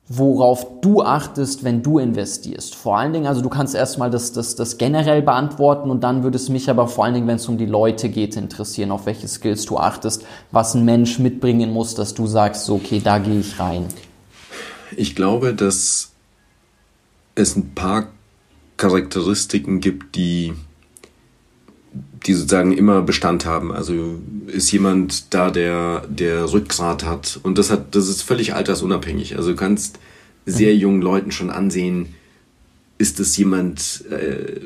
worauf 0.09 0.81
du 0.83 1.03
achtest, 1.03 1.65
wenn 1.65 1.83
du 1.83 1.99
investierst. 1.99 2.77
Vor 2.77 2.97
allen 2.97 3.13
Dingen, 3.13 3.27
also 3.27 3.41
du 3.41 3.49
kannst 3.49 3.75
erstmal 3.75 4.09
das, 4.09 4.33
das, 4.33 4.55
das 4.55 4.79
generell 4.79 5.21
beantworten 5.21 5.91
und 5.91 6.05
dann 6.05 6.23
würde 6.23 6.37
es 6.37 6.49
mich 6.49 6.71
aber 6.71 6.87
vor 6.87 7.05
allen 7.05 7.15
Dingen, 7.15 7.27
wenn 7.27 7.37
es 7.37 7.49
um 7.49 7.59
die 7.59 7.67
Leute 7.67 8.09
geht, 8.09 8.37
interessieren, 8.37 8.93
auf 8.93 9.07
welche 9.07 9.27
Skills 9.27 9.67
du 9.67 9.79
achtest, 9.79 10.25
was 10.53 10.75
ein 10.75 10.85
Mensch 10.85 11.19
mitbringen 11.19 11.73
muss, 11.73 11.97
dass 11.97 12.15
du 12.15 12.29
sagst, 12.29 12.67
so, 12.67 12.77
okay, 12.77 13.01
da 13.03 13.19
gehe 13.19 13.41
ich 13.41 13.59
rein. 13.59 13.87
Ich 14.97 15.17
glaube, 15.17 15.55
dass 15.55 16.13
es 17.35 17.57
ein 17.57 17.75
paar 17.75 18.07
Charakteristiken 18.77 19.81
gibt, 19.81 20.15
die, 20.15 20.55
die 22.27 22.35
sozusagen 22.35 22.73
immer 22.73 23.03
Bestand 23.03 23.45
haben. 23.45 23.73
Also 23.73 24.21
ist 24.47 24.71
jemand 24.73 25.33
da, 25.33 25.51
der, 25.51 26.07
der 26.09 26.53
Rückgrat 26.53 27.05
hat. 27.05 27.39
Und 27.43 27.59
das 27.59 27.71
hat, 27.71 27.95
das 27.95 28.09
ist 28.09 28.23
völlig 28.23 28.55
altersunabhängig. 28.55 29.37
Also 29.37 29.51
du 29.51 29.57
kannst 29.57 29.99
sehr 30.45 30.75
mhm. 30.75 30.81
jungen 30.81 31.03
Leuten 31.03 31.33
schon 31.33 31.51
ansehen, 31.51 32.15
ist 32.99 33.21
es 33.21 33.37
jemand, 33.37 34.05
äh, 34.11 34.61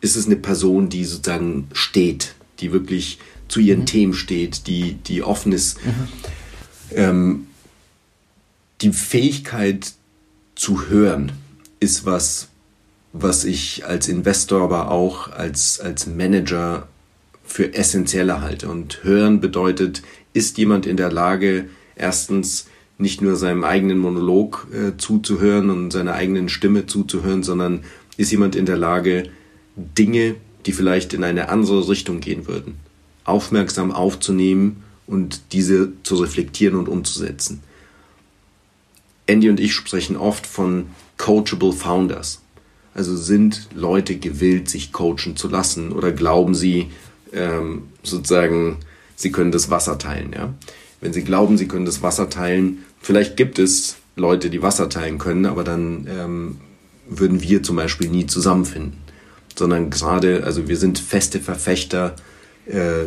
ist 0.00 0.16
es 0.16 0.26
eine 0.26 0.36
Person, 0.36 0.88
die 0.88 1.04
sozusagen 1.04 1.68
steht, 1.72 2.34
die 2.60 2.72
wirklich 2.72 3.18
zu 3.48 3.60
ihren 3.60 3.80
mhm. 3.80 3.86
Themen 3.86 4.14
steht, 4.14 4.66
die, 4.66 4.94
die 4.94 5.22
offen 5.22 5.52
ist. 5.52 5.84
Mhm. 5.84 6.08
Ähm, 6.92 7.46
die 8.80 8.92
Fähigkeit 8.92 9.92
zu 10.54 10.88
hören 10.88 11.32
ist 11.80 12.04
was, 12.04 12.49
was 13.12 13.44
ich 13.44 13.86
als 13.86 14.08
Investor, 14.08 14.62
aber 14.62 14.90
auch 14.90 15.30
als, 15.32 15.80
als 15.80 16.06
Manager 16.06 16.88
für 17.44 17.74
essentieller 17.74 18.40
halte. 18.40 18.68
Und 18.68 19.02
hören 19.02 19.40
bedeutet, 19.40 20.02
ist 20.32 20.58
jemand 20.58 20.86
in 20.86 20.96
der 20.96 21.10
Lage, 21.10 21.66
erstens 21.96 22.66
nicht 22.98 23.22
nur 23.22 23.34
seinem 23.36 23.64
eigenen 23.64 23.98
Monolog 23.98 24.66
äh, 24.72 24.96
zuzuhören 24.96 25.70
und 25.70 25.90
seiner 25.90 26.14
eigenen 26.14 26.48
Stimme 26.48 26.86
zuzuhören, 26.86 27.42
sondern 27.42 27.82
ist 28.16 28.30
jemand 28.30 28.54
in 28.54 28.66
der 28.66 28.76
Lage, 28.76 29.30
Dinge, 29.76 30.36
die 30.66 30.72
vielleicht 30.72 31.14
in 31.14 31.24
eine 31.24 31.48
andere 31.48 31.88
Richtung 31.88 32.20
gehen 32.20 32.46
würden, 32.46 32.76
aufmerksam 33.24 33.90
aufzunehmen 33.90 34.84
und 35.06 35.40
diese 35.52 35.92
zu 36.02 36.16
reflektieren 36.16 36.76
und 36.76 36.88
umzusetzen. 36.88 37.62
Andy 39.26 39.48
und 39.48 39.60
ich 39.60 39.72
sprechen 39.72 40.16
oft 40.16 40.46
von 40.46 40.86
coachable 41.16 41.72
Founders. 41.72 42.40
Also 42.94 43.16
sind 43.16 43.68
Leute 43.74 44.16
gewillt, 44.16 44.68
sich 44.68 44.92
coachen 44.92 45.36
zu 45.36 45.48
lassen 45.48 45.92
oder 45.92 46.12
glauben 46.12 46.54
sie 46.54 46.90
ähm, 47.32 47.84
sozusagen, 48.02 48.78
sie 49.14 49.30
können 49.30 49.52
das 49.52 49.70
Wasser 49.70 49.98
teilen. 49.98 50.32
Ja? 50.32 50.54
Wenn 51.00 51.12
sie 51.12 51.22
glauben, 51.22 51.56
sie 51.56 51.68
können 51.68 51.86
das 51.86 52.02
Wasser 52.02 52.28
teilen, 52.28 52.84
vielleicht 53.00 53.36
gibt 53.36 53.58
es 53.58 53.96
Leute, 54.16 54.50
die 54.50 54.62
Wasser 54.62 54.88
teilen 54.88 55.18
können, 55.18 55.46
aber 55.46 55.64
dann 55.64 56.06
ähm, 56.10 56.56
würden 57.08 57.42
wir 57.42 57.62
zum 57.62 57.76
Beispiel 57.76 58.08
nie 58.08 58.26
zusammenfinden. 58.26 58.98
Sondern 59.56 59.90
gerade, 59.90 60.44
also 60.44 60.68
wir 60.68 60.76
sind 60.76 60.98
feste 60.98 61.40
Verfechter 61.40 62.16
äh, 62.66 63.06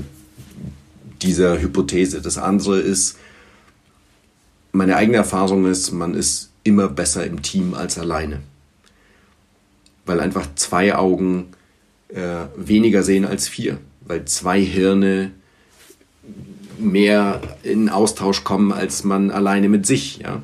dieser 1.22 1.62
Hypothese. 1.62 2.22
Das 2.22 2.38
andere 2.38 2.80
ist, 2.80 3.18
meine 4.72 4.96
eigene 4.96 5.18
Erfahrung 5.18 5.66
ist, 5.66 5.92
man 5.92 6.16
ist 6.16 6.50
immer 6.64 6.88
besser 6.88 7.26
im 7.26 7.42
Team 7.42 7.74
als 7.74 7.98
alleine. 7.98 8.42
Weil 10.06 10.20
einfach 10.20 10.48
zwei 10.56 10.96
Augen 10.96 11.48
äh, 12.10 12.46
weniger 12.56 13.04
sehen 13.04 13.26
als 13.26 13.48
vier. 13.48 13.78
Weil 14.02 14.26
zwei 14.26 14.62
Hirne 14.62 15.32
mehr 16.78 17.42
in 17.64 17.90
Austausch 17.90 18.44
kommen 18.44 18.72
als 18.72 19.04
man 19.04 19.32
alleine 19.32 19.70
mit 19.70 19.86
sich. 19.86 20.20
Ja? 20.20 20.42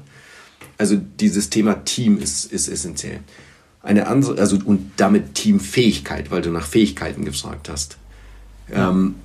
Also 0.77 0.95
dieses 1.19 1.49
Thema 1.49 1.83
Team 1.85 2.17
ist, 2.17 2.51
ist 2.51 2.67
essentiell. 2.67 3.19
Eine 3.81 4.07
andere, 4.07 4.39
also 4.39 4.57
und 4.63 4.91
damit 4.97 5.35
Teamfähigkeit, 5.35 6.31
weil 6.31 6.41
du 6.41 6.51
nach 6.51 6.65
Fähigkeiten 6.65 7.25
gefragt 7.25 7.69
hast. 7.69 7.97
Ja. 8.71 8.89
Ähm, 8.89 9.15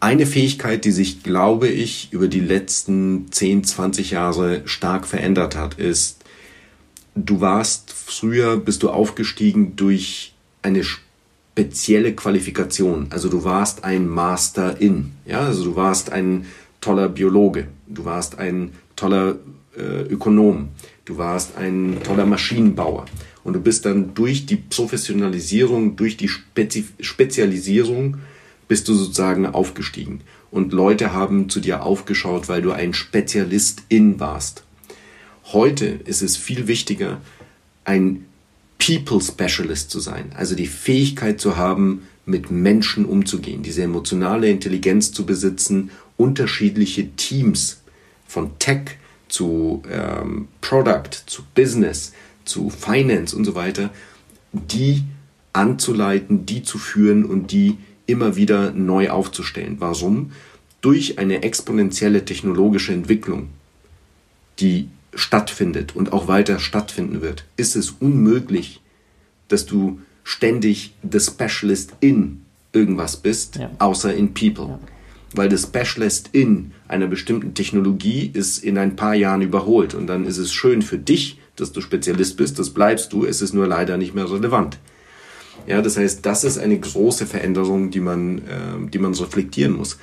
eine 0.00 0.26
Fähigkeit, 0.26 0.84
die 0.84 0.90
sich, 0.90 1.22
glaube 1.22 1.68
ich, 1.68 2.12
über 2.12 2.26
die 2.26 2.40
letzten 2.40 3.30
10, 3.30 3.64
20 3.64 4.10
Jahre 4.10 4.62
stark 4.64 5.06
verändert 5.06 5.56
hat, 5.56 5.74
ist, 5.74 6.21
du 7.14 7.40
warst 7.40 7.92
früher, 7.92 8.56
bist 8.56 8.82
du 8.82 8.90
aufgestiegen 8.90 9.76
durch 9.76 10.34
eine 10.62 10.84
spezielle 10.84 12.14
Qualifikation. 12.14 13.06
Also 13.10 13.28
du 13.28 13.44
warst 13.44 13.84
ein 13.84 14.08
Master 14.08 14.80
in, 14.80 15.12
ja, 15.26 15.40
also 15.40 15.64
du 15.64 15.76
warst 15.76 16.10
ein 16.12 16.46
toller 16.80 17.08
Biologe, 17.08 17.68
du 17.86 18.04
warst 18.04 18.38
ein 18.38 18.72
toller 18.96 19.36
äh, 19.76 20.02
Ökonom, 20.02 20.68
du 21.04 21.18
warst 21.18 21.56
ein 21.56 21.98
toller 22.04 22.26
Maschinenbauer. 22.26 23.06
Und 23.44 23.54
du 23.54 23.60
bist 23.60 23.86
dann 23.86 24.14
durch 24.14 24.46
die 24.46 24.56
Professionalisierung, 24.56 25.96
durch 25.96 26.16
die 26.16 26.28
Spezi 26.28 26.86
Spezialisierung 27.00 28.18
bist 28.68 28.88
du 28.88 28.94
sozusagen 28.94 29.46
aufgestiegen. 29.46 30.20
Und 30.50 30.72
Leute 30.72 31.12
haben 31.12 31.48
zu 31.48 31.60
dir 31.60 31.82
aufgeschaut, 31.82 32.48
weil 32.48 32.62
du 32.62 32.70
ein 32.70 32.94
Spezialist 32.94 33.82
in 33.88 34.20
warst. 34.20 34.64
Heute 35.46 35.86
ist 35.86 36.22
es 36.22 36.36
viel 36.36 36.66
wichtiger, 36.66 37.20
ein 37.84 38.26
People 38.78 39.20
Specialist 39.20 39.90
zu 39.90 40.00
sein, 40.00 40.32
also 40.36 40.54
die 40.54 40.66
Fähigkeit 40.66 41.40
zu 41.40 41.56
haben, 41.56 42.02
mit 42.24 42.50
Menschen 42.50 43.04
umzugehen, 43.04 43.62
diese 43.62 43.82
emotionale 43.82 44.48
Intelligenz 44.48 45.12
zu 45.12 45.26
besitzen, 45.26 45.90
unterschiedliche 46.16 47.10
Teams 47.16 47.80
von 48.26 48.58
Tech 48.58 48.98
zu 49.28 49.82
ähm, 49.90 50.48
Product, 50.60 51.10
zu 51.26 51.42
Business, 51.54 52.12
zu 52.44 52.70
Finance 52.70 53.36
und 53.36 53.44
so 53.44 53.54
weiter, 53.54 53.90
die 54.52 55.02
anzuleiten, 55.52 56.46
die 56.46 56.62
zu 56.62 56.78
führen 56.78 57.24
und 57.24 57.50
die 57.50 57.78
immer 58.06 58.36
wieder 58.36 58.72
neu 58.72 59.10
aufzustellen. 59.10 59.76
Warum? 59.78 60.32
Durch 60.80 61.18
eine 61.18 61.42
exponentielle 61.42 62.24
technologische 62.24 62.92
Entwicklung, 62.92 63.48
die 64.58 64.88
stattfindet 65.14 65.94
und 65.94 66.12
auch 66.12 66.28
weiter 66.28 66.58
stattfinden 66.58 67.22
wird, 67.22 67.44
ist 67.56 67.76
es 67.76 67.90
unmöglich, 67.90 68.80
dass 69.48 69.66
du 69.66 70.00
ständig 70.24 70.94
the 71.08 71.20
specialist 71.20 71.92
in 72.00 72.42
irgendwas 72.72 73.16
bist, 73.16 73.56
ja. 73.56 73.70
außer 73.78 74.14
in 74.14 74.32
people. 74.34 74.66
Ja. 74.68 74.78
Weil 75.34 75.50
the 75.50 75.58
specialist 75.58 76.30
in 76.32 76.72
einer 76.88 77.06
bestimmten 77.06 77.54
Technologie 77.54 78.30
ist 78.32 78.58
in 78.58 78.78
ein 78.78 78.96
paar 78.96 79.14
Jahren 79.14 79.42
überholt 79.42 79.94
und 79.94 80.06
dann 80.06 80.26
ist 80.26 80.38
es 80.38 80.52
schön 80.52 80.82
für 80.82 80.98
dich, 80.98 81.38
dass 81.56 81.72
du 81.72 81.80
Spezialist 81.80 82.36
bist, 82.36 82.58
das 82.58 82.70
bleibst 82.70 83.12
du, 83.12 83.24
es 83.24 83.42
ist 83.42 83.52
nur 83.52 83.66
leider 83.66 83.96
nicht 83.96 84.14
mehr 84.14 84.30
relevant. 84.30 84.78
Ja, 85.66 85.80
das 85.82 85.96
heißt, 85.96 86.24
das 86.24 86.44
ist 86.44 86.58
eine 86.58 86.78
große 86.78 87.26
Veränderung, 87.26 87.90
die 87.90 88.00
man, 88.00 88.38
äh, 88.38 88.90
die 88.92 88.98
man 88.98 89.14
reflektieren 89.14 89.74
muss. 89.74 89.98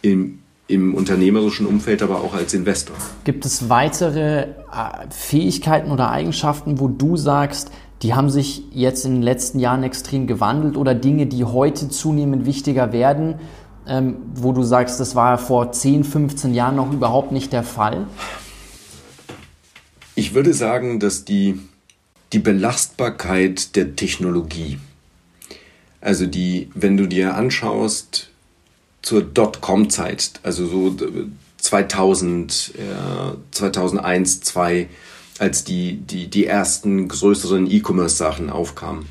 Im, 0.00 0.38
Im 0.68 0.94
unternehmerischen 0.94 1.66
Umfeld, 1.66 2.02
aber 2.02 2.20
auch 2.20 2.34
als 2.34 2.54
Investor. 2.54 2.96
Gibt 3.24 3.44
es 3.44 3.68
weitere 3.68 4.42
äh, 4.42 4.46
Fähigkeiten 5.10 5.90
oder 5.90 6.10
Eigenschaften, 6.10 6.80
wo 6.80 6.88
du 6.88 7.16
sagst, 7.16 7.70
die 8.02 8.14
haben 8.14 8.30
sich 8.30 8.64
jetzt 8.72 9.04
in 9.04 9.14
den 9.14 9.22
letzten 9.22 9.60
Jahren 9.60 9.84
extrem 9.84 10.26
gewandelt 10.26 10.76
oder 10.76 10.94
Dinge, 10.94 11.26
die 11.26 11.44
heute 11.44 11.88
zunehmend 11.88 12.46
wichtiger 12.46 12.92
werden, 12.92 13.36
ähm, 13.86 14.16
wo 14.34 14.52
du 14.52 14.62
sagst, 14.62 14.98
das 14.98 15.14
war 15.14 15.38
vor 15.38 15.72
10, 15.72 16.04
15 16.04 16.52
Jahren 16.52 16.76
noch 16.76 16.92
überhaupt 16.92 17.30
nicht 17.30 17.52
der 17.52 17.62
Fall? 17.62 18.06
Ich 20.14 20.34
würde 20.34 20.52
sagen, 20.52 20.98
dass 20.98 21.24
die, 21.24 21.60
die 22.32 22.40
Belastbarkeit 22.40 23.76
der 23.76 23.94
Technologie, 23.94 24.78
also 26.00 26.26
die, 26.26 26.70
wenn 26.74 26.96
du 26.96 27.06
dir 27.06 27.36
anschaust, 27.36 28.31
zur 29.02 29.22
Dotcom-Zeit, 29.22 30.40
also 30.42 30.66
so 30.66 30.96
2000, 31.58 32.74
äh, 32.76 33.36
2001, 33.50 34.40
2002, 34.40 34.88
als 35.38 35.64
die, 35.64 35.96
die, 35.96 36.28
die 36.28 36.46
ersten 36.46 37.08
größeren 37.08 37.70
E-Commerce-Sachen 37.70 38.50
aufkamen. 38.50 39.06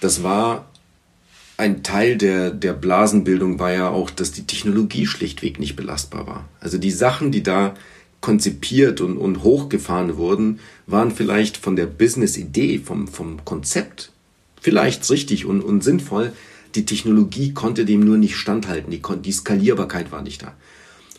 Das 0.00 0.22
war 0.22 0.66
ein 1.56 1.82
Teil 1.82 2.16
der, 2.16 2.50
der 2.50 2.72
Blasenbildung 2.72 3.58
war 3.58 3.72
ja 3.72 3.90
auch, 3.90 4.10
dass 4.10 4.32
die 4.32 4.46
Technologie 4.46 5.06
schlichtweg 5.06 5.60
nicht 5.60 5.76
belastbar 5.76 6.26
war. 6.26 6.48
Also 6.58 6.78
die 6.78 6.90
Sachen, 6.90 7.32
die 7.32 7.42
da 7.42 7.74
konzipiert 8.20 9.00
und, 9.00 9.16
und 9.16 9.42
hochgefahren 9.42 10.16
wurden, 10.16 10.60
waren 10.86 11.10
vielleicht 11.10 11.56
von 11.56 11.76
der 11.76 11.86
Business-Idee, 11.86 12.78
vom, 12.78 13.08
vom 13.08 13.44
Konzept 13.44 14.12
vielleicht 14.60 15.08
richtig 15.10 15.46
und, 15.46 15.62
und 15.62 15.82
sinnvoll. 15.82 16.32
Die 16.74 16.84
Technologie 16.84 17.52
konnte 17.52 17.84
dem 17.84 18.00
nur 18.00 18.16
nicht 18.16 18.36
standhalten. 18.36 18.90
Die, 18.90 19.02
die 19.22 19.32
Skalierbarkeit 19.32 20.12
war 20.12 20.22
nicht 20.22 20.42
da. 20.42 20.54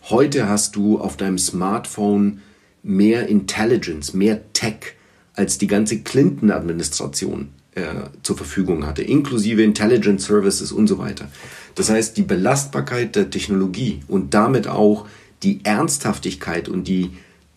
Heute 0.10 0.48
hast 0.48 0.76
du 0.76 1.00
auf 1.00 1.18
deinem 1.18 1.38
Smartphone 1.38 2.42
mehr 2.84 3.28
Intelligence, 3.28 4.14
mehr 4.14 4.52
Tech 4.54 4.96
als 5.34 5.58
die 5.58 5.68
ganze 5.68 6.00
Clinton-Administration 6.00 7.50
äh, 7.76 7.84
zur 8.24 8.36
Verfügung 8.36 8.86
hatte, 8.86 9.04
inklusive 9.04 9.62
Intelligence 9.62 10.26
Services 10.26 10.72
und 10.72 10.88
so 10.88 10.98
weiter. 10.98 11.30
Das 11.76 11.90
heißt, 11.90 12.18
die 12.18 12.24
Belastbarkeit 12.24 13.16
der 13.16 13.30
Technologie 13.30 14.02
und 14.08 14.34
damit 14.34 14.68
auch 14.68 15.08
die 15.44 15.62
Ernsthaftigkeit 15.64 16.68
und 16.68 16.88
die, 16.88 17.12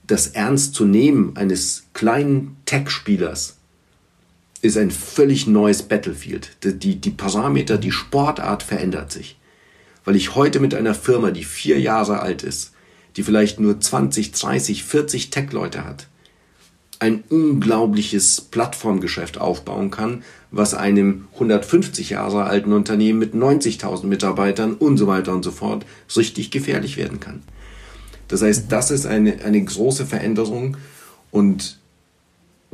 das 0.07 0.29
Ernst 0.29 0.75
zu 0.75 0.85
nehmen 0.85 1.37
eines 1.37 1.85
kleinen 1.95 2.57
Tech-Spielers 2.67 3.54
ist 4.65 4.79
ein 4.79 4.91
völlig 4.91 5.47
neues 5.47 5.83
Battlefield. 5.83 6.57
Die, 6.65 6.97
die 6.97 7.11
Parameter, 7.11 7.77
die 7.77 7.93
Sportart 7.93 8.63
verändert 8.63 9.13
sich. 9.13 9.39
Weil 10.07 10.17
ich 10.17 10.35
heute 10.35 10.59
mit 10.59 10.75
einer 10.75 10.95
Firma, 10.95 11.31
die 11.31 11.45
vier 11.45 11.79
Jahre 11.79 12.21
alt 12.21 12.43
ist, 12.43 12.73
die 13.17 13.23
vielleicht 13.23 13.61
nur 13.61 13.79
20, 13.79 14.33
30, 14.33 14.85
40 14.85 15.31
Tech-Leute 15.31 15.85
hat, 15.85 16.09
ein 16.99 17.25
unglaubliches 17.29 18.41
Plattformgeschäft 18.41 19.39
aufbauen 19.39 19.91
kann, 19.91 20.25
was 20.51 20.73
einem 20.73 21.29
150 21.35 22.11
Jahre 22.11 22.45
alten 22.45 22.73
Unternehmen 22.73 23.19
mit 23.19 23.35
90.000 23.35 24.07
Mitarbeitern 24.07 24.73
und 24.75 24.97
so 24.97 25.07
weiter 25.07 25.33
und 25.35 25.43
so 25.43 25.51
fort 25.51 25.85
richtig 26.17 26.51
gefährlich 26.51 26.97
werden 26.97 27.21
kann. 27.21 27.43
Das 28.29 28.41
heißt, 28.41 28.73
das 28.73 28.91
ist 28.91 29.05
eine, 29.05 29.45
eine 29.45 29.63
große 29.63 30.07
Veränderung 30.07 30.79
und 31.31 31.79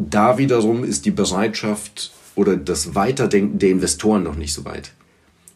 da 0.08 0.38
wiederum 0.38 0.84
ist 0.84 1.04
die 1.04 1.10
Bereitschaft 1.10 2.12
oder 2.34 2.56
das 2.56 2.94
Weiterdenken 2.94 3.58
der 3.58 3.70
Investoren 3.70 4.22
noch 4.22 4.36
nicht 4.36 4.52
so 4.52 4.64
weit. 4.64 4.92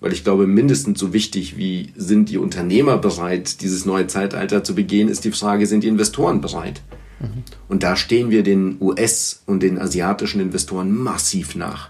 Weil 0.00 0.12
ich 0.12 0.22
glaube, 0.22 0.46
mindestens 0.46 1.00
so 1.00 1.12
wichtig 1.12 1.56
wie 1.56 1.92
sind 1.96 2.28
die 2.28 2.36
Unternehmer 2.36 2.98
bereit, 2.98 3.62
dieses 3.62 3.86
neue 3.86 4.06
Zeitalter 4.06 4.62
zu 4.62 4.74
begehen, 4.74 5.08
ist 5.08 5.24
die 5.24 5.32
Frage, 5.32 5.66
sind 5.66 5.82
die 5.82 5.88
Investoren 5.88 6.40
bereit? 6.40 6.82
Mhm. 7.20 7.42
Und 7.68 7.82
da 7.82 7.96
stehen 7.96 8.30
wir 8.30 8.42
den 8.42 8.76
US- 8.80 9.42
und 9.46 9.62
den 9.62 9.78
asiatischen 9.78 10.40
Investoren 10.40 10.94
massiv 10.94 11.54
nach. 11.54 11.88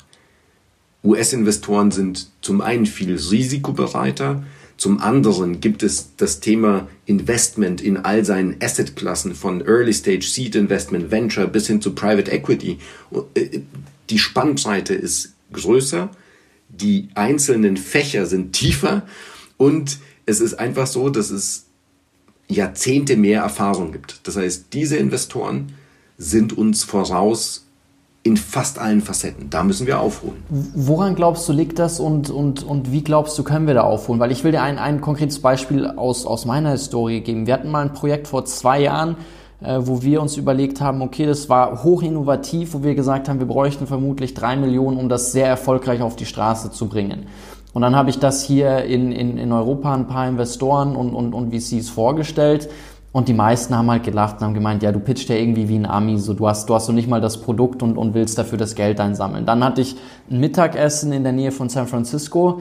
US-Investoren 1.02 1.90
sind 1.90 2.28
zum 2.40 2.60
einen 2.60 2.86
viel 2.86 3.14
risikobereiter, 3.14 4.44
zum 4.76 5.00
anderen 5.00 5.60
gibt 5.60 5.82
es 5.82 6.10
das 6.16 6.40
Thema 6.40 6.88
Investment 7.06 7.80
in 7.80 7.98
all 7.98 8.24
seinen 8.24 8.56
Assetklassen 8.60 9.34
von 9.34 9.60
Early 9.60 9.92
Stage 9.92 10.26
Seed 10.26 10.56
Investment, 10.56 11.10
Venture 11.10 11.46
bis 11.46 11.66
hin 11.66 11.80
zu 11.80 11.94
Private 11.94 12.30
Equity. 12.30 12.78
Äh, 13.34 13.60
die 14.10 14.18
Spannbreite 14.18 14.94
ist 14.94 15.34
größer, 15.52 16.10
die 16.68 17.08
einzelnen 17.14 17.76
Fächer 17.76 18.26
sind 18.26 18.52
tiefer 18.52 19.06
und 19.56 19.98
es 20.26 20.40
ist 20.40 20.54
einfach 20.54 20.86
so, 20.86 21.08
dass 21.08 21.30
es 21.30 21.66
Jahrzehnte 22.48 23.16
mehr 23.16 23.42
Erfahrung 23.42 23.92
gibt. 23.92 24.20
Das 24.24 24.36
heißt, 24.36 24.66
diese 24.72 24.96
Investoren 24.96 25.72
sind 26.18 26.56
uns 26.56 26.84
voraus 26.84 27.63
in 28.24 28.38
fast 28.38 28.78
allen 28.78 29.02
Facetten. 29.02 29.50
Da 29.50 29.62
müssen 29.62 29.86
wir 29.86 30.00
aufholen. 30.00 30.42
Woran 30.48 31.14
glaubst 31.14 31.46
du, 31.46 31.52
liegt 31.52 31.78
das 31.78 32.00
und, 32.00 32.30
und, 32.30 32.62
und 32.62 32.90
wie 32.90 33.04
glaubst 33.04 33.38
du, 33.38 33.44
können 33.44 33.66
wir 33.66 33.74
da 33.74 33.82
aufholen? 33.82 34.18
Weil 34.18 34.32
ich 34.32 34.42
will 34.42 34.50
dir 34.50 34.62
ein, 34.62 34.78
ein 34.78 35.02
konkretes 35.02 35.40
Beispiel 35.40 35.86
aus, 35.86 36.24
aus 36.24 36.46
meiner 36.46 36.70
Historie 36.70 37.20
geben. 37.20 37.46
Wir 37.46 37.52
hatten 37.52 37.70
mal 37.70 37.82
ein 37.82 37.92
Projekt 37.92 38.26
vor 38.26 38.46
zwei 38.46 38.80
Jahren, 38.80 39.16
äh, 39.60 39.78
wo 39.80 40.00
wir 40.02 40.22
uns 40.22 40.38
überlegt 40.38 40.80
haben, 40.80 41.02
okay, 41.02 41.26
das 41.26 41.50
war 41.50 41.84
hoch 41.84 42.02
innovativ, 42.02 42.72
wo 42.72 42.82
wir 42.82 42.94
gesagt 42.94 43.28
haben, 43.28 43.40
wir 43.40 43.46
bräuchten 43.46 43.86
vermutlich 43.86 44.32
drei 44.32 44.56
Millionen, 44.56 44.96
um 44.96 45.10
das 45.10 45.32
sehr 45.32 45.46
erfolgreich 45.46 46.00
auf 46.00 46.16
die 46.16 46.26
Straße 46.26 46.70
zu 46.70 46.88
bringen. 46.88 47.26
Und 47.74 47.82
dann 47.82 47.94
habe 47.94 48.08
ich 48.08 48.20
das 48.20 48.42
hier 48.42 48.84
in, 48.84 49.12
in, 49.12 49.36
in 49.36 49.52
Europa 49.52 49.92
ein 49.92 50.06
paar 50.06 50.26
Investoren 50.28 50.96
und, 50.96 51.12
und, 51.12 51.34
und 51.34 51.52
VCs 51.52 51.90
vorgestellt. 51.90 52.70
Und 53.14 53.28
die 53.28 53.32
meisten 53.32 53.76
haben 53.76 53.88
halt 53.88 54.02
gelacht 54.02 54.38
und 54.38 54.42
haben 54.42 54.54
gemeint, 54.54 54.82
ja, 54.82 54.90
du 54.90 54.98
pitcht 54.98 55.28
ja 55.28 55.36
irgendwie 55.36 55.68
wie 55.68 55.76
ein 55.76 55.86
Ami, 55.86 56.18
so 56.18 56.34
du 56.34 56.48
hast, 56.48 56.68
du 56.68 56.74
hast 56.74 56.86
so 56.86 56.92
nicht 56.92 57.08
mal 57.08 57.20
das 57.20 57.40
Produkt 57.40 57.80
und, 57.80 57.96
und 57.96 58.12
willst 58.12 58.38
dafür 58.38 58.58
das 58.58 58.74
Geld 58.74 58.98
einsammeln. 58.98 59.46
Dann 59.46 59.62
hatte 59.62 59.82
ich 59.82 59.94
ein 60.28 60.40
Mittagessen 60.40 61.12
in 61.12 61.22
der 61.22 61.32
Nähe 61.32 61.52
von 61.52 61.68
San 61.68 61.86
Francisco 61.86 62.60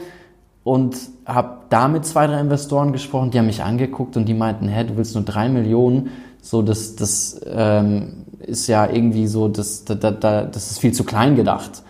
und 0.63 0.95
habe 1.25 1.61
da 1.71 1.87
mit 1.87 2.05
zwei, 2.05 2.27
drei 2.27 2.39
Investoren 2.39 2.91
gesprochen, 2.91 3.31
die 3.31 3.39
haben 3.39 3.47
mich 3.47 3.63
angeguckt 3.63 4.15
und 4.15 4.25
die 4.25 4.35
meinten, 4.35 4.67
hä, 4.67 4.83
du 4.83 4.95
willst 4.95 5.15
nur 5.15 5.23
drei 5.23 5.49
Millionen, 5.49 6.11
so 6.39 6.61
das, 6.61 6.95
das 6.97 7.41
ähm, 7.47 8.25
ist 8.37 8.67
ja 8.67 8.87
irgendwie 8.87 9.25
so, 9.25 9.47
das, 9.47 9.85
da, 9.85 9.95
da, 9.95 10.43
das 10.43 10.69
ist 10.69 10.77
viel 10.77 10.93
zu 10.93 11.03
klein 11.03 11.35
gedacht. 11.35 11.81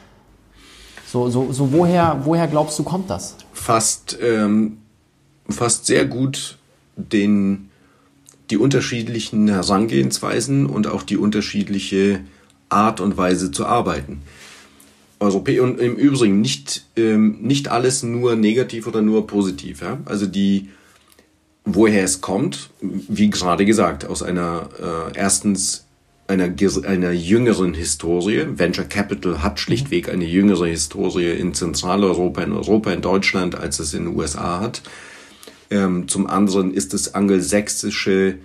So, 1.06 1.30
so, 1.30 1.52
so 1.52 1.74
woher, 1.74 2.22
woher 2.24 2.48
glaubst 2.48 2.80
du, 2.80 2.84
kommt 2.84 3.10
das? 3.10 3.36
Fast, 3.52 4.18
ähm, 4.24 4.78
fast 5.50 5.86
sehr 5.86 6.06
gut 6.06 6.58
den, 6.96 7.70
die 8.54 8.60
unterschiedlichen 8.60 9.48
Herangehensweisen 9.48 10.68
und 10.68 10.86
auch 10.86 11.02
die 11.02 11.18
unterschiedliche 11.18 12.20
Art 12.70 13.00
und 13.00 13.18
Weise 13.18 13.50
zu 13.50 13.66
arbeiten. 13.66 14.22
Europä 15.20 15.60
und 15.60 15.80
im 15.80 15.96
Übrigen 15.96 16.40
nicht, 16.40 16.86
ähm, 16.96 17.40
nicht 17.42 17.70
alles 17.70 18.04
nur 18.04 18.36
negativ 18.36 18.86
oder 18.86 19.02
nur 19.02 19.26
positiv. 19.26 19.82
Ja? 19.82 19.98
Also 20.06 20.28
die, 20.28 20.70
woher 21.66 22.04
es 22.04 22.22
kommt, 22.22 22.70
wie 22.80 23.32
gerade 23.32 23.66
gesagt, 23.66 24.06
aus 24.06 24.22
einer 24.22 24.70
äh, 24.80 25.18
erstens 25.18 25.86
einer, 26.28 26.54
einer 26.88 27.12
jüngeren 27.12 27.74
Historie. 27.74 28.46
Venture 28.56 28.86
Capital 28.86 29.42
hat 29.42 29.60
schlichtweg 29.60 30.10
eine 30.10 30.26
jüngere 30.26 30.68
Historie 30.68 31.32
in 31.32 31.56
Zentraleuropa, 31.56 32.44
in 32.44 32.52
Europa, 32.54 32.94
in 32.94 33.02
Deutschland, 33.02 33.56
als 33.56 33.80
es 33.80 33.96
in 33.96 34.06
den 34.06 34.16
USA 34.16 34.60
hat. 34.60 34.84
Ähm, 35.74 36.08
zum 36.08 36.28
anderen 36.28 36.72
ist 36.72 36.94
das 36.94 37.16
angelsächsische 37.16 38.38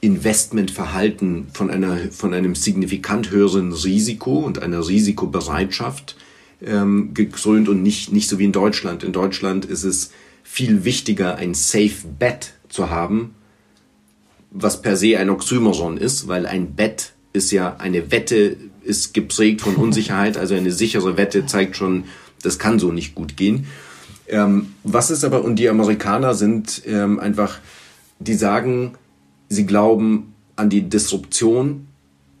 Investmentverhalten 0.00 1.46
von, 1.52 1.70
einer, 1.70 2.10
von 2.10 2.34
einem 2.34 2.56
signifikant 2.56 3.30
höheren 3.30 3.72
Risiko 3.72 4.40
und 4.40 4.60
einer 4.60 4.88
Risikobereitschaft 4.88 6.16
ähm, 6.60 7.14
gekrönt 7.14 7.68
und 7.68 7.84
nicht, 7.84 8.10
nicht 8.10 8.28
so 8.28 8.40
wie 8.40 8.44
in 8.44 8.50
Deutschland. 8.50 9.04
In 9.04 9.12
Deutschland 9.12 9.66
ist 9.66 9.84
es 9.84 10.10
viel 10.42 10.84
wichtiger, 10.84 11.36
ein 11.36 11.54
Safe 11.54 12.08
Bet 12.18 12.54
zu 12.68 12.90
haben, 12.90 13.36
was 14.50 14.82
per 14.82 14.96
se 14.96 15.18
ein 15.18 15.30
Oxymoron 15.30 15.96
ist, 15.96 16.26
weil 16.26 16.46
ein 16.46 16.74
Bet 16.74 17.12
ist 17.32 17.52
ja 17.52 17.76
eine 17.76 18.10
Wette, 18.10 18.56
ist 18.82 19.14
geprägt 19.14 19.60
von 19.60 19.76
Unsicherheit, 19.76 20.36
also 20.36 20.56
eine 20.56 20.72
sichere 20.72 21.16
Wette 21.16 21.46
zeigt 21.46 21.76
schon, 21.76 22.02
das 22.42 22.58
kann 22.58 22.80
so 22.80 22.90
nicht 22.90 23.14
gut 23.14 23.36
gehen. 23.36 23.68
Ähm, 24.32 24.74
was 24.82 25.10
ist 25.10 25.24
aber, 25.24 25.44
und 25.44 25.56
die 25.56 25.68
Amerikaner 25.68 26.34
sind 26.34 26.82
ähm, 26.86 27.20
einfach, 27.20 27.60
die 28.18 28.34
sagen, 28.34 28.94
sie 29.48 29.66
glauben 29.66 30.34
an 30.56 30.68
die 30.68 30.88
Disruption 30.88 31.86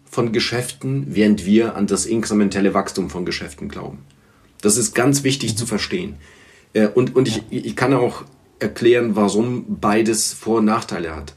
von 0.04 0.32
Geschäften, 0.32 1.06
während 1.08 1.46
wir 1.46 1.76
an 1.76 1.86
das 1.86 2.06
inkrementelle 2.06 2.74
Wachstum 2.74 3.08
von 3.08 3.24
Geschäften 3.24 3.68
glauben. 3.68 3.98
Das 4.60 4.76
ist 4.76 4.94
ganz 4.94 5.22
wichtig 5.22 5.56
zu 5.56 5.66
verstehen. 5.66 6.16
Äh, 6.72 6.88
und 6.88 7.14
und 7.14 7.28
ich, 7.28 7.42
ich 7.50 7.76
kann 7.76 7.94
auch 7.94 8.24
erklären, 8.58 9.14
warum 9.14 9.78
beides 9.80 10.32
Vor- 10.32 10.58
und 10.58 10.64
Nachteile 10.64 11.14
hat 11.14 11.34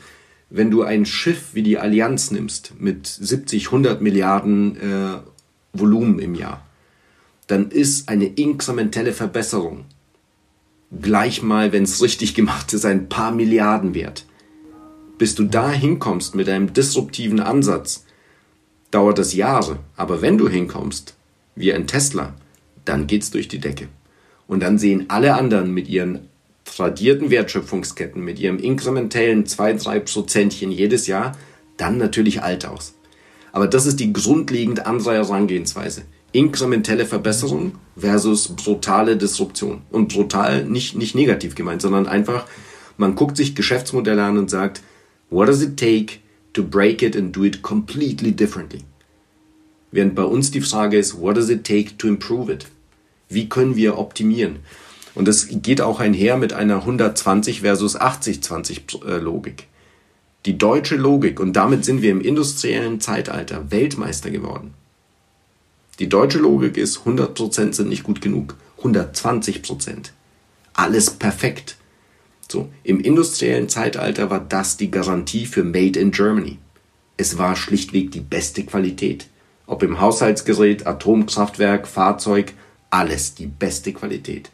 wenn 0.49 0.71
du 0.71 0.83
ein 0.83 1.05
Schiff 1.05 1.53
wie 1.53 1.63
die 1.63 1.77
Allianz 1.77 2.31
nimmst 2.31 2.73
mit 2.79 3.07
70, 3.07 3.67
100 3.67 4.01
Milliarden 4.01 4.77
äh, 4.77 5.17
Volumen 5.73 6.19
im 6.19 6.35
Jahr, 6.35 6.65
dann 7.47 7.69
ist 7.69 8.09
eine 8.09 8.25
inkrementelle 8.25 9.13
Verbesserung 9.13 9.85
gleich 11.01 11.41
mal, 11.41 11.71
wenn 11.71 11.83
es 11.83 12.01
richtig 12.01 12.35
gemacht 12.35 12.73
ist, 12.73 12.85
ein 12.85 13.09
paar 13.09 13.31
Milliarden 13.31 13.93
wert. 13.93 14.25
Bis 15.17 15.35
du 15.35 15.43
da 15.43 15.71
hinkommst 15.71 16.35
mit 16.35 16.49
einem 16.49 16.73
disruptiven 16.73 17.39
Ansatz, 17.39 18.05
dauert 18.91 19.17
das 19.17 19.33
Jahre. 19.33 19.79
Aber 19.95 20.21
wenn 20.21 20.37
du 20.37 20.49
hinkommst, 20.49 21.15
wie 21.55 21.73
ein 21.73 21.87
Tesla, 21.87 22.33
dann 22.83 23.07
geht's 23.07 23.31
durch 23.31 23.47
die 23.47 23.59
Decke. 23.59 23.87
Und 24.47 24.61
dann 24.61 24.77
sehen 24.77 25.05
alle 25.07 25.35
anderen 25.35 25.73
mit 25.73 25.87
ihren 25.87 26.27
tradierten 26.65 27.29
Wertschöpfungsketten 27.29 28.23
mit 28.23 28.39
ihrem 28.39 28.57
inkrementellen 28.57 29.45
2-3 29.45 29.99
Prozentchen 29.99 30.71
jedes 30.71 31.07
Jahr 31.07 31.37
dann 31.77 31.97
natürlich 31.97 32.41
alt 32.41 32.65
aus. 32.65 32.95
Aber 33.51 33.67
das 33.67 33.85
ist 33.85 33.99
die 33.99 34.11
grundlegend 34.11 34.85
andere 34.85 35.13
Herangehensweise. 35.13 36.03
Inkrementelle 36.35 37.05
Verbesserung 37.05 37.73
versus 37.97 38.49
brutale 38.49 39.15
Disruption. 39.15 39.81
Und 39.89 40.13
brutal 40.13 40.65
nicht, 40.65 40.95
nicht 40.95 41.15
negativ 41.15 41.55
gemeint, 41.55 41.81
sondern 41.81 42.07
einfach, 42.07 42.45
man 42.97 43.15
guckt 43.15 43.37
sich 43.37 43.55
Geschäftsmodelle 43.55 44.23
an 44.23 44.37
und 44.37 44.49
sagt, 44.49 44.81
what 45.29 45.47
does 45.47 45.61
it 45.61 45.77
take 45.77 46.19
to 46.53 46.63
break 46.63 47.01
it 47.01 47.15
and 47.15 47.35
do 47.35 47.45
it 47.45 47.61
completely 47.61 48.33
differently? 48.33 48.81
Während 49.91 50.15
bei 50.15 50.23
uns 50.23 50.51
die 50.51 50.61
Frage 50.61 50.97
ist, 50.97 51.19
what 51.21 51.37
does 51.37 51.49
it 51.49 51.63
take 51.63 51.97
to 51.97 52.07
improve 52.07 52.51
it? 52.51 52.67
Wie 53.29 53.47
können 53.47 53.77
wir 53.77 53.97
optimieren? 53.97 54.57
Und 55.15 55.29
das 55.29 55.47
geht 55.49 55.79
auch 55.79 56.01
einher 56.01 56.35
mit 56.35 56.51
einer 56.51 56.81
120 56.81 57.61
versus 57.61 57.97
80-20 57.97 59.05
äh, 59.05 59.17
Logik. 59.19 59.67
Die 60.45 60.57
deutsche 60.57 60.97
Logik, 60.97 61.39
und 61.39 61.53
damit 61.53 61.85
sind 61.85 62.01
wir 62.01 62.11
im 62.11 62.19
industriellen 62.19 62.99
Zeitalter 62.99 63.71
Weltmeister 63.71 64.29
geworden. 64.29 64.73
Die 65.99 66.09
deutsche 66.09 66.39
Logik 66.39 66.77
ist, 66.77 66.99
100% 66.99 67.73
sind 67.73 67.89
nicht 67.89 68.03
gut 68.03 68.21
genug. 68.21 68.55
120%. 68.81 70.11
Alles 70.73 71.09
perfekt. 71.09 71.77
So, 72.51 72.69
im 72.83 72.99
industriellen 72.99 73.69
Zeitalter 73.69 74.29
war 74.29 74.39
das 74.39 74.77
die 74.77 74.91
Garantie 74.91 75.45
für 75.45 75.63
Made 75.63 75.99
in 75.99 76.11
Germany. 76.11 76.59
Es 77.17 77.37
war 77.37 77.55
schlichtweg 77.55 78.11
die 78.11 78.19
beste 78.19 78.65
Qualität. 78.65 79.27
Ob 79.67 79.81
im 79.83 79.99
Haushaltsgerät, 79.99 80.85
Atomkraftwerk, 80.85 81.87
Fahrzeug, 81.87 82.53
alles 82.89 83.33
die 83.33 83.47
beste 83.47 83.93
Qualität. 83.93 84.51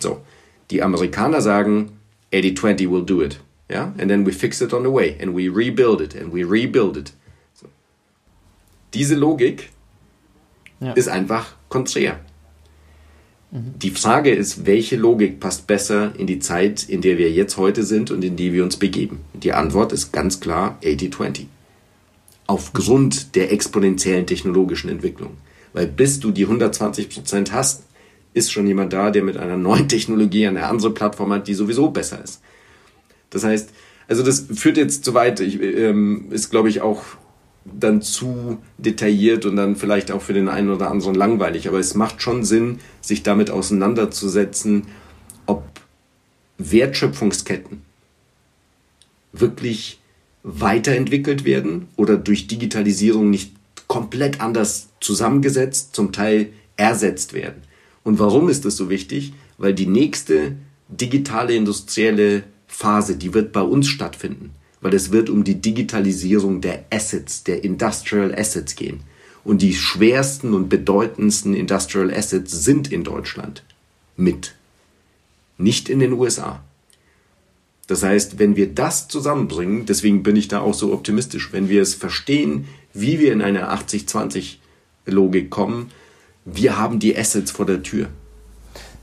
So, 0.00 0.22
die 0.70 0.82
Amerikaner 0.82 1.40
sagen, 1.40 1.98
80-20 2.32 2.90
will 2.90 3.04
do 3.04 3.22
it. 3.22 3.40
Ja? 3.68 3.92
And 3.98 4.08
then 4.08 4.24
we 4.24 4.32
fix 4.32 4.60
it 4.60 4.72
on 4.72 4.82
the 4.82 4.92
way 4.92 5.16
and 5.20 5.36
we 5.36 5.48
rebuild 5.48 6.00
it 6.00 6.14
and 6.14 6.32
we 6.32 6.44
rebuild 6.44 6.96
it. 6.96 7.12
So. 7.54 7.66
Diese 8.94 9.14
Logik 9.14 9.70
ja. 10.80 10.92
ist 10.92 11.08
einfach 11.08 11.54
konträr. 11.68 12.20
Mhm. 13.50 13.74
Die 13.76 13.90
Frage 13.90 14.30
ist, 14.34 14.66
welche 14.66 14.96
Logik 14.96 15.40
passt 15.40 15.66
besser 15.66 16.12
in 16.18 16.26
die 16.26 16.40
Zeit, 16.40 16.88
in 16.88 17.00
der 17.00 17.18
wir 17.18 17.30
jetzt 17.30 17.56
heute 17.56 17.84
sind 17.84 18.10
und 18.10 18.24
in 18.24 18.36
die 18.36 18.52
wir 18.52 18.64
uns 18.64 18.76
begeben? 18.76 19.20
Die 19.32 19.52
Antwort 19.52 19.92
ist 19.92 20.12
ganz 20.12 20.40
klar 20.40 20.78
80-20. 20.82 21.46
aufgrund 22.46 23.36
der 23.36 23.52
exponentiellen 23.52 24.26
technologischen 24.26 24.90
Entwicklung. 24.90 25.38
Weil 25.72 25.86
bis 25.86 26.20
du 26.20 26.30
die 26.30 26.44
120 26.44 27.08
Prozent 27.08 27.52
hast, 27.52 27.84
ist 28.34 28.52
schon 28.52 28.66
jemand 28.66 28.92
da, 28.92 29.10
der 29.10 29.22
mit 29.22 29.36
einer 29.36 29.56
neuen 29.56 29.88
Technologie 29.88 30.46
eine 30.46 30.66
andere 30.66 30.92
Plattform 30.92 31.32
hat, 31.32 31.48
die 31.48 31.54
sowieso 31.54 31.90
besser 31.90 32.22
ist. 32.22 32.42
Das 33.30 33.44
heißt, 33.44 33.70
also 34.08 34.22
das 34.22 34.46
führt 34.54 34.76
jetzt 34.76 35.04
zu 35.04 35.14
weit, 35.14 35.40
ich, 35.40 35.60
ähm, 35.60 36.26
ist 36.30 36.50
glaube 36.50 36.68
ich 36.68 36.80
auch 36.80 37.02
dann 37.64 38.02
zu 38.02 38.58
detailliert 38.78 39.46
und 39.46 39.56
dann 39.56 39.76
vielleicht 39.76 40.10
auch 40.10 40.22
für 40.22 40.34
den 40.34 40.48
einen 40.48 40.70
oder 40.70 40.90
anderen 40.90 41.14
langweilig. 41.14 41.68
Aber 41.68 41.78
es 41.78 41.94
macht 41.94 42.20
schon 42.20 42.44
Sinn, 42.44 42.78
sich 43.00 43.22
damit 43.22 43.50
auseinanderzusetzen, 43.50 44.88
ob 45.46 45.64
Wertschöpfungsketten 46.58 47.82
wirklich 49.32 50.00
weiterentwickelt 50.42 51.44
werden 51.44 51.88
oder 51.96 52.16
durch 52.16 52.46
Digitalisierung 52.46 53.30
nicht 53.30 53.52
komplett 53.88 54.40
anders 54.40 54.88
zusammengesetzt, 55.00 55.94
zum 55.94 56.12
Teil 56.12 56.50
ersetzt 56.76 57.32
werden. 57.32 57.62
Und 58.02 58.18
warum 58.18 58.48
ist 58.48 58.64
das 58.64 58.76
so 58.76 58.90
wichtig? 58.90 59.32
Weil 59.56 59.72
die 59.72 59.86
nächste 59.86 60.56
digitale 60.88 61.54
industrielle 61.54 62.44
Phase, 62.66 63.16
die 63.16 63.32
wird 63.32 63.52
bei 63.52 63.62
uns 63.62 63.88
stattfinden 63.88 64.50
weil 64.84 64.92
es 64.92 65.10
wird 65.12 65.30
um 65.30 65.44
die 65.44 65.62
Digitalisierung 65.62 66.60
der 66.60 66.84
Assets, 66.90 67.42
der 67.42 67.64
Industrial 67.64 68.34
Assets 68.34 68.76
gehen. 68.76 69.00
Und 69.42 69.62
die 69.62 69.72
schwersten 69.72 70.52
und 70.52 70.68
bedeutendsten 70.68 71.54
Industrial 71.54 72.12
Assets 72.12 72.52
sind 72.64 72.92
in 72.92 73.02
Deutschland 73.02 73.64
mit, 74.18 74.54
nicht 75.56 75.88
in 75.88 76.00
den 76.00 76.12
USA. 76.12 76.62
Das 77.86 78.02
heißt, 78.02 78.38
wenn 78.38 78.56
wir 78.56 78.74
das 78.74 79.08
zusammenbringen, 79.08 79.86
deswegen 79.86 80.22
bin 80.22 80.36
ich 80.36 80.48
da 80.48 80.60
auch 80.60 80.74
so 80.74 80.92
optimistisch, 80.92 81.50
wenn 81.54 81.70
wir 81.70 81.80
es 81.80 81.94
verstehen, 81.94 82.68
wie 82.92 83.18
wir 83.18 83.32
in 83.32 83.40
eine 83.40 83.72
80-20-Logik 83.72 85.48
kommen, 85.48 85.92
wir 86.44 86.76
haben 86.76 86.98
die 86.98 87.16
Assets 87.16 87.50
vor 87.50 87.64
der 87.64 87.82
Tür. 87.82 88.10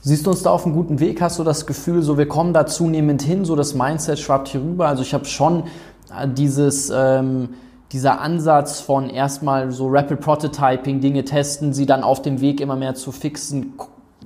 Siehst 0.04 0.26
du 0.26 0.30
uns 0.30 0.42
da 0.42 0.50
auf 0.50 0.66
einem 0.66 0.74
guten 0.74 0.98
Weg? 0.98 1.22
Hast 1.22 1.38
du 1.38 1.44
das 1.44 1.64
Gefühl, 1.64 2.02
so 2.02 2.18
wir 2.18 2.26
kommen 2.26 2.52
da 2.52 2.66
zunehmend 2.66 3.22
hin, 3.22 3.44
so 3.44 3.54
das 3.54 3.74
Mindset 3.74 4.18
schwappt 4.18 4.48
hier 4.48 4.60
rüber? 4.60 4.88
Also 4.88 5.02
ich 5.04 5.14
habe 5.14 5.26
schon 5.26 5.62
äh, 6.10 6.26
dieses, 6.26 6.90
ähm, 6.92 7.50
dieser 7.92 8.20
Ansatz 8.20 8.80
von 8.80 9.08
erstmal 9.08 9.70
so 9.70 9.86
Rapid 9.88 10.18
Prototyping, 10.18 11.00
Dinge 11.00 11.24
testen, 11.24 11.72
sie 11.72 11.86
dann 11.86 12.02
auf 12.02 12.20
dem 12.20 12.40
Weg 12.40 12.60
immer 12.60 12.74
mehr 12.74 12.96
zu 12.96 13.12
fixen, 13.12 13.74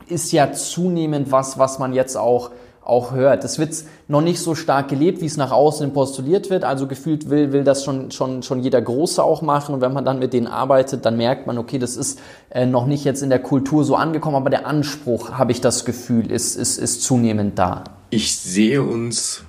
ist 0.09 0.33
ja 0.33 0.51
zunehmend 0.51 1.31
was, 1.31 1.59
was 1.59 1.79
man 1.79 1.93
jetzt 1.93 2.16
auch 2.16 2.53
auch 2.87 3.12
hört. 3.12 3.45
Das 3.45 3.59
wird 3.59 3.74
noch 4.09 4.20
nicht 4.20 4.41
so 4.41 4.55
stark 4.55 4.89
gelebt, 4.89 5.20
wie 5.20 5.26
es 5.26 5.37
nach 5.37 5.51
außen 5.51 5.93
postuliert 5.93 6.51
wird. 6.51 6.64
Also 6.64 6.87
gefühlt 6.87 7.28
will, 7.28 7.53
will 7.53 7.64
das 7.64 7.84
schon, 7.84 8.11
schon, 8.11 8.43
schon 8.43 8.61
jeder 8.61 8.80
Große 8.80 9.22
auch 9.22 9.43
machen. 9.43 9.74
Und 9.74 9.80
wenn 9.80 9.93
man 9.93 10.05
dann 10.05 10.18
mit 10.18 10.32
denen 10.32 10.47
arbeitet, 10.47 11.05
dann 11.05 11.16
merkt 11.16 11.47
man, 11.47 11.59
okay, 11.59 11.78
das 11.78 11.97
ist 11.97 12.20
äh, 12.51 12.64
noch 12.64 12.87
nicht 12.87 13.05
jetzt 13.05 13.22
in 13.22 13.30
der 13.30 13.41
Kultur 13.41 13.84
so 13.84 13.97
angekommen, 13.97 14.37
aber 14.37 14.51
der 14.51 14.66
Anspruch, 14.66 15.32
habe 15.32 15.53
ich 15.53 15.61
das 15.61 15.84
Gefühl, 15.84 16.30
ist, 16.30 16.57
ist, 16.57 16.78
ist 16.78 17.03
zunehmend 17.03 17.59
da. 17.59 17.84
Ich 18.11 18.37
sehe 18.37 18.82
uns 18.82 19.43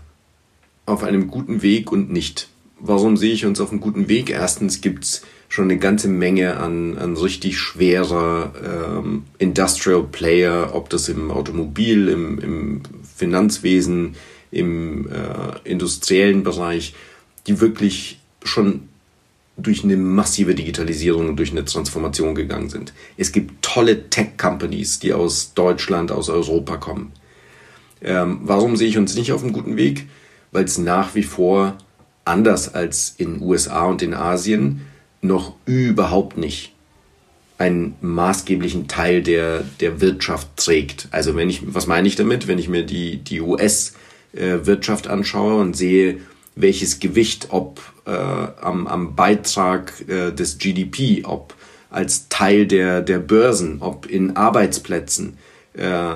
auf 0.85 1.03
einem 1.03 1.29
guten 1.29 1.61
Weg 1.61 1.91
und 1.91 2.11
nicht. 2.11 2.49
Warum 2.79 3.17
sehe 3.17 3.33
ich 3.33 3.45
uns 3.45 3.59
auf 3.59 3.71
einem 3.71 3.81
guten 3.81 4.07
Weg? 4.07 4.29
Erstens 4.29 4.81
gibt's 4.81 5.21
schon 5.49 5.65
eine 5.65 5.77
ganze 5.77 6.07
Menge 6.07 6.57
an, 6.57 6.97
an 6.97 7.15
richtig 7.15 7.57
schwerer 7.57 8.51
ähm, 8.63 9.23
Industrial 9.37 10.03
Player, 10.03 10.71
ob 10.73 10.89
das 10.89 11.09
im 11.09 11.31
Automobil, 11.31 12.09
im, 12.09 12.39
im 12.39 12.81
Finanzwesen, 13.17 14.15
im 14.51 15.09
äh, 15.09 15.69
industriellen 15.69 16.43
Bereich, 16.43 16.93
die 17.47 17.59
wirklich 17.59 18.19
schon 18.43 18.87
durch 19.57 19.83
eine 19.83 19.97
massive 19.97 20.53
Digitalisierung 20.55 21.29
und 21.29 21.37
durch 21.37 21.51
eine 21.51 21.65
Transformation 21.65 22.35
gegangen 22.35 22.69
sind. 22.69 22.93
Es 23.17 23.31
gibt 23.31 23.61
tolle 23.63 24.09
Tech-Companies, 24.09 24.99
die 24.99 25.13
aus 25.13 25.53
Deutschland, 25.53 26.11
aus 26.11 26.29
Europa 26.29 26.77
kommen. 26.77 27.11
Ähm, 28.01 28.41
warum 28.43 28.75
sehe 28.77 28.87
ich 28.87 28.97
uns 28.97 29.15
nicht 29.15 29.31
auf 29.31 29.43
einem 29.43 29.53
guten 29.53 29.75
Weg? 29.75 30.07
Weil 30.51 30.65
es 30.65 30.77
nach 30.77 31.15
wie 31.15 31.23
vor 31.23 31.77
anders 32.23 32.73
als 32.73 33.15
in 33.17 33.41
USA 33.41 33.85
und 33.85 34.01
in 34.01 34.13
Asien 34.13 34.81
noch 35.21 35.55
überhaupt 35.65 36.37
nicht 36.37 36.73
einen 37.57 37.95
maßgeblichen 38.01 38.87
Teil 38.87 39.23
der, 39.23 39.63
der 39.79 39.99
Wirtschaft 39.99 40.47
trägt. 40.57 41.07
Also 41.11 41.35
wenn 41.35 41.49
ich, 41.49 41.73
was 41.73 41.87
meine 41.87 42.07
ich 42.07 42.15
damit? 42.15 42.47
Wenn 42.47 42.59
ich 42.59 42.69
mir 42.69 42.83
die, 42.83 43.17
die 43.17 43.41
US-Wirtschaft 43.41 45.07
anschaue 45.07 45.59
und 45.59 45.75
sehe, 45.75 46.19
welches 46.55 46.99
Gewicht, 46.99 47.47
ob 47.49 47.81
äh, 48.05 48.11
am, 48.11 48.87
am 48.87 49.15
Beitrag 49.15 49.93
äh, 50.07 50.31
des 50.31 50.57
GDP, 50.59 51.23
ob 51.25 51.55
als 51.89 52.29
Teil 52.29 52.67
der, 52.67 53.01
der 53.01 53.19
Börsen, 53.19 53.77
ob 53.81 54.05
in 54.05 54.35
Arbeitsplätzen, 54.35 55.37
äh, 55.73 56.15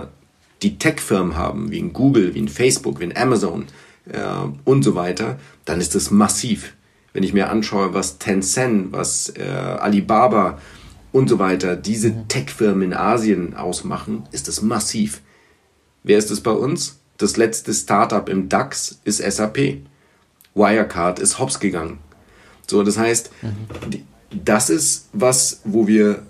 die 0.62 0.78
Tech-Firmen 0.78 1.36
haben, 1.36 1.72
wie 1.72 1.80
in 1.80 1.94
Google, 1.94 2.36
wie 2.36 2.40
in 2.40 2.50
Facebook, 2.50 3.00
wie 3.00 3.06
in 3.06 3.18
Amazon 3.18 3.66
äh, 4.12 4.20
und 4.64 4.84
so 4.84 4.94
weiter, 4.94 5.40
dann 5.66 5.82
ist 5.82 5.96
das 5.96 6.12
massiv. 6.12 6.74
Wenn 7.14 7.24
ich 7.24 7.34
mir 7.34 7.50
anschaue, 7.50 7.94
was 7.94 8.20
Tencent, 8.20 8.92
was 8.92 9.30
äh, 9.30 9.44
Alibaba 9.44 10.60
und 11.12 11.30
so 11.30 11.40
weiter, 11.40 11.76
diese. 11.76 12.28
Tech-Firmen 12.28 12.84
in 12.84 12.94
Asien 12.94 13.56
ausmachen, 13.56 14.24
ist 14.32 14.48
das 14.48 14.62
massiv. 14.62 15.22
Wer 16.04 16.18
ist 16.18 16.32
es 16.32 16.42
bei 16.42 16.52
uns? 16.52 17.00
Das 17.18 17.38
letzte 17.38 17.74
Startup 17.74 18.28
im 18.30 18.50
DAX 18.50 19.00
ist 19.04 19.18
SAP. 19.18 19.78
Wirecard 20.56 21.20
ist 21.20 21.40
hops 21.40 21.60
gegangen. 21.60 22.00
So, 22.68 22.84
das 22.84 22.98
heißt, 22.98 23.32
mhm. 23.42 24.04
das 24.32 24.70
ist 24.70 25.10
was, 25.14 25.62
wo 25.64 25.88
wir 25.88 26.24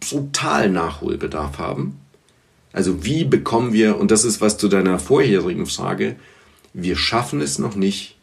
brutal 0.00 0.70
Nachholbedarf 0.70 1.58
haben. 1.58 1.98
Also 2.72 3.04
wie 3.04 3.24
bekommen 3.24 3.72
wir, 3.72 3.98
und 3.98 4.10
das 4.10 4.24
ist 4.24 4.40
was 4.40 4.56
zu 4.56 4.68
deiner 4.68 4.98
vorherigen 4.98 5.66
Frage, 5.66 6.16
wir 6.72 6.96
schaffen 6.96 7.40
es 7.40 7.58
noch 7.58 7.74
nicht, 7.74 8.18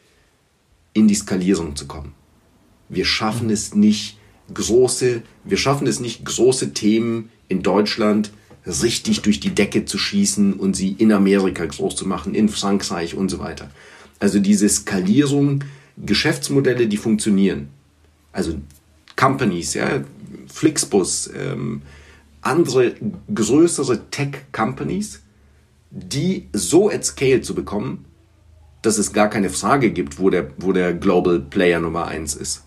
in 0.93 1.07
die 1.07 1.15
Skalierung 1.15 1.75
zu 1.75 1.85
kommen. 1.85 2.13
Wir 2.87 3.05
schaffen 3.05 3.47
mhm. 3.47 3.53
es 3.53 3.75
nicht, 3.75 4.18
große, 4.53 5.21
wir 5.43 5.57
schaffen 5.57 5.87
es 5.87 5.99
nicht, 5.99 6.25
große 6.25 6.73
Themen 6.73 7.29
in 7.47 7.61
Deutschland 7.61 8.31
richtig 8.65 9.21
durch 9.21 9.39
die 9.39 9.55
Decke 9.55 9.85
zu 9.85 9.97
schießen 9.97 10.53
und 10.53 10.75
sie 10.75 10.95
in 10.97 11.11
Amerika 11.11 11.65
groß 11.65 11.95
zu 11.95 12.07
machen, 12.07 12.35
in 12.35 12.49
Frankreich 12.49 13.15
und 13.15 13.29
so 13.29 13.39
weiter. 13.39 13.69
Also 14.19 14.39
diese 14.39 14.67
Skalierung, 14.69 15.63
Geschäftsmodelle, 15.97 16.87
die 16.87 16.97
funktionieren. 16.97 17.69
Also 18.31 18.55
Companies, 19.15 19.73
ja, 19.73 20.03
Flixbus, 20.47 21.29
ähm, 21.35 21.81
andere 22.41 22.95
größere 23.33 24.09
Tech-Companies, 24.11 25.21
die 25.91 26.47
so 26.53 26.89
at 26.89 27.05
Scale 27.05 27.41
zu 27.41 27.55
bekommen, 27.55 28.05
dass 28.81 28.97
es 28.97 29.11
gar 29.11 29.29
keine 29.29 29.49
Frage 29.49 29.91
gibt, 29.91 30.19
wo 30.19 30.29
der, 30.29 30.51
wo 30.57 30.71
der 30.71 30.93
Global 30.93 31.39
Player 31.39 31.79
Nummer 31.79 32.07
eins 32.07 32.35
ist. 32.35 32.63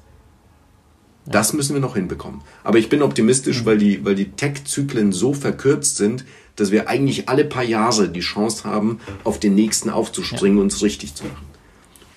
Das 1.26 1.52
müssen 1.52 1.74
wir 1.74 1.80
noch 1.80 1.94
hinbekommen. 1.94 2.40
Aber 2.64 2.78
ich 2.78 2.88
bin 2.88 3.02
optimistisch, 3.02 3.64
weil 3.64 3.78
die, 3.78 4.04
weil 4.04 4.14
die 4.14 4.32
Tech-Zyklen 4.32 5.12
so 5.12 5.34
verkürzt 5.34 5.96
sind, 5.96 6.24
dass 6.56 6.72
wir 6.72 6.88
eigentlich 6.88 7.28
alle 7.28 7.44
paar 7.44 7.62
Jahre 7.62 8.08
die 8.08 8.20
Chance 8.20 8.64
haben, 8.64 8.98
auf 9.24 9.38
den 9.38 9.54
nächsten 9.54 9.88
aufzuspringen 9.88 10.58
und 10.58 10.72
es 10.72 10.82
richtig 10.82 11.14
zu 11.14 11.24
machen. 11.24 11.46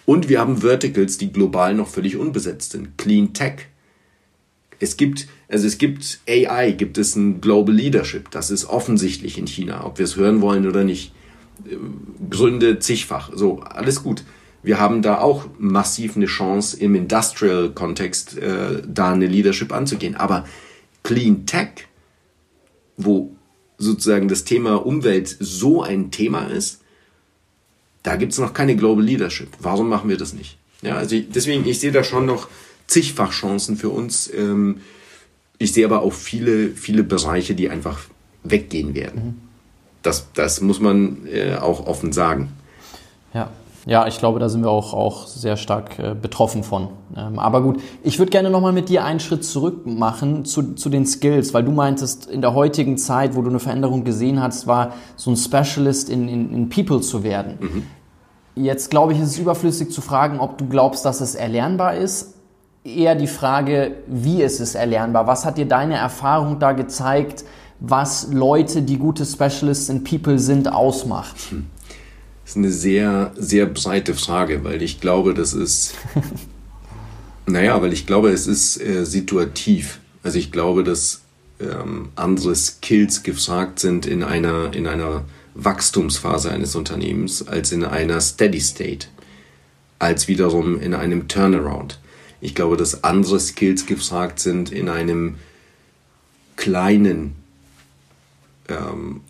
Und 0.06 0.28
wir 0.28 0.40
haben 0.40 0.58
Verticals, 0.58 1.18
die 1.18 1.32
global 1.32 1.74
noch 1.74 1.88
völlig 1.88 2.18
unbesetzt 2.18 2.72
sind. 2.72 2.98
Clean 2.98 3.34
Tech. 3.34 3.68
Es 4.80 4.98
gibt, 4.98 5.28
also 5.48 5.66
es 5.66 5.78
gibt 5.78 6.20
AI, 6.28 6.72
gibt 6.72 6.98
es 6.98 7.16
ein 7.16 7.42
Global 7.42 7.74
Leadership. 7.74 8.30
Das 8.32 8.52
ist 8.52 8.66
offensichtlich 8.66 9.38
in 9.38 9.48
China, 9.48 9.86
ob 9.86 10.00
wir 10.00 10.04
es 10.04 10.16
hören 10.16 10.42
wollen 10.42 10.68
oder 10.68 10.84
nicht. 10.84 11.14
Gründe 12.30 12.80
zigfach. 12.80 13.32
So, 13.34 13.62
alles 13.62 14.04
gut 14.04 14.24
wir 14.66 14.80
haben 14.80 15.02
da 15.02 15.20
auch 15.20 15.48
massiv 15.60 16.16
eine 16.16 16.26
Chance 16.26 16.78
im 16.78 16.96
Industrial-Kontext 16.96 18.38
äh, 18.38 18.82
da 18.88 19.14
eine 19.14 19.28
Leadership 19.28 19.72
anzugehen. 19.72 20.16
Aber 20.16 20.46
Clean 21.04 21.46
Tech, 21.46 21.88
wo 22.98 23.36
sozusagen 23.78 24.28
das 24.28 24.44
Thema 24.44 24.86
Umwelt 24.86 25.36
so 25.40 25.84
ein 25.84 26.10
Thema 26.12 26.46
ist, 26.46 26.82
da 28.04 28.16
gibt 28.16 28.34
es 28.34 28.40
noch 28.40 28.54
keine 28.54 28.76
Global 28.76 29.04
Leadership. 29.04 29.50
Warum 29.60 29.90
machen 29.90 30.10
wir 30.10 30.18
das 30.18 30.34
nicht? 30.34 30.58
Ja, 30.82 30.96
also 30.96 31.16
ich, 31.16 31.30
deswegen, 31.30 31.66
ich 31.68 31.80
sehe 31.80 31.92
da 31.92 32.04
schon 32.04 32.26
noch 32.26 32.48
zigfach 32.88 33.32
Chancen 33.32 33.78
für 33.78 33.90
uns. 33.90 34.32
Ähm, 34.34 34.82
ich 35.58 35.74
sehe 35.74 35.86
aber 35.86 36.02
auch 36.02 36.14
viele, 36.14 36.70
viele 36.70 37.04
Bereiche, 37.04 37.56
die 37.56 37.70
einfach 37.70 38.02
weggehen 38.44 38.94
werden. 38.94 39.26
Mhm. 39.26 39.34
Das, 40.02 40.32
das 40.34 40.62
muss 40.62 40.80
man 40.80 41.26
äh, 41.28 41.56
auch 41.56 41.86
offen 41.88 42.14
sagen. 42.14 42.52
Ja, 43.34 43.52
ja, 43.86 44.08
ich 44.08 44.18
glaube, 44.18 44.40
da 44.40 44.50
sind 44.50 44.64
wir 44.64 44.72
auch, 44.72 44.94
auch 44.94 45.28
sehr 45.28 45.58
stark 45.58 46.00
äh, 46.00 46.16
betroffen 46.20 46.64
von. 46.64 46.90
Ähm, 47.16 47.38
aber 47.40 47.62
gut, 47.62 47.80
ich 48.04 48.18
würde 48.20 48.32
gerne 48.32 48.50
nochmal 48.50 48.74
mit 48.74 48.90
dir 48.90 49.04
einen 49.04 49.20
Schritt 49.20 49.44
zurück 49.46 49.86
machen 49.86 50.46
zu, 50.46 50.74
zu 50.74 50.90
den 50.90 51.06
Skills, 51.06 51.54
weil 51.54 51.64
du 51.64 51.72
meintest, 51.72 52.26
in 52.28 52.42
der 52.42 52.54
heutigen 52.54 52.98
Zeit, 52.98 53.36
wo 53.36 53.42
du 53.42 53.50
eine 53.50 53.60
Veränderung 53.60 54.04
gesehen 54.04 54.42
hast, 54.42 54.68
war 54.68 54.94
so 55.16 55.32
ein 55.32 55.38
Specialist 55.38 56.10
in, 56.10 56.28
in, 56.28 56.54
in 56.54 56.70
People 56.70 57.02
zu 57.02 57.24
werden. 57.24 57.58
Mhm. 57.60 58.64
Jetzt 58.64 58.90
glaube 58.90 59.14
ich, 59.14 59.20
ist 59.20 59.30
es 59.30 59.38
überflüssig 59.38 59.92
zu 59.92 60.02
fragen, 60.02 60.40
ob 60.40 60.58
du 60.58 60.68
glaubst, 60.68 61.06
dass 61.06 61.22
es 61.22 61.36
erlernbar 61.36 61.96
ist 61.96 62.36
eher 62.86 63.16
die 63.16 63.28
Frage, 63.28 63.96
wie 64.08 64.44
ist 64.44 64.60
es 64.62 64.76
erlernbar? 64.76 65.28
Was 65.28 65.44
hat 65.44 65.58
dir 65.58 65.68
deine 65.68 65.96
Erfahrung 65.96 66.60
da 66.60 66.72
gezeigt, 66.72 67.44
was 67.80 68.32
Leute, 68.32 68.84
die 68.84 68.98
gute 68.98 69.26
Specialists 69.26 69.90
in 69.90 70.04
People 70.04 70.40
sind, 70.40 70.72
ausmacht? 70.72 71.36
Hm. 71.50 71.66
Das 72.46 72.52
ist 72.52 72.58
eine 72.58 72.72
sehr, 72.72 73.34
sehr 73.36 73.66
breite 73.66 74.14
Frage, 74.14 74.64
weil 74.64 74.84
ich 74.84 75.02
glaube, 75.02 75.34
das 75.34 75.54
ist, 75.54 75.96
naja, 77.48 77.82
weil 77.82 77.92
ich 77.92 78.06
glaube, 78.06 78.30
es 78.30 78.46
ist 78.46 78.80
äh, 78.80 79.04
situativ. 79.04 80.00
Also 80.22 80.38
ich 80.38 80.52
glaube, 80.52 80.84
dass 80.84 81.22
ähm, 81.60 82.10
andere 82.16 82.56
Skills 82.56 83.24
gefragt 83.24 83.80
sind 83.80 84.06
in 84.06 84.22
einer, 84.22 84.76
in 84.76 84.86
einer 84.86 85.26
Wachstumsphase 85.56 86.52
eines 86.52 86.76
Unternehmens 86.76 87.48
als 87.48 87.72
in 87.72 87.84
einer 87.84 88.22
Steady 88.22 88.62
State, 88.62 89.08
als 89.98 90.28
wiederum 90.28 90.80
in 90.80 90.94
einem 90.94 91.28
Turnaround. 91.28 92.00
Ich 92.42 92.54
glaube, 92.54 92.78
dass 92.78 93.04
andere 93.04 93.40
Skills 93.40 93.88
gefragt 93.88 94.40
sind 94.40 94.72
in 94.72 94.88
einem 94.88 95.38
kleinen 96.58 97.36
ähm, 98.70 99.22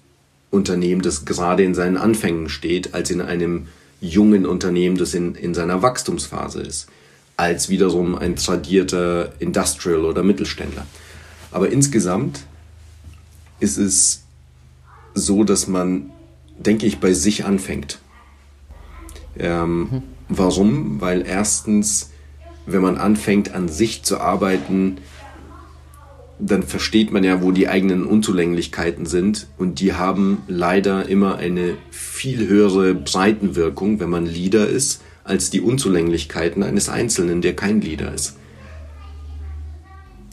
Unternehmen, 0.55 1.01
das 1.01 1.25
gerade 1.25 1.63
in 1.63 1.75
seinen 1.75 1.97
Anfängen 1.97 2.49
steht, 2.49 2.93
als 2.93 3.11
in 3.11 3.21
einem 3.21 3.67
jungen 4.01 4.45
Unternehmen, 4.45 4.97
das 4.97 5.13
in, 5.13 5.35
in 5.35 5.53
seiner 5.53 5.81
Wachstumsphase 5.81 6.61
ist, 6.61 6.87
als 7.37 7.69
wiederum 7.69 8.15
ein 8.15 8.35
tradierter 8.35 9.33
Industrial 9.39 10.05
oder 10.05 10.23
Mittelständler. 10.23 10.85
Aber 11.51 11.69
insgesamt 11.69 12.45
ist 13.59 13.77
es 13.77 14.23
so, 15.13 15.43
dass 15.43 15.67
man, 15.67 16.11
denke 16.57 16.85
ich, 16.85 16.99
bei 16.99 17.13
sich 17.13 17.45
anfängt. 17.45 17.99
Ähm, 19.37 19.79
mhm. 19.79 20.03
Warum? 20.27 21.01
Weil 21.01 21.25
erstens, 21.25 22.09
wenn 22.65 22.81
man 22.81 22.97
anfängt, 22.97 23.53
an 23.53 23.69
sich 23.69 24.03
zu 24.03 24.19
arbeiten, 24.19 24.97
dann 26.39 26.63
versteht 26.63 27.11
man 27.11 27.23
ja, 27.23 27.41
wo 27.41 27.51
die 27.51 27.67
eigenen 27.67 28.05
Unzulänglichkeiten 28.05 29.05
sind. 29.05 29.47
Und 29.57 29.79
die 29.79 29.93
haben 29.93 30.43
leider 30.47 31.07
immer 31.07 31.37
eine 31.37 31.77
viel 31.91 32.47
höhere 32.47 32.93
Breitenwirkung, 32.93 33.99
wenn 33.99 34.09
man 34.09 34.25
Leader 34.25 34.67
ist, 34.67 35.01
als 35.23 35.49
die 35.49 35.61
Unzulänglichkeiten 35.61 36.61
eines 36.63 36.89
Einzelnen, 36.89 37.41
der 37.41 37.55
kein 37.55 37.81
Leader 37.81 38.13
ist. 38.13 38.35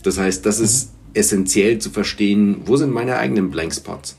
Das 0.03 0.19
heißt, 0.19 0.45
das 0.45 0.59
ist 0.59 0.93
essentiell 1.15 1.79
zu 1.79 1.91
verstehen, 1.91 2.63
wo 2.65 2.77
sind 2.77 2.91
meine 2.91 3.17
eigenen 3.17 3.51
Blankspots? 3.51 4.19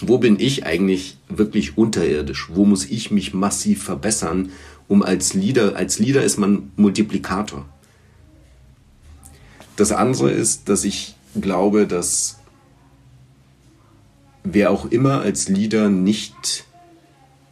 Wo 0.00 0.18
bin 0.18 0.38
ich 0.38 0.64
eigentlich 0.64 1.18
wirklich 1.28 1.76
unterirdisch? 1.76 2.48
Wo 2.52 2.64
muss 2.64 2.86
ich 2.86 3.10
mich 3.10 3.34
massiv 3.34 3.82
verbessern, 3.82 4.50
um 4.88 5.02
als 5.02 5.34
Leader, 5.34 5.76
als 5.76 5.98
Leader 5.98 6.22
ist 6.22 6.38
man 6.38 6.70
Multiplikator. 6.76 7.64
Das 9.76 9.92
andere 9.92 10.30
ist, 10.30 10.68
dass 10.68 10.84
ich 10.84 11.13
glaube, 11.40 11.86
dass 11.86 12.38
wer 14.42 14.70
auch 14.70 14.86
immer 14.90 15.20
als 15.20 15.48
Leader 15.48 15.88
nicht 15.88 16.64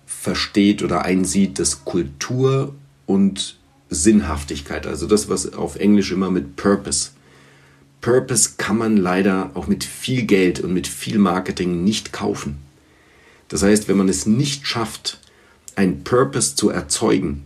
versteht 0.06 0.82
oder 0.82 1.02
einsieht, 1.04 1.58
dass 1.58 1.84
Kultur 1.84 2.74
und 3.06 3.58
Sinnhaftigkeit, 3.90 4.86
also 4.86 5.06
das, 5.06 5.28
was 5.28 5.52
auf 5.54 5.76
Englisch 5.76 6.12
immer 6.12 6.30
mit 6.30 6.56
Purpose, 6.56 7.10
Purpose 8.00 8.52
kann 8.56 8.78
man 8.78 8.96
leider 8.96 9.50
auch 9.54 9.66
mit 9.66 9.84
viel 9.84 10.24
Geld 10.24 10.60
und 10.60 10.72
mit 10.72 10.88
viel 10.88 11.18
Marketing 11.18 11.84
nicht 11.84 12.12
kaufen. 12.12 12.58
Das 13.48 13.62
heißt, 13.62 13.86
wenn 13.88 13.96
man 13.96 14.08
es 14.08 14.26
nicht 14.26 14.66
schafft, 14.66 15.20
ein 15.76 16.02
Purpose 16.04 16.56
zu 16.56 16.70
erzeugen, 16.70 17.44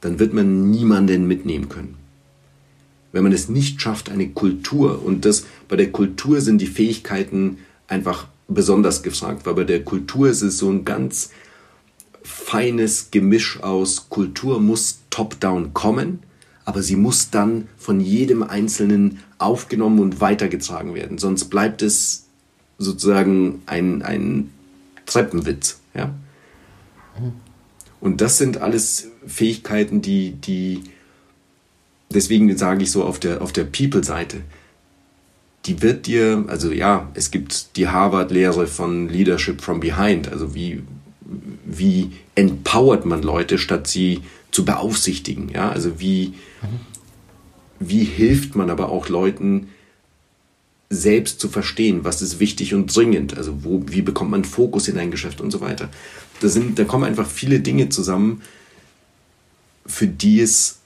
dann 0.00 0.18
wird 0.18 0.32
man 0.32 0.70
niemanden 0.70 1.26
mitnehmen 1.26 1.68
können 1.68 2.01
wenn 3.12 3.22
man 3.22 3.32
es 3.32 3.48
nicht 3.48 3.80
schafft, 3.80 4.10
eine 4.10 4.28
Kultur, 4.28 5.04
und 5.04 5.24
das 5.24 5.46
bei 5.68 5.76
der 5.76 5.92
Kultur 5.92 6.40
sind 6.40 6.58
die 6.60 6.66
Fähigkeiten 6.66 7.58
einfach 7.86 8.26
besonders 8.48 9.02
gefragt, 9.02 9.46
weil 9.46 9.54
bei 9.54 9.64
der 9.64 9.84
Kultur 9.84 10.28
ist 10.28 10.42
es 10.42 10.58
so 10.58 10.70
ein 10.70 10.84
ganz 10.84 11.30
feines 12.22 13.10
Gemisch 13.10 13.62
aus 13.62 14.08
Kultur 14.08 14.60
muss 14.60 15.00
top-down 15.10 15.74
kommen, 15.74 16.20
aber 16.64 16.82
sie 16.82 16.96
muss 16.96 17.30
dann 17.30 17.68
von 17.76 18.00
jedem 18.00 18.42
Einzelnen 18.42 19.18
aufgenommen 19.38 19.98
und 19.98 20.20
weitergetragen 20.20 20.94
werden. 20.94 21.18
Sonst 21.18 21.46
bleibt 21.46 21.82
es 21.82 22.26
sozusagen 22.78 23.62
ein, 23.66 24.02
ein 24.02 24.50
Treppenwitz. 25.06 25.80
Ja? 25.94 26.14
Und 28.00 28.20
das 28.20 28.38
sind 28.38 28.58
alles 28.58 29.08
Fähigkeiten, 29.26 30.02
die, 30.02 30.32
die 30.32 30.82
deswegen 32.14 32.56
sage 32.56 32.84
ich 32.84 32.90
so 32.90 33.04
auf 33.04 33.18
der, 33.18 33.42
auf 33.42 33.52
der 33.52 33.64
People-Seite, 33.64 34.38
die 35.66 35.80
wird 35.82 36.06
dir, 36.06 36.44
also 36.48 36.72
ja, 36.72 37.10
es 37.14 37.30
gibt 37.30 37.76
die 37.76 37.88
Harvard-Lehre 37.88 38.66
von 38.66 39.08
Leadership 39.08 39.60
from 39.60 39.80
Behind, 39.80 40.28
also 40.28 40.54
wie, 40.54 40.82
wie 41.64 42.12
empowert 42.34 43.04
man 43.06 43.22
Leute, 43.22 43.58
statt 43.58 43.86
sie 43.86 44.22
zu 44.50 44.64
beaufsichtigen, 44.64 45.48
ja, 45.50 45.70
also 45.70 46.00
wie, 46.00 46.34
wie 47.78 48.04
hilft 48.04 48.56
man 48.56 48.70
aber 48.70 48.90
auch 48.90 49.08
Leuten, 49.08 49.68
selbst 50.92 51.40
zu 51.40 51.48
verstehen, 51.48 52.04
was 52.04 52.20
ist 52.20 52.38
wichtig 52.38 52.74
und 52.74 52.94
dringend, 52.94 53.36
also 53.36 53.64
wo, 53.64 53.82
wie 53.86 54.02
bekommt 54.02 54.30
man 54.30 54.44
Fokus 54.44 54.88
in 54.88 54.98
ein 54.98 55.10
Geschäft 55.10 55.40
und 55.40 55.50
so 55.50 55.60
weiter. 55.62 55.88
Da, 56.40 56.48
sind, 56.48 56.78
da 56.78 56.84
kommen 56.84 57.04
einfach 57.04 57.26
viele 57.26 57.60
Dinge 57.60 57.88
zusammen, 57.88 58.42
für 59.86 60.06
die 60.06 60.40
es 60.40 60.81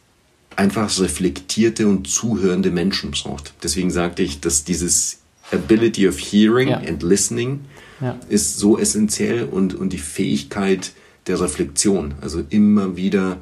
einfach 0.57 0.99
reflektierte 0.99 1.87
und 1.87 2.09
zuhörende 2.09 2.71
Menschen 2.71 3.11
braucht. 3.11 3.55
Deswegen 3.63 3.91
sagte 3.91 4.23
ich, 4.23 4.41
dass 4.41 4.65
dieses 4.65 5.19
Ability 5.53 6.09
of 6.09 6.19
Hearing 6.19 6.69
ja. 6.69 6.79
and 6.79 7.03
Listening 7.03 7.61
ja. 8.01 8.17
ist 8.29 8.59
so 8.59 8.79
essentiell 8.79 9.45
und, 9.45 9.75
und 9.75 9.93
die 9.93 9.99
Fähigkeit 9.99 10.93
der 11.27 11.41
Reflexion. 11.41 12.15
Also 12.21 12.43
immer 12.51 12.97
wieder, 12.97 13.39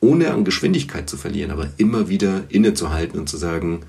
ohne 0.00 0.30
an 0.32 0.44
Geschwindigkeit 0.44 1.08
zu 1.08 1.16
verlieren, 1.16 1.50
aber 1.50 1.68
immer 1.76 2.08
wieder 2.08 2.42
innezuhalten 2.48 3.18
und 3.18 3.28
zu 3.28 3.36
sagen, 3.36 3.80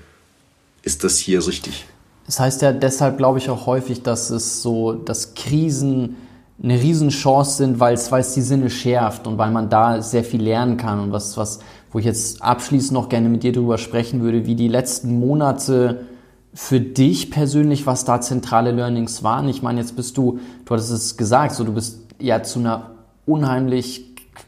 ist 0.82 1.04
das 1.04 1.18
hier 1.18 1.46
richtig? 1.46 1.86
Das 2.26 2.40
heißt 2.40 2.62
ja 2.62 2.72
deshalb, 2.72 3.18
glaube 3.18 3.38
ich, 3.38 3.50
auch 3.50 3.66
häufig, 3.66 4.02
dass 4.02 4.30
es 4.30 4.62
so, 4.62 4.92
dass 4.92 5.34
Krisen 5.34 6.16
eine 6.62 6.80
Riesenchance 6.80 7.56
sind, 7.56 7.80
weil 7.80 7.94
es, 7.94 8.10
weil 8.12 8.20
es 8.20 8.34
die 8.34 8.40
Sinne 8.40 8.70
schärft 8.70 9.26
und 9.26 9.38
weil 9.38 9.50
man 9.50 9.68
da 9.68 10.00
sehr 10.00 10.24
viel 10.24 10.42
lernen 10.42 10.76
kann 10.76 11.00
und 11.00 11.12
was, 11.12 11.36
was, 11.36 11.60
wo 11.94 12.00
ich 12.00 12.04
jetzt 12.04 12.42
abschließend 12.42 12.92
noch 12.92 13.08
gerne 13.08 13.28
mit 13.28 13.44
dir 13.44 13.52
darüber 13.52 13.78
sprechen 13.78 14.20
würde, 14.20 14.46
wie 14.46 14.56
die 14.56 14.66
letzten 14.66 15.20
Monate 15.20 16.06
für 16.52 16.80
dich 16.80 17.30
persönlich, 17.30 17.86
was 17.86 18.04
da 18.04 18.20
zentrale 18.20 18.72
Learnings 18.72 19.22
waren. 19.22 19.48
Ich 19.48 19.62
meine, 19.62 19.80
jetzt 19.80 19.94
bist 19.94 20.16
du, 20.16 20.40
du 20.64 20.74
hattest 20.74 20.90
es 20.90 21.16
gesagt, 21.16 21.54
so 21.54 21.62
du 21.62 21.72
bist 21.72 22.00
ja 22.18 22.42
zu 22.42 22.58
einer 22.58 22.90
unheimlich 23.26 24.06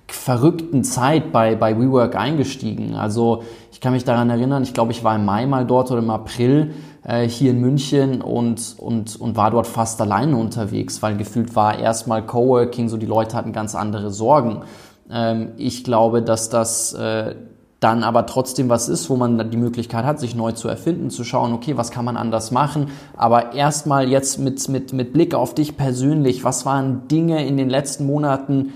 verrückten 0.08 0.82
Zeit 0.82 1.30
bei, 1.30 1.54
bei 1.54 1.78
WeWork 1.78 2.16
eingestiegen. 2.16 2.94
Also 2.94 3.44
ich 3.70 3.80
kann 3.80 3.92
mich 3.92 4.04
daran 4.04 4.28
erinnern, 4.28 4.64
ich 4.64 4.74
glaube, 4.74 4.90
ich 4.90 5.04
war 5.04 5.14
im 5.14 5.24
Mai 5.24 5.46
mal 5.46 5.64
dort 5.64 5.92
oder 5.92 6.00
im 6.00 6.10
April 6.10 6.72
äh, 7.04 7.28
hier 7.28 7.52
in 7.52 7.60
München 7.60 8.22
und, 8.22 8.74
und, 8.76 9.20
und 9.20 9.36
war 9.36 9.52
dort 9.52 9.68
fast 9.68 10.00
alleine 10.00 10.36
unterwegs, 10.36 11.00
weil 11.00 11.16
gefühlt 11.16 11.54
war 11.54 11.78
erstmal 11.78 12.26
Coworking, 12.26 12.88
so 12.88 12.96
die 12.96 13.06
Leute 13.06 13.36
hatten 13.36 13.52
ganz 13.52 13.76
andere 13.76 14.10
Sorgen. 14.10 14.62
Ähm, 15.10 15.52
ich 15.56 15.84
glaube, 15.84 16.22
dass 16.22 16.48
das 16.48 16.92
äh, 16.94 17.34
dann 17.80 18.02
aber 18.02 18.26
trotzdem 18.26 18.68
was 18.68 18.88
ist, 18.88 19.10
wo 19.10 19.16
man 19.16 19.50
die 19.50 19.56
Möglichkeit 19.56 20.04
hat, 20.04 20.18
sich 20.18 20.34
neu 20.34 20.52
zu 20.52 20.68
erfinden, 20.68 21.10
zu 21.10 21.24
schauen, 21.24 21.52
okay, 21.52 21.76
was 21.76 21.90
kann 21.90 22.04
man 22.04 22.16
anders 22.16 22.50
machen. 22.50 22.88
Aber 23.16 23.52
erstmal 23.54 24.08
jetzt 24.08 24.38
mit, 24.38 24.68
mit, 24.68 24.92
mit 24.92 25.12
Blick 25.12 25.34
auf 25.34 25.54
dich 25.54 25.76
persönlich, 25.76 26.42
was 26.42 26.64
waren 26.64 27.06
Dinge 27.08 27.46
in 27.46 27.56
den 27.56 27.68
letzten 27.68 28.06
Monaten, 28.06 28.72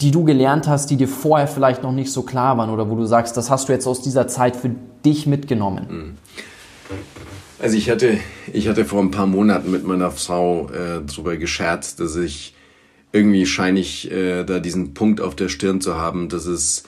die 0.00 0.10
du 0.10 0.24
gelernt 0.24 0.66
hast, 0.66 0.90
die 0.90 0.96
dir 0.96 1.08
vorher 1.08 1.46
vielleicht 1.46 1.82
noch 1.82 1.92
nicht 1.92 2.12
so 2.12 2.22
klar 2.22 2.58
waren 2.58 2.70
oder 2.70 2.90
wo 2.90 2.96
du 2.96 3.06
sagst, 3.06 3.36
das 3.36 3.50
hast 3.50 3.68
du 3.68 3.72
jetzt 3.72 3.86
aus 3.86 4.02
dieser 4.02 4.26
Zeit 4.26 4.56
für 4.56 4.72
dich 5.04 5.26
mitgenommen? 5.26 5.86
Mhm. 5.88 6.14
Also 7.62 7.76
ich 7.76 7.88
hatte, 7.88 8.18
ich 8.52 8.68
hatte 8.68 8.84
vor 8.84 9.00
ein 9.00 9.12
paar 9.12 9.26
Monaten 9.26 9.70
mit 9.70 9.86
meiner 9.86 10.10
Frau 10.10 10.68
äh, 10.70 11.00
darüber 11.06 11.36
gescherzt, 11.36 12.00
dass 12.00 12.16
ich 12.16 12.53
irgendwie 13.14 13.46
scheine 13.46 13.78
ich 13.78 14.10
äh, 14.10 14.42
da 14.42 14.58
diesen 14.58 14.92
Punkt 14.92 15.20
auf 15.20 15.36
der 15.36 15.48
Stirn 15.48 15.80
zu 15.80 15.94
haben, 15.94 16.28
dass 16.28 16.46
es 16.46 16.82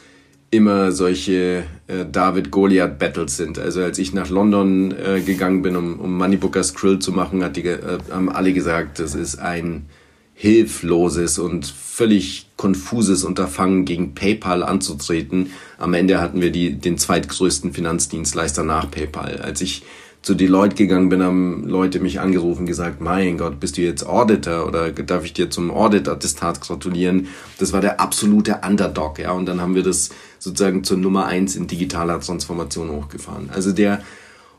immer 0.50 0.90
solche 0.90 1.64
äh, 1.86 2.04
David-Goliath-Battles 2.10 3.36
sind. 3.36 3.60
Also 3.60 3.80
als 3.82 3.98
ich 3.98 4.12
nach 4.12 4.28
London 4.28 4.92
äh, 4.92 5.20
gegangen 5.20 5.62
bin, 5.62 5.76
um, 5.76 6.00
um 6.00 6.18
Moneybookers 6.18 6.74
Krill 6.74 6.98
zu 6.98 7.12
machen, 7.12 7.44
hat 7.44 7.56
die, 7.56 7.62
äh, 7.62 7.98
haben 8.10 8.28
alle 8.28 8.52
gesagt, 8.52 8.98
das 8.98 9.14
ist 9.14 9.38
ein 9.38 9.86
hilfloses 10.34 11.38
und 11.38 11.64
völlig 11.64 12.48
konfuses 12.56 13.22
Unterfangen 13.22 13.84
gegen 13.84 14.14
PayPal 14.14 14.64
anzutreten. 14.64 15.50
Am 15.78 15.94
Ende 15.94 16.20
hatten 16.20 16.40
wir 16.40 16.50
die, 16.50 16.72
den 16.72 16.98
zweitgrößten 16.98 17.72
Finanzdienstleister 17.72 18.64
nach 18.64 18.90
PayPal. 18.90 19.38
Als 19.38 19.60
ich 19.60 19.84
zu 20.26 20.34
Deloitte 20.34 20.74
gegangen 20.74 21.08
bin, 21.08 21.22
haben 21.22 21.68
Leute 21.68 22.00
mich 22.00 22.18
angerufen 22.18 22.66
gesagt, 22.66 23.00
mein 23.00 23.38
Gott, 23.38 23.60
bist 23.60 23.76
du 23.76 23.82
jetzt 23.82 24.04
Auditor 24.04 24.66
oder 24.66 24.90
darf 24.90 25.24
ich 25.24 25.34
dir 25.34 25.50
zum 25.50 25.70
Audit-Attestat 25.70 26.60
gratulieren? 26.60 27.28
Das 27.60 27.72
war 27.72 27.80
der 27.80 28.00
absolute 28.00 28.58
Underdog, 28.66 29.20
ja. 29.20 29.30
Und 29.30 29.46
dann 29.46 29.60
haben 29.60 29.76
wir 29.76 29.84
das 29.84 30.10
sozusagen 30.40 30.82
zur 30.82 30.96
Nummer 30.96 31.26
eins 31.26 31.54
in 31.54 31.68
digitaler 31.68 32.18
Transformation 32.18 32.90
hochgefahren. 32.90 33.50
Also 33.54 33.70
der, 33.70 34.02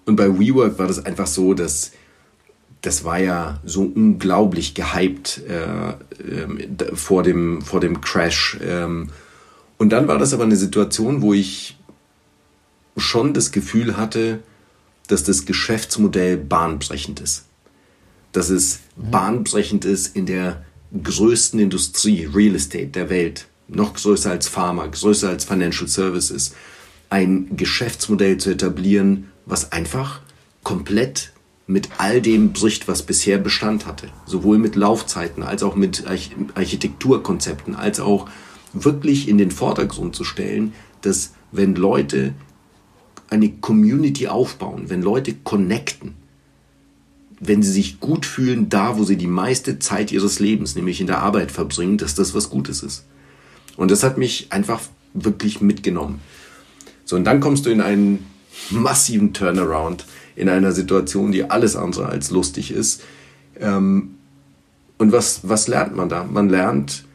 und 0.06 0.16
bei 0.16 0.40
WeWork 0.40 0.80
war 0.80 0.88
das 0.88 1.06
einfach 1.06 1.28
so, 1.28 1.54
dass 1.54 1.92
das 2.82 3.04
war 3.04 3.20
ja 3.20 3.60
so 3.66 3.82
unglaublich 3.94 4.74
gehypt 4.74 5.42
äh, 5.50 5.90
äh, 5.90 6.96
vor, 6.96 7.24
dem, 7.24 7.62
vor 7.62 7.82
dem 7.82 8.00
Crash. 8.00 8.58
Ähm, 8.66 9.10
und 9.78 9.90
dann 9.90 10.08
war 10.08 10.18
das 10.18 10.34
aber 10.34 10.46
eine 10.46 10.56
Situation, 10.56 11.22
wo 11.22 11.34
ich 11.34 11.78
schon 12.96 13.34
das 13.34 13.52
Gefühl 13.52 13.98
hatte, 13.98 14.40
dass 15.08 15.24
das 15.24 15.46
Geschäftsmodell 15.46 16.38
bahnbrechend 16.38 17.20
ist. 17.20 17.46
Dass 18.32 18.50
es 18.50 18.80
mhm. 18.96 19.12
bahnbrechend 19.12 19.86
ist 19.86 20.16
in 20.16 20.26
der 20.26 20.66
größten 21.04 21.60
Industrie, 21.60 22.26
Real 22.26 22.56
Estate 22.56 22.88
der 22.88 23.10
Welt, 23.10 23.48
noch 23.68 23.94
größer 23.94 24.32
als 24.32 24.48
Pharma, 24.48 24.88
größer 24.88 25.30
als 25.30 25.46
Financial 25.46 25.88
Services, 25.88 26.54
ein 27.10 27.56
Geschäftsmodell 27.56 28.38
zu 28.38 28.52
etablieren, 28.52 29.32
was 29.46 29.72
einfach 29.72 30.22
komplett 30.64 31.32
mit 31.68 31.90
all 31.98 32.22
dem 32.22 32.54
bricht, 32.54 32.88
was 32.88 33.04
bisher 33.04 33.38
Bestand 33.38 33.86
hatte. 33.86 34.08
Sowohl 34.26 34.58
mit 34.58 34.76
Laufzeiten 34.76 35.44
als 35.44 35.64
auch 35.64 35.76
mit 35.76 36.06
Architekturkonzepten, 36.56 37.76
als 37.76 38.00
auch 38.00 38.30
wirklich 38.74 39.28
in 39.28 39.38
den 39.38 39.52
Vordergrund 39.52 40.16
zu 40.16 40.24
stellen, 40.24 40.74
dass 41.02 41.34
wenn 41.52 41.76
Leute 41.76 42.34
eine 43.30 43.50
Community 43.50 44.28
aufbauen, 44.28 44.90
wenn 44.90 45.02
Leute 45.02 45.34
connecten, 45.44 46.16
wenn 47.40 47.62
sie 47.62 47.72
sich 47.72 48.00
gut 48.00 48.26
fühlen, 48.26 48.70
da 48.70 48.98
wo 48.98 49.04
sie 49.04 49.18
die 49.18 49.28
meiste 49.28 49.80
Zeit 49.80 50.12
ihres 50.12 50.40
Lebens, 50.40 50.76
nämlich 50.76 51.02
in 51.02 51.08
der 51.08 51.20
Arbeit 51.20 51.52
verbringen, 51.52 51.98
dass 51.98 52.16
das 52.16 52.34
was 52.34 52.50
Gutes 52.50 52.82
ist. 52.82 53.06
Und 53.76 53.92
das 53.92 54.04
hat 54.04 54.18
mich 54.18 54.52
einfach 54.52 54.82
wirklich 55.14 55.62
mitgenommen. 55.62 56.20
So, 57.06 57.16
und 57.16 57.26
dann 57.26 57.40
kommst 57.40 57.66
du 57.66 57.70
in 57.70 57.82
einen 57.82 58.26
massiven 58.70 59.34
Turnaround, 59.34 60.06
in 60.36 60.50
einer 60.50 60.72
Situation, 60.72 61.32
die 61.32 61.50
alles 61.50 61.76
andere 61.76 62.08
als 62.08 62.32
lustig 62.32 62.72
ist. 62.72 63.04
Ähm, 63.60 64.16
und 64.98 65.12
was, 65.12 65.42
was 65.48 65.68
lernt 65.68 65.96
man 65.96 66.10
da? 66.10 66.24
Man 66.24 66.50
lernt, 66.50 67.06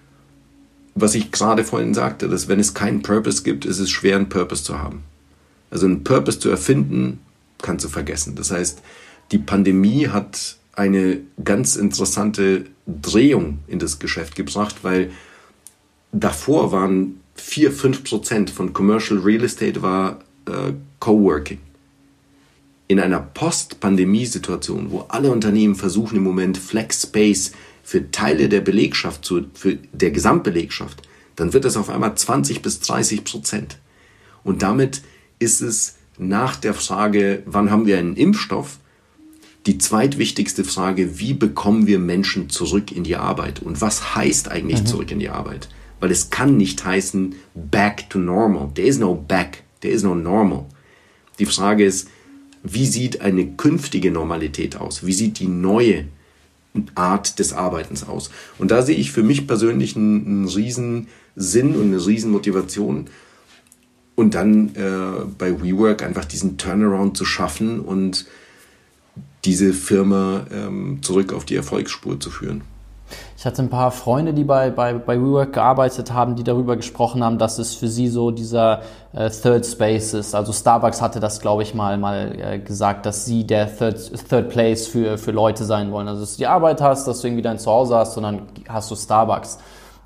was 0.95 1.15
ich 1.15 1.33
gerade 1.33 1.65
vorhin 1.65 1.95
sagte, 1.95 2.29
dass 2.29 2.49
wenn 2.49 2.61
es 2.61 2.75
keinen 2.75 3.03
Purpose 3.03 3.43
gibt, 3.43 3.65
ist 3.65 3.81
es 3.81 3.91
schwer, 3.91 4.17
einen 4.17 4.29
Purpose 4.29 4.63
zu 4.63 4.79
haben. 4.79 5.03
Also 5.73 5.87
einen 5.87 6.05
Purpose 6.05 6.39
zu 6.39 6.51
erfinden, 6.51 7.21
kannst 7.63 7.85
du 7.87 7.89
vergessen. 7.89 8.35
Das 8.37 8.51
heißt, 8.51 8.83
die 9.33 9.39
Pandemie 9.39 10.09
hat 10.09 10.59
eine 10.75 11.21
ganz 11.43 11.77
interessante 11.77 12.67
Drehung 12.87 13.61
in 13.67 13.79
das 13.79 13.99
Geschäft 13.99 14.37
gebracht, 14.37 14.77
weil 14.83 15.11
davor 16.13 16.73
waren 16.73 17.21
4, 17.37 17.73
5 17.73 18.05
Prozent 18.05 18.51
von 18.51 18.75
Commercial 18.75 19.21
Real 19.21 19.45
Estate 19.45 19.81
war 19.81 20.21
äh, 20.47 20.75
Coworking. 21.01 21.59
In 22.89 23.01
einer 23.01 23.21
Post-Pandemie-Situation, 23.21 24.91
wo 24.91 25.07
alle 25.09 25.31
Unternehmen 25.31 25.75
versuchen 25.75 26.17
im 26.17 26.23
Moment 26.23 26.59
Flex 26.59 27.03
Space 27.03 27.53
für 27.83 28.11
Teile 28.11 28.51
der 28.51 28.61
Belegschaft, 28.61 29.25
zu, 29.25 29.47
für 29.55 29.79
der 29.93 30.11
Gesamtbelegschaft, 30.11 31.01
dann 31.37 31.55
wird 31.55 31.65
das 31.65 31.79
auf 31.79 31.89
einmal 31.89 32.15
20 32.15 32.61
bis 32.61 32.81
30 32.81 33.25
Prozent. 33.25 33.79
Und 34.45 34.61
damit 34.61 35.01
ist 35.43 35.61
es 35.61 35.97
nach 36.19 36.57
der 36.57 36.75
Frage, 36.75 37.43
wann 37.47 37.71
haben 37.71 37.87
wir 37.87 37.99
einen 37.99 38.17
Impfstoff, 38.17 38.79
die 39.67 39.79
zweitwichtigste 39.79 40.65
Frage, 40.65 41.19
wie 41.19 41.35
bekommen 41.35 41.87
wir 41.87 41.99
Menschen 41.99 42.49
zurück 42.49 42.91
in 42.91 43.05
die 43.05 43.17
Arbeit 43.17 43.61
und 43.63 43.81
was 43.81 44.15
heißt 44.15 44.51
eigentlich 44.51 44.81
mhm. 44.81 44.87
zurück 44.87 45.11
in 45.11 45.19
die 45.19 45.29
Arbeit? 45.29 45.69
Weil 46.01 46.11
es 46.11 46.31
kann 46.31 46.57
nicht 46.57 46.85
heißen 46.85 47.37
back 47.55 48.11
to 48.11 48.19
normal. 48.19 48.71
There 48.75 48.89
is 48.89 48.99
no 48.99 49.15
back, 49.15 49.63
there 49.81 49.95
is 49.95 50.03
no 50.03 50.15
normal. 50.15 50.67
Die 51.39 51.47
Frage 51.47 51.85
ist, 51.85 52.09
wie 52.65 52.87
sieht 52.87 53.21
eine 53.21 53.47
künftige 53.47 54.11
Normalität 54.11 54.77
aus? 54.77 55.07
Wie 55.07 55.13
sieht 55.13 55.39
die 55.39 55.49
neue 55.49 56.07
Art 56.95 57.39
des 57.39 57.53
Arbeitens 57.53 58.07
aus? 58.07 58.31
Und 58.59 58.71
da 58.71 58.83
sehe 58.83 58.97
ich 58.97 59.13
für 59.13 59.23
mich 59.23 59.47
persönlich 59.47 59.97
einen, 59.97 60.27
einen 60.27 60.49
riesen 60.49 61.09
Sinn 61.37 61.77
und 61.77 61.95
eine 61.95 62.05
riesen 62.05 62.31
Motivation, 62.31 63.07
und 64.15 64.35
dann 64.35 64.75
äh, 64.75 65.25
bei 65.39 65.63
WeWork 65.63 66.03
einfach 66.03 66.25
diesen 66.25 66.59
Turnaround 66.59 67.17
zu 67.17 67.25
schaffen 67.25 67.81
und 67.81 68.27
diese 69.45 69.73
Firma 69.73 70.47
ähm, 70.53 71.01
zurück 71.03 71.33
auf 71.33 71.45
die 71.45 71.57
Erfolgsspur 71.57 72.21
zu 72.21 72.31
führen. 72.31 72.63
Ich 73.37 73.45
hatte 73.45 73.61
ein 73.61 73.71
paar 73.71 73.91
Freunde, 73.91 74.33
die 74.33 74.45
bei, 74.45 74.71
bei, 74.71 74.95
bei 74.95 75.21
WeWork 75.21 75.53
gearbeitet 75.53 76.13
haben, 76.13 76.37
die 76.37 76.45
darüber 76.45 76.77
gesprochen 76.77 77.25
haben, 77.25 77.39
dass 77.39 77.59
es 77.59 77.75
für 77.75 77.89
sie 77.89 78.09
so 78.09 78.31
dieser 78.31 78.83
äh, 79.13 79.31
Third 79.31 79.67
Space 79.67 80.15
ist. 80.15 80.35
Also 80.35 80.53
Starbucks 80.53 81.03
hatte 81.03 81.19
das, 81.19 81.41
glaube 81.41 81.63
ich, 81.63 81.75
mal, 81.75 81.99
mal 81.99 82.39
äh, 82.39 82.59
gesagt, 82.61 83.05
dass 83.05 83.25
sie 83.25 83.45
der 83.45 83.77
Third, 83.77 84.29
Third 84.29 84.49
Place 84.49 84.87
für, 84.87 85.19
für 85.19 85.33
Leute 85.33 85.65
sein 85.65 85.91
wollen. 85.91 86.09
Also 86.09 86.21
dass 86.21 86.33
du 86.33 86.39
die 86.39 86.47
Arbeit 86.47 86.81
hast, 86.81 87.07
dass 87.09 87.21
du 87.21 87.27
irgendwie 87.27 87.43
dein 87.43 87.59
Zuhause 87.59 87.97
hast, 87.97 88.15
sondern 88.15 88.43
hast 88.69 88.91
du 88.91 88.97
Starbucks. 88.97 89.59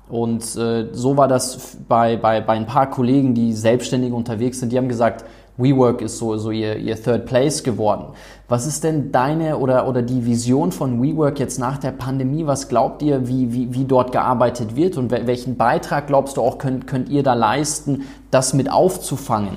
Und 0.09 0.43
äh, 0.55 0.87
so 0.93 1.17
war 1.17 1.27
das 1.27 1.77
bei, 1.87 2.15
bei, 2.15 2.39
bei 2.41 2.53
ein 2.53 2.65
paar 2.65 2.89
Kollegen, 2.89 3.33
die 3.33 3.53
selbstständig 3.53 4.13
unterwegs 4.13 4.59
sind, 4.59 4.71
die 4.71 4.77
haben 4.77 4.87
gesagt, 4.87 5.25
WeWork 5.57 6.01
ist 6.01 6.17
so, 6.17 6.37
so 6.37 6.51
ihr, 6.51 6.77
ihr 6.77 7.01
Third 7.01 7.25
Place 7.25 7.63
geworden. 7.63 8.13
Was 8.47 8.67
ist 8.67 8.83
denn 8.83 9.11
deine 9.11 9.57
oder, 9.57 9.87
oder 9.87 10.01
die 10.01 10.25
Vision 10.25 10.71
von 10.71 11.01
WeWork 11.01 11.39
jetzt 11.39 11.59
nach 11.59 11.77
der 11.77 11.91
Pandemie? 11.91 12.45
Was 12.45 12.69
glaubt 12.69 13.01
ihr, 13.01 13.27
wie, 13.27 13.51
wie, 13.51 13.73
wie 13.73 13.85
dort 13.85 14.11
gearbeitet 14.11 14.75
wird 14.75 14.97
und 14.97 15.11
welchen 15.11 15.57
Beitrag 15.57 16.07
glaubst 16.07 16.37
du 16.37 16.41
auch 16.41 16.57
könnt, 16.57 16.87
könnt 16.87 17.09
ihr 17.09 17.23
da 17.23 17.33
leisten, 17.33 18.03
das 18.31 18.53
mit 18.53 18.71
aufzufangen? 18.71 19.55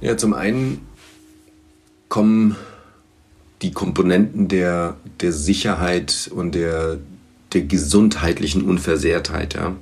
Ja, 0.00 0.16
zum 0.16 0.34
einen 0.34 0.86
kommen 2.08 2.56
die 3.62 3.72
Komponenten 3.72 4.48
der, 4.48 4.96
der 5.20 5.32
Sicherheit 5.32 6.30
und 6.34 6.54
der, 6.54 6.98
der 7.56 7.64
gesundheitlichen 7.66 8.62
Unversehrtheit, 8.62 9.54
ja. 9.54 9.74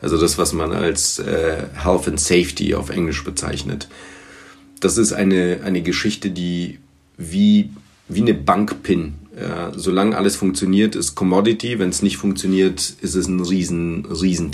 Also 0.00 0.18
das, 0.18 0.38
was 0.38 0.52
man 0.52 0.72
als 0.72 1.18
äh, 1.18 1.64
Health 1.74 2.08
and 2.08 2.20
Safety 2.20 2.74
auf 2.74 2.88
Englisch 2.88 3.24
bezeichnet. 3.24 3.88
Das 4.80 4.96
ist 4.96 5.12
eine, 5.12 5.60
eine 5.64 5.82
Geschichte, 5.82 6.30
die 6.30 6.78
wie, 7.16 7.70
wie 8.08 8.20
eine 8.22 8.34
Bankpin. 8.34 9.14
Ja, 9.38 9.72
solange 9.74 10.16
alles 10.16 10.36
funktioniert, 10.36 10.94
ist 10.94 11.16
Commodity. 11.16 11.80
Wenn 11.80 11.88
es 11.88 12.02
nicht 12.02 12.16
funktioniert, 12.16 12.94
ist 13.00 13.14
es 13.16 13.26
ein 13.26 13.40
riesen, 13.40 14.06
riesen. 14.06 14.52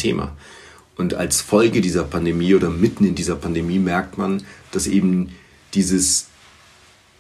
Und 0.97 1.15
als 1.15 1.43
Folge 1.43 1.83
dieser 1.83 2.05
Pandemie 2.05 2.55
oder 2.55 2.71
mitten 2.71 3.05
in 3.05 3.15
dieser 3.15 3.37
Pandemie 3.37 3.79
merkt 3.79 4.17
man, 4.17 4.43
dass 4.73 4.87
eben 4.87 5.31
dieses 5.75 6.29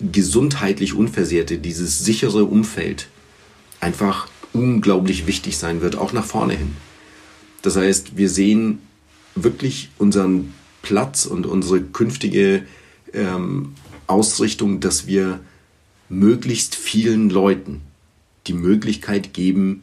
gesundheitlich 0.00 0.94
Unversehrte, 0.94 1.58
dieses 1.58 1.98
sichere 1.98 2.44
Umfeld 2.44 3.08
einfach 3.80 4.28
unglaublich 4.54 5.26
wichtig 5.26 5.58
sein 5.58 5.82
wird, 5.82 5.96
auch 5.96 6.12
nach 6.12 6.24
vorne 6.24 6.54
hin. 6.54 6.76
Das 7.62 7.76
heißt, 7.76 8.16
wir 8.16 8.30
sehen 8.30 8.78
wirklich 9.34 9.90
unseren 9.98 10.54
Platz 10.82 11.26
und 11.26 11.46
unsere 11.46 11.82
künftige 11.82 12.62
ähm, 13.12 13.74
Ausrichtung, 14.06 14.80
dass 14.80 15.06
wir 15.06 15.40
möglichst 16.08 16.74
vielen 16.74 17.30
Leuten 17.30 17.80
die 18.46 18.52
Möglichkeit 18.52 19.32
geben, 19.32 19.82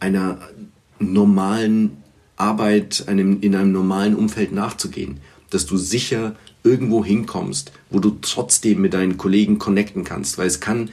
einer 0.00 0.38
normalen 0.98 1.98
Arbeit, 2.36 3.04
einem, 3.08 3.40
in 3.40 3.54
einem 3.54 3.72
normalen 3.72 4.14
Umfeld 4.14 4.52
nachzugehen. 4.52 5.18
Dass 5.50 5.66
du 5.66 5.76
sicher 5.76 6.36
irgendwo 6.64 7.04
hinkommst, 7.04 7.72
wo 7.90 7.98
du 7.98 8.16
trotzdem 8.22 8.80
mit 8.80 8.94
deinen 8.94 9.18
Kollegen 9.18 9.58
connecten 9.58 10.04
kannst. 10.04 10.38
Weil 10.38 10.46
es 10.46 10.60
kann 10.60 10.90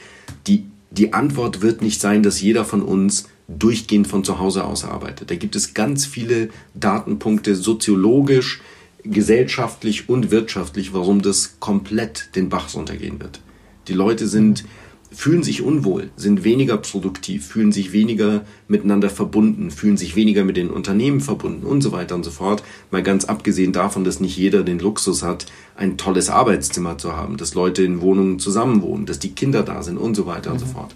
die 0.48 0.66
die 0.92 1.14
Antwort 1.14 1.62
wird 1.62 1.82
nicht 1.82 2.02
sein, 2.02 2.24
dass 2.24 2.42
jeder 2.42 2.66
von 2.66 2.82
uns 2.82 3.28
durchgehend 3.48 4.08
von 4.08 4.24
zu 4.24 4.40
Hause 4.40 4.64
aus 4.64 4.84
arbeitet. 4.84 5.32
Da 5.32 5.36
gibt 5.36 5.56
es 5.56 5.74
ganz 5.74 6.06
viele 6.06 6.50
Datenpunkte 6.74 7.56
soziologisch, 7.56 8.62
gesellschaftlich 9.04 10.10
und 10.10 10.32
wirtschaftlich, 10.32 10.94
warum 10.94 11.22
das 11.22 11.60
komplett 11.60 12.36
den 12.36 12.50
Bach 12.50 12.74
runtergehen 12.74 13.20
wird. 13.20 13.40
Die 13.88 13.94
Leute 13.94 14.28
sind 14.28 14.66
fühlen 15.12 15.42
sich 15.42 15.62
unwohl, 15.64 16.12
sind 16.16 16.44
weniger 16.44 16.78
produktiv, 16.78 17.48
fühlen 17.48 17.72
sich 17.72 17.92
weniger 17.92 18.42
miteinander 18.68 19.10
verbunden, 19.10 19.72
fühlen 19.72 19.98
sich 19.98 20.16
weniger 20.16 20.44
mit 20.44 20.56
den 20.56 20.70
Unternehmen 20.70 21.20
verbunden 21.20 21.66
und 21.66 21.82
so 21.82 21.92
weiter 21.92 22.16
und 22.16 22.24
so 22.24 22.32
fort. 22.32 22.64
Mal 22.92 23.02
ganz 23.02 23.26
abgesehen 23.26 23.74
davon, 23.74 24.04
dass 24.04 24.20
nicht 24.20 24.38
jeder 24.38 24.64
den 24.64 24.80
Luxus 24.80 25.24
hat, 25.24 25.48
ein 25.76 25.98
tolles 25.98 26.30
Arbeitszimmer 26.30 26.98
zu 26.98 27.18
haben, 27.18 27.38
dass 27.38 27.56
Leute 27.56 27.84
in 27.84 28.02
Wohnungen 28.02 28.40
zusammenwohnen, 28.40 29.08
dass 29.08 29.20
die 29.20 29.34
Kinder 29.34 29.64
da 29.64 29.82
sind 29.82 29.98
und 29.98 30.16
so 30.16 30.28
weiter 30.28 30.50
mhm. 30.50 30.54
und 30.56 30.60
so 30.60 30.66
mhm. 30.68 30.72
fort. 30.72 30.96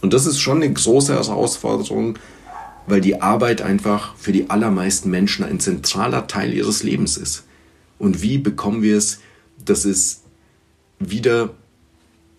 Und 0.00 0.12
das 0.14 0.26
ist 0.26 0.40
schon 0.40 0.62
eine 0.62 0.72
große 0.72 1.14
Herausforderung, 1.14 2.18
weil 2.86 3.00
die 3.00 3.20
Arbeit 3.20 3.62
einfach 3.62 4.16
für 4.16 4.32
die 4.32 4.50
allermeisten 4.50 5.10
Menschen 5.10 5.44
ein 5.44 5.60
zentraler 5.60 6.26
Teil 6.26 6.52
ihres 6.52 6.82
Lebens 6.82 7.16
ist. 7.16 7.44
Und 7.98 8.22
wie 8.22 8.38
bekommen 8.38 8.82
wir 8.82 8.96
es, 8.96 9.20
dass 9.64 9.84
es 9.84 10.22
wieder 10.98 11.50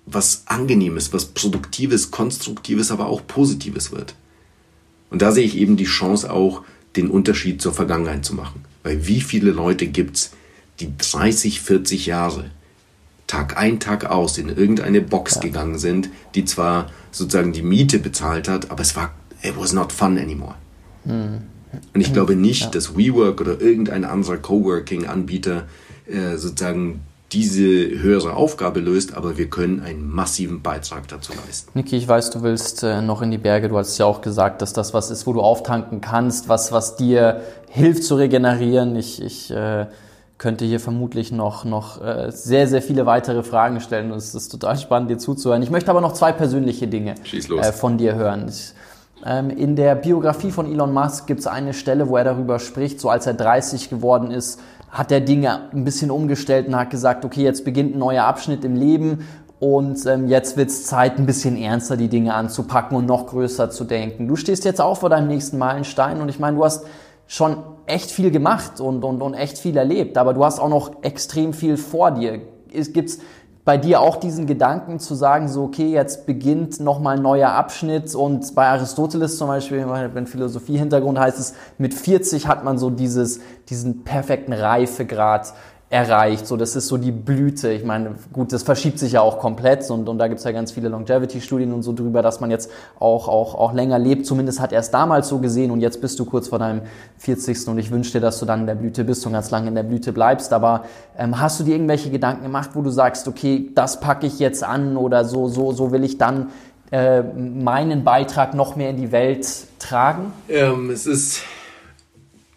was 0.05 0.43
Angenehmes, 0.45 1.13
was 1.13 1.25
Produktives, 1.25 2.11
Konstruktives, 2.11 2.91
aber 2.91 3.07
auch 3.07 3.25
Positives 3.25 3.91
wird. 3.91 4.15
Und 5.09 5.21
da 5.21 5.31
sehe 5.31 5.45
ich 5.45 5.57
eben 5.57 5.77
die 5.77 5.85
Chance 5.85 6.31
auch, 6.31 6.63
den 6.95 7.09
Unterschied 7.09 7.61
zur 7.61 7.73
Vergangenheit 7.73 8.23
zu 8.23 8.33
machen. 8.33 8.63
Weil 8.83 9.07
wie 9.07 9.21
viele 9.21 9.51
Leute 9.51 9.87
gibt's, 9.87 10.31
die 10.79 10.93
30, 10.97 11.61
40 11.61 12.05
Jahre 12.05 12.51
Tag 13.27 13.57
ein, 13.57 13.79
Tag 13.79 14.05
aus 14.05 14.37
in 14.37 14.49
irgendeine 14.49 15.01
Box 15.01 15.35
ja. 15.35 15.41
gegangen 15.41 15.79
sind, 15.79 16.09
die 16.35 16.45
zwar 16.45 16.91
sozusagen 17.11 17.53
die 17.53 17.63
Miete 17.63 17.97
bezahlt 17.97 18.47
hat, 18.47 18.69
aber 18.71 18.81
es 18.81 18.95
war, 18.95 19.13
it 19.41 19.57
was 19.57 19.73
not 19.73 19.91
fun 19.91 20.17
anymore. 20.17 20.55
Mhm. 21.05 21.41
Und 21.93 22.01
ich 22.01 22.13
glaube 22.13 22.35
nicht, 22.35 22.61
ja. 22.61 22.69
dass 22.69 22.95
WeWork 22.95 23.41
oder 23.41 23.59
irgendein 23.59 24.05
anderer 24.05 24.37
Coworking-Anbieter 24.37 25.67
äh, 26.07 26.37
sozusagen 26.37 27.01
diese 27.35 27.99
höhere 27.99 28.33
Aufgabe 28.33 28.79
löst, 28.79 29.13
aber 29.13 29.37
wir 29.37 29.49
können 29.49 29.81
einen 29.81 30.09
massiven 30.09 30.61
Beitrag 30.61 31.09
dazu 31.09 31.33
leisten. 31.45 31.69
Niki, 31.73 31.97
ich 31.97 32.07
weiß, 32.07 32.29
du 32.29 32.43
willst 32.43 32.81
äh, 32.83 33.01
noch 33.01 33.21
in 33.21 33.29
die 33.29 33.37
Berge. 33.37 33.67
Du 33.67 33.77
hast 33.77 33.97
ja 33.97 34.05
auch 34.05 34.21
gesagt, 34.21 34.61
dass 34.61 34.71
das 34.71 34.93
was 34.93 35.11
ist, 35.11 35.27
wo 35.27 35.33
du 35.33 35.41
auftanken 35.41 35.99
kannst, 35.99 36.47
was, 36.47 36.71
was 36.71 36.95
dir 36.95 37.41
hilft 37.67 38.05
zu 38.05 38.15
regenerieren. 38.15 38.95
Ich, 38.95 39.21
ich 39.21 39.51
äh, 39.51 39.87
könnte 40.37 40.63
hier 40.63 40.79
vermutlich 40.79 41.33
noch, 41.33 41.65
noch 41.65 42.01
äh, 42.01 42.31
sehr, 42.31 42.69
sehr 42.69 42.81
viele 42.81 43.05
weitere 43.05 43.43
Fragen 43.43 43.81
stellen. 43.81 44.11
Es 44.11 44.33
ist 44.33 44.47
total 44.47 44.77
spannend, 44.77 45.09
dir 45.09 45.17
zuzuhören. 45.17 45.61
Ich 45.61 45.69
möchte 45.69 45.91
aber 45.91 45.99
noch 45.99 46.13
zwei 46.13 46.31
persönliche 46.31 46.87
Dinge 46.87 47.15
äh, 47.33 47.71
von 47.73 47.97
dir 47.97 48.15
hören. 48.15 48.47
Ich, 48.47 48.73
ähm, 49.25 49.49
in 49.49 49.75
der 49.75 49.95
Biografie 49.95 50.51
von 50.51 50.71
Elon 50.71 50.93
Musk 50.93 51.27
gibt 51.27 51.41
es 51.41 51.47
eine 51.47 51.73
Stelle, 51.73 52.07
wo 52.07 52.15
er 52.15 52.23
darüber 52.23 52.59
spricht, 52.59 53.01
so 53.01 53.09
als 53.09 53.27
er 53.27 53.33
30 53.33 53.89
geworden 53.89 54.31
ist, 54.31 54.61
hat 54.95 55.11
er 55.11 55.19
Dinge 55.19 55.69
ein 55.73 55.83
bisschen 55.83 56.09
umgestellt 56.09 56.67
und 56.67 56.75
hat 56.77 56.89
gesagt, 56.89 57.25
okay, 57.25 57.43
jetzt 57.43 57.65
beginnt 57.65 57.95
ein 57.95 57.99
neuer 57.99 58.23
Abschnitt 58.23 58.63
im 58.63 58.75
Leben 58.75 59.27
und 59.59 60.05
ähm, 60.05 60.29
jetzt 60.29 60.55
wird 60.55 60.69
es 60.69 60.85
Zeit, 60.85 61.19
ein 61.19 61.25
bisschen 61.25 61.57
ernster 61.57 61.97
die 61.97 62.07
Dinge 62.07 62.33
anzupacken 62.33 62.95
und 62.97 63.05
noch 63.05 63.27
größer 63.27 63.69
zu 63.69 63.83
denken. 63.83 64.29
Du 64.29 64.37
stehst 64.37 64.63
jetzt 64.63 64.79
auch 64.79 64.95
vor 64.97 65.09
deinem 65.09 65.27
nächsten 65.27 65.57
Meilenstein 65.57 66.21
und 66.21 66.29
ich 66.29 66.39
meine, 66.39 66.55
du 66.55 66.63
hast 66.63 66.85
schon 67.27 67.57
echt 67.87 68.09
viel 68.09 68.31
gemacht 68.31 68.79
und, 68.79 69.03
und, 69.03 69.21
und 69.21 69.33
echt 69.33 69.57
viel 69.57 69.75
erlebt, 69.75 70.17
aber 70.17 70.33
du 70.33 70.45
hast 70.45 70.59
auch 70.59 70.69
noch 70.69 71.03
extrem 71.03 71.51
viel 71.51 71.75
vor 71.75 72.11
dir. 72.11 72.39
Es 72.73 72.93
bei 73.65 73.77
dir 73.79 73.99
auch 73.99 74.17
diesen 74.17 74.45
Gedanken 74.45 74.99
zu 74.99 75.15
sagen, 75.15 75.47
so 75.47 75.63
okay, 75.63 75.91
jetzt 75.91 76.27
beginnt 76.27 76.79
nochmal 76.79 77.17
ein 77.17 77.23
neuer 77.23 77.49
Abschnitt 77.49 78.13
und 78.13 78.53
bei 78.53 78.67
Aristoteles 78.67 79.39
zum 79.39 79.47
Beispiel, 79.47 79.85
wenn 80.13 80.27
Philosophie-Hintergrund 80.27 81.19
heißt 81.19 81.39
es, 81.39 81.55
mit 81.79 81.95
40 81.95 82.47
hat 82.47 82.63
man 82.63 82.77
so 82.77 82.91
dieses, 82.91 83.39
diesen 83.67 84.03
perfekten 84.03 84.53
Reifegrad 84.53 85.53
erreicht. 85.89 86.47
So, 86.47 86.57
das 86.57 86.75
ist 86.75 86.87
so 86.87 86.97
die 86.97 87.11
Blüte. 87.11 87.71
Ich 87.71 87.83
meine, 87.83 88.15
gut, 88.33 88.51
das 88.51 88.63
verschiebt 88.63 88.97
sich 88.97 89.13
ja 89.13 89.21
auch 89.21 89.37
komplett 89.37 89.89
und, 89.91 90.09
und 90.09 90.17
da 90.17 90.27
gibt's 90.27 90.43
ja 90.43 90.51
ganz 90.51 90.71
viele 90.71 90.89
Longevity-Studien 90.89 91.71
und 91.71 91.83
so 91.83 91.93
drüber, 91.93 92.23
dass 92.23 92.39
man 92.39 92.49
jetzt 92.49 92.71
auch, 92.99 93.27
auch, 93.27 93.53
auch 93.53 93.71
länger 93.71 93.99
lebt. 93.99 94.25
Zumindest 94.25 94.59
hat 94.59 94.71
er 94.71 94.79
es 94.79 94.89
damals 94.89 95.27
so 95.27 95.37
gesehen 95.37 95.69
und 95.69 95.81
jetzt 95.81 96.01
bist 96.01 96.19
du 96.19 96.25
kurz 96.25 96.47
vor 96.47 96.57
deinem 96.57 96.81
40. 97.19 97.67
und 97.67 97.77
ich 97.77 97.91
wünsche 97.91 98.13
dir, 98.13 98.19
dass 98.19 98.39
du 98.39 98.45
dann 98.45 98.61
in 98.61 98.67
der 98.67 98.75
Blüte 98.75 99.03
bist 99.03 99.25
und 99.27 99.33
ganz 99.33 99.51
lange 99.51 99.67
in 99.67 99.75
der 99.75 99.83
Blüte 99.83 100.11
bleibst. 100.11 100.53
Aber 100.53 100.85
ähm, 101.17 101.39
hast 101.39 101.59
du 101.59 101.63
dir 101.63 101.75
irgendwelche 101.75 102.09
Gedanken 102.09 102.43
gemacht, 102.43 102.71
wo 102.73 102.81
du 102.81 102.89
sagst, 102.89 103.27
okay, 103.27 103.69
das 103.75 103.99
packe 103.99 104.25
ich 104.25 104.39
jetzt 104.39 104.63
an 104.63 104.97
oder 104.97 105.23
so, 105.23 105.47
so, 105.47 105.71
so 105.71 105.91
will 105.91 106.03
ich 106.03 106.17
dann 106.17 106.47
äh, 106.91 107.21
meinen 107.21 108.03
Beitrag 108.03 108.55
noch 108.55 108.75
mehr 108.75 108.89
in 108.89 108.97
die 108.97 109.11
Welt 109.11 109.47
tragen? 109.77 110.33
Ähm, 110.49 110.89
es 110.89 111.05
ist 111.05 111.43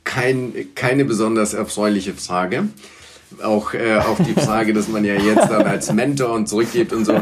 kein, 0.05 0.55
keine 0.75 1.05
besonders 1.05 1.53
erfreuliche 1.53 2.15
Frage 2.15 2.65
auch, 3.43 3.75
äh, 3.75 3.97
auch 3.97 4.19
die 4.19 4.35
Frage, 4.41 4.73
dass 4.73 4.89
man 4.89 5.05
ja 5.05 5.15
jetzt 5.15 5.51
dann 5.51 5.67
als 5.67 5.93
Mentor 5.93 6.33
und 6.33 6.49
zurückgibt 6.49 6.93
und 6.93 7.05
so. 7.05 7.21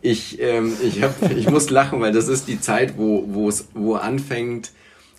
Ich, 0.00 0.40
ähm, 0.40 0.72
ich, 0.82 1.02
hab, 1.02 1.14
ich 1.36 1.50
muss 1.50 1.70
lachen, 1.70 2.00
weil 2.00 2.12
das 2.12 2.28
ist 2.28 2.48
die 2.48 2.60
Zeit, 2.60 2.94
wo, 2.96 3.24
wo 3.26 3.52
wo 3.74 3.94
anfängt, 3.94 4.70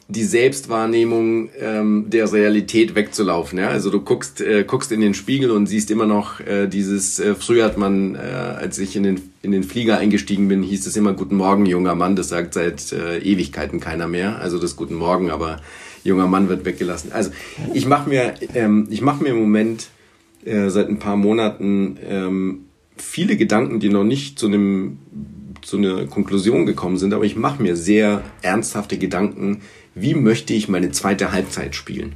die 0.10 0.24
Selbstwahrnehmung 0.24 1.50
ähm, 1.60 2.06
der 2.08 2.32
Realität 2.34 2.96
wegzulaufen. 2.96 3.60
Ja? 3.60 3.70
Also 3.70 3.92
du 3.92 4.02
guckst, 4.02 4.42
äh, 4.42 4.64
guckst 4.64 4.92
in 4.92 5.02
den 5.02 5.14
Spiegel 5.14 5.52
und 5.52 5.68
siehst 5.68 5.92
immer 5.92 6.08
noch 6.08 6.40
äh, 6.40 6.68
dieses, 6.68 7.20
äh, 7.20 7.36
früher 7.36 7.64
hat 7.64 7.78
man, 7.78 8.16
äh, 8.16 8.20
als 8.20 8.80
ich 8.80 8.96
in 8.96 9.04
den, 9.04 9.22
in 9.44 9.52
den 9.52 9.64
Flieger 9.64 10.00
eingestiegen 10.00 10.48
bin, 10.48 10.64
hieß 10.64 10.88
es 10.88 10.98
immer 10.98 11.14
Guten 11.14 11.36
Morgen, 11.36 11.68
junger 11.68 11.94
Mann. 11.94 12.16
Das 12.16 12.30
sagt 12.30 12.56
seit 12.56 12.92
äh, 12.92 13.20
Ewigkeiten 13.20 13.80
keiner 13.80 14.08
mehr. 14.08 14.40
Also 14.40 14.58
das 14.58 14.76
Guten 14.76 14.96
Morgen, 14.96 15.30
aber 15.30 15.62
junger 16.04 16.26
Mann 16.26 16.50
wird 16.50 16.66
weggelassen. 16.66 17.12
Also 17.12 17.30
ich 17.76 17.86
mache 17.86 18.10
mir, 18.10 18.34
ähm, 18.56 18.88
mach 19.02 19.20
mir 19.20 19.30
im 19.30 19.40
Moment 19.40 19.90
äh, 20.46 20.70
seit 20.70 20.90
ein 20.90 21.00
paar 21.00 21.16
Monaten 21.16 21.98
ähm, 22.08 22.66
viele 22.98 23.38
Gedanken, 23.38 23.80
die 23.80 23.90
noch 23.90 24.04
nicht 24.04 24.40
zu 24.40 24.48
einem 24.48 25.00
zu 25.62 25.78
einer 25.78 26.06
Konklusion 26.06 26.66
gekommen 26.66 26.98
sind, 26.98 27.14
aber 27.14 27.26
ich 27.26 27.36
mache 27.36 27.62
mir 27.62 27.76
sehr 27.76 28.24
ernsthafte 28.42 28.98
Gedanken, 28.98 29.62
wie 29.94 30.14
möchte 30.14 30.54
ich 30.54 30.70
meine 30.70 30.92
zweite 30.92 31.34
Halbzeit 31.34 31.76
spielen. 31.76 32.16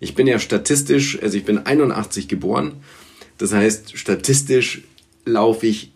Ich 0.00 0.14
bin 0.14 0.26
ja 0.26 0.38
statistisch, 0.38 1.22
also 1.22 1.38
ich 1.38 1.44
bin 1.44 1.58
81 1.58 2.28
geboren, 2.28 2.72
das 3.38 3.52
heißt 3.52 3.96
statistisch 3.96 4.82
laufe 5.24 5.66
ich 5.66 5.92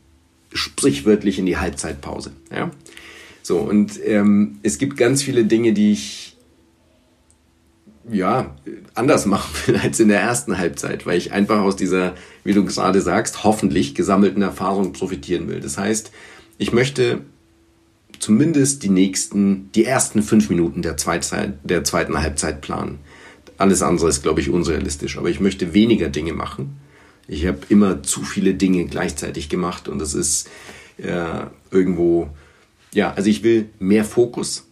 sprichwörtlich 0.52 1.38
in 1.38 1.46
die 1.46 1.56
Halbzeitpause. 1.56 2.32
Ja? 2.52 2.70
So, 3.42 3.58
und 3.58 4.00
ähm, 4.04 4.58
es 4.62 4.78
gibt 4.78 4.96
ganz 4.96 5.22
viele 5.22 5.44
Dinge, 5.44 5.72
die 5.72 5.92
ich 5.92 6.29
ja, 8.08 8.56
anders 8.94 9.26
machen 9.26 9.50
will 9.66 9.76
als 9.76 10.00
in 10.00 10.08
der 10.08 10.20
ersten 10.20 10.58
Halbzeit, 10.58 11.06
weil 11.06 11.18
ich 11.18 11.32
einfach 11.32 11.60
aus 11.60 11.76
dieser, 11.76 12.14
wie 12.44 12.52
du 12.52 12.64
gerade 12.64 13.00
sagst, 13.00 13.44
hoffentlich 13.44 13.94
gesammelten 13.94 14.42
Erfahrung 14.42 14.92
profitieren 14.92 15.48
will. 15.48 15.60
Das 15.60 15.78
heißt, 15.78 16.10
ich 16.58 16.72
möchte 16.72 17.20
zumindest 18.18 18.82
die 18.82 18.90
nächsten, 18.90 19.70
die 19.72 19.84
ersten 19.84 20.22
fünf 20.22 20.50
Minuten 20.50 20.82
der, 20.82 20.96
Zweitzeit, 20.96 21.54
der 21.64 21.84
zweiten 21.84 22.20
Halbzeit 22.20 22.60
planen. 22.60 22.98
Alles 23.56 23.82
andere 23.82 24.08
ist, 24.08 24.22
glaube 24.22 24.40
ich, 24.40 24.50
unrealistisch, 24.50 25.18
aber 25.18 25.28
ich 25.28 25.40
möchte 25.40 25.74
weniger 25.74 26.08
Dinge 26.08 26.32
machen. 26.32 26.78
Ich 27.28 27.46
habe 27.46 27.58
immer 27.68 28.02
zu 28.02 28.22
viele 28.22 28.54
Dinge 28.54 28.86
gleichzeitig 28.86 29.48
gemacht 29.48 29.88
und 29.88 29.98
das 29.98 30.14
ist 30.14 30.48
äh, 30.98 31.46
irgendwo, 31.70 32.28
ja, 32.92 33.12
also 33.12 33.28
ich 33.30 33.42
will 33.42 33.68
mehr 33.78 34.04
Fokus 34.04 34.66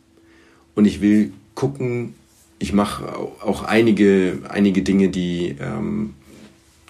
und 0.75 0.85
ich 0.85 1.01
will 1.01 1.33
gucken, 1.55 2.15
ich 2.59 2.73
mache 2.73 3.17
auch 3.17 3.63
einige, 3.63 4.39
einige 4.49 4.83
Dinge, 4.83 5.09
die, 5.09 5.57
ähm, 5.61 6.15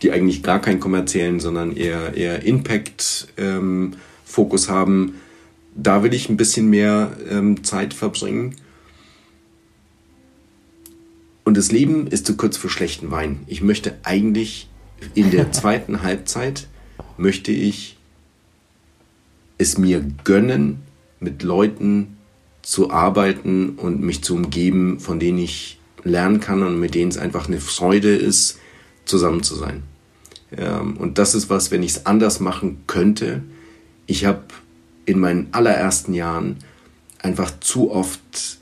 die 0.03 0.13
eigentlich 0.13 0.43
gar 0.43 0.61
keinen 0.61 0.81
kommerziellen, 0.81 1.41
sondern 1.41 1.77
eher, 1.77 2.15
eher 2.15 2.43
Impact-Fokus 2.43 4.69
ähm, 4.69 4.75
haben. 4.75 5.15
Da 5.75 6.03
will 6.03 6.15
ich 6.15 6.29
ein 6.29 6.37
bisschen 6.37 6.71
mehr 6.71 7.17
ähm, 7.31 7.65
Zeit 7.65 7.95
verbringen. 7.95 8.57
Und 11.45 11.57
das 11.57 11.73
Leben 11.73 12.07
ist 12.07 12.27
zu 12.27 12.37
kurz 12.37 12.57
für 12.57 12.69
schlechten 12.69 13.11
Wein. 13.11 13.41
Ich 13.47 13.63
möchte 13.63 13.97
eigentlich 14.03 14.69
in 15.15 15.31
der 15.31 15.53
zweiten 15.53 16.03
Halbzeit, 16.03 16.69
möchte 17.17 17.53
ich 17.53 17.97
es 19.59 19.79
mir 19.79 20.05
gönnen, 20.25 20.81
mit 21.21 21.43
Leuten 21.43 22.18
zu 22.69 22.91
arbeiten 22.91 23.71
und 23.79 24.03
mich 24.03 24.23
zu 24.23 24.35
umgeben, 24.35 25.01
von 25.01 25.19
denen 25.19 25.39
ich 25.39 25.79
lernen 26.05 26.39
kann 26.39 26.63
und 26.63 26.79
mit 26.79 26.95
denen 26.95 27.11
es 27.11 27.17
einfach 27.17 27.49
eine 27.49 27.63
Freude 27.63 28.15
ist, 28.15 28.59
zusammen 29.07 29.43
zu 29.43 29.55
sein. 29.55 29.85
Ähm, 30.55 30.99
und 30.99 31.17
das 31.17 31.35
ist 31.35 31.49
was, 31.49 31.71
wenn 31.71 31.83
ich 31.83 31.93
es 31.93 32.05
anders 32.05 32.41
machen 32.41 32.83
könnte. 32.87 33.43
Ich 34.05 34.27
habe 34.27 34.43
in 35.07 35.19
meinen 35.19 35.49
allerersten 35.53 36.13
Jahren 36.13 36.57
einfach 37.21 37.59
zu 37.59 37.91
oft 37.91 38.59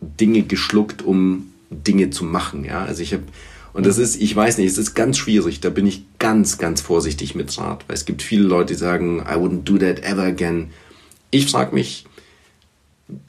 Dinge 0.00 0.42
geschluckt, 0.42 1.02
um 1.02 1.52
Dinge 1.70 2.10
zu 2.10 2.24
machen. 2.24 2.64
Ja, 2.64 2.84
also 2.84 3.02
ich 3.02 3.12
habe 3.12 3.24
und 3.72 3.84
das 3.84 3.98
ist, 3.98 4.22
ich 4.22 4.34
weiß 4.34 4.58
nicht, 4.58 4.68
es 4.68 4.78
ist 4.78 4.94
ganz 4.94 5.18
schwierig. 5.18 5.58
Da 5.58 5.70
bin 5.70 5.86
ich 5.86 6.04
ganz, 6.20 6.56
ganz 6.56 6.80
vorsichtig 6.80 7.34
mit 7.34 7.58
Rat, 7.58 7.84
weil 7.88 7.96
es 7.96 8.04
gibt 8.04 8.22
viele 8.22 8.44
Leute, 8.44 8.74
die 8.74 8.78
sagen, 8.78 9.24
I 9.28 9.34
wouldn't 9.34 9.64
do 9.64 9.76
that 9.76 10.04
ever 10.04 10.22
again. 10.22 10.70
Ich 11.32 11.50
frage 11.50 11.74
mich, 11.74 12.04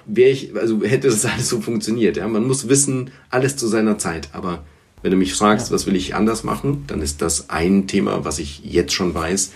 wäre 0.06 0.30
ich, 0.30 0.56
also 0.56 0.84
hätte 0.84 1.10
das 1.10 1.26
alles 1.26 1.50
so 1.50 1.62
funktioniert. 1.62 2.18
Ja? 2.18 2.28
Man 2.28 2.48
muss 2.48 2.68
wissen, 2.70 3.12
alles 3.30 3.58
zu 3.58 3.68
seiner 3.68 3.98
Zeit. 3.98 4.30
Aber 4.34 4.64
wenn 5.02 5.12
du 5.12 5.18
mich 5.18 5.34
fragst, 5.34 5.70
ja. 5.70 5.76
was 5.76 5.86
will 5.86 5.96
ich 5.96 6.16
anders 6.16 6.44
machen, 6.44 6.84
dann 6.88 7.02
ist 7.02 7.22
das 7.22 7.50
ein 7.50 7.88
Thema, 7.88 8.26
was 8.26 8.40
ich 8.40 8.62
jetzt 8.64 8.94
schon 8.94 9.14
weiß 9.14 9.52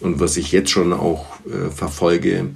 und 0.00 0.20
was 0.20 0.36
ich 0.36 0.52
jetzt 0.52 0.70
schon 0.70 0.92
auch 0.92 1.26
äh, 1.46 1.70
verfolge. 1.70 2.48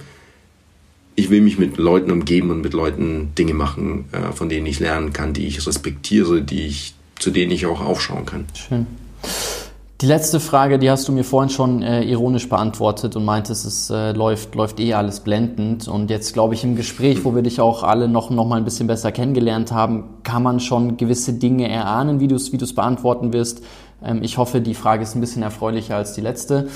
Ich 1.15 1.29
will 1.29 1.41
mich 1.41 1.57
mit 1.57 1.77
Leuten 1.77 2.11
umgeben 2.11 2.49
und 2.51 2.61
mit 2.61 2.73
Leuten 2.73 3.33
Dinge 3.37 3.53
machen, 3.53 4.05
äh, 4.11 4.33
von 4.33 4.49
denen 4.49 4.65
ich 4.65 4.79
lernen 4.79 5.13
kann, 5.13 5.33
die 5.33 5.47
ich 5.47 5.65
respektiere, 5.65 6.41
die 6.41 6.65
ich, 6.65 6.93
zu 7.17 7.31
denen 7.31 7.51
ich 7.51 7.65
auch 7.65 7.79
aufschauen 7.79 8.25
kann. 8.25 8.47
Schön. 8.53 8.87
Die 10.01 10.07
letzte 10.07 10.41
Frage, 10.41 10.77
die 10.77 10.91
hast 10.91 11.07
du 11.07 11.13
mir 11.13 11.23
vorhin 11.23 11.49
schon 11.49 11.81
äh, 11.81 12.03
ironisch 12.03 12.49
beantwortet 12.49 13.15
und 13.15 13.23
meintest, 13.23 13.65
es 13.65 13.89
äh, 13.89 14.11
läuft, 14.11 14.53
läuft 14.53 14.81
eh 14.81 14.93
alles 14.93 15.21
blendend. 15.21 15.87
Und 15.87 16.09
jetzt 16.09 16.33
glaube 16.33 16.53
ich 16.53 16.65
im 16.65 16.75
Gespräch, 16.75 17.23
wo 17.23 17.33
wir 17.33 17.43
dich 17.43 17.61
auch 17.61 17.81
alle 17.81 18.09
noch, 18.09 18.29
noch 18.29 18.45
mal 18.45 18.57
ein 18.57 18.65
bisschen 18.65 18.87
besser 18.87 19.13
kennengelernt 19.13 19.71
haben, 19.71 20.03
kann 20.23 20.43
man 20.43 20.59
schon 20.59 20.97
gewisse 20.97 21.31
Dinge 21.31 21.69
erahnen, 21.69 22.19
wie 22.19 22.27
du 22.27 22.35
es 22.35 22.51
wie 22.51 22.57
beantworten 22.57 23.31
wirst. 23.31 23.63
Ähm, 24.03 24.21
ich 24.21 24.37
hoffe, 24.37 24.59
die 24.59 24.73
Frage 24.73 25.01
ist 25.01 25.15
ein 25.15 25.21
bisschen 25.21 25.43
erfreulicher 25.43 25.95
als 25.95 26.11
die 26.11 26.21
letzte. 26.21 26.67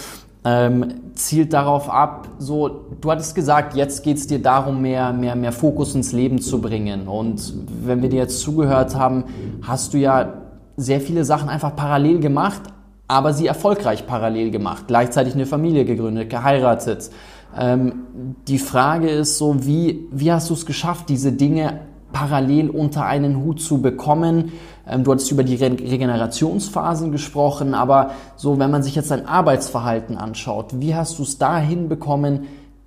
Ähm, 0.46 0.86
zielt 1.16 1.52
darauf 1.52 1.90
ab, 1.90 2.30
so, 2.38 2.86
du 3.02 3.12
hattest 3.12 3.36
gesagt, 3.36 3.76
jetzt 3.76 4.02
geht 4.02 4.16
es 4.16 4.28
dir 4.28 4.42
darum, 4.42 4.82
mehr, 4.82 5.12
mehr, 5.12 5.36
mehr 5.36 5.52
Fokus 5.52 5.94
ins 5.94 6.14
Leben 6.14 6.40
zu 6.40 6.62
bringen. 6.62 7.10
Und 7.10 7.54
wenn 7.84 8.02
wir 8.02 8.08
dir 8.08 8.22
jetzt 8.22 8.40
zugehört 8.40 8.96
haben, 8.96 9.26
hast 9.62 9.94
du 9.94 9.98
ja 9.98 10.36
sehr 10.78 11.02
viele 11.02 11.26
Sachen 11.26 11.50
einfach 11.50 11.76
parallel 11.76 12.22
gemacht, 12.22 12.62
aber 13.10 13.34
sie 13.34 13.48
erfolgreich 13.48 14.06
parallel 14.06 14.52
gemacht, 14.52 14.86
gleichzeitig 14.88 15.34
eine 15.34 15.48
Familie 15.48 15.84
gegründet, 15.84 16.30
geheiratet. 16.30 17.10
Ähm, 17.58 18.06
die 18.48 18.60
Frage 18.60 19.10
ist 19.10 19.40
so, 19.40 19.66
wie, 19.66 20.08
wie 20.12 20.32
hast 20.32 20.50
du 20.52 20.54
es 20.54 20.66
geschafft, 20.66 21.10
diese 21.10 21.32
Dinge 21.32 21.82
parallel 22.14 22.70
unter 22.70 23.06
einen 23.06 23.44
Hut 23.44 23.62
zu 23.62 23.82
bekommen? 23.82 24.52
Ähm, 24.88 25.04
du 25.04 25.12
hattest 25.12 25.32
über 25.32 25.44
die 25.44 25.56
Re 25.56 25.72
Regenerationsphasen 25.72 27.12
gesprochen, 27.12 27.74
aber 27.74 28.12
so, 28.36 28.60
wenn 28.60 28.70
man 28.70 28.84
sich 28.84 28.94
jetzt 28.94 29.10
dein 29.10 29.26
Arbeitsverhalten 29.26 30.16
anschaut, 30.16 30.80
wie 30.80 30.94
hast 30.94 31.18
du 31.18 31.24
es 31.24 31.40
da 31.40 31.58
hinbekommen, 31.58 32.42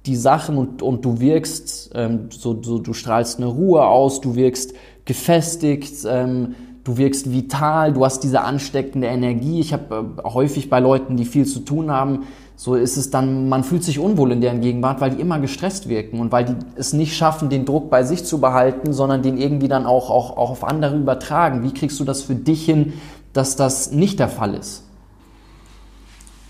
die 0.07 0.17
Sachen 0.17 0.57
und, 0.57 0.83
und 0.83 1.05
du 1.05 1.19
wirkst, 1.19 1.91
ähm, 1.97 2.29
so, 2.31 2.63
so, 2.63 2.79
du 2.79 2.93
strahlst 2.93 3.39
eine 3.39 3.47
Ruhe 3.47 3.85
aus, 3.85 4.21
du 4.21 4.37
wirkst 4.37 4.75
gefestigt, 5.05 6.07
ähm, 6.09 6.55
du 6.85 6.97
wirkst 6.97 7.33
vital, 7.33 7.93
du 7.93 8.05
hast 8.05 8.21
diese 8.21 8.43
ansteckende 8.43 9.07
Energie. 9.07 9.61
Ich 9.61 9.73
habe 9.73 10.13
äh, 10.19 10.23
häufig 10.29 10.69
bei 10.71 10.81
Leuten, 10.81 11.17
die 11.17 11.25
viel 11.25 11.47
zu 11.47 11.61
tun 11.61 11.91
haben, 11.91 12.27
so 12.57 12.75
ist 12.75 12.97
es 12.97 13.11
dann, 13.11 13.49
man 13.49 13.65
fühlt 13.65 13.83
sich 13.83 13.99
unwohl 13.99 14.31
in 14.31 14.41
deren 14.41 14.61
Gegenwart, 14.61 15.01
weil 15.01 15.11
die 15.11 15.21
immer 15.21 15.41
gestresst 15.41 15.89
wirken 15.89 16.21
und 16.21 16.31
weil 16.31 16.45
die 16.45 16.55
es 16.77 16.93
nicht 16.93 17.17
schaffen, 17.17 17.51
den 17.51 17.65
Druck 17.65 17.91
bei 17.91 18.05
sich 18.05 18.25
zu 18.25 18.41
behalten, 18.41 18.93
sondern 18.93 19.23
den 19.23 19.37
irgendwie 19.37 19.69
dann 19.69 19.85
auch, 19.85 20.11
auch, 20.11 20.37
auch 20.37 20.51
auf 20.51 20.65
andere 20.65 20.97
übertragen. 20.97 21.65
Wie 21.65 21.75
kriegst 21.75 21.99
du 21.99 22.05
das 22.05 22.23
für 22.23 22.35
dich 22.37 22.65
hin, 22.65 22.93
dass 23.33 23.57
das 23.57 23.91
nicht 23.91 24.21
der 24.21 24.29
Fall 24.29 24.55
ist? 24.55 24.85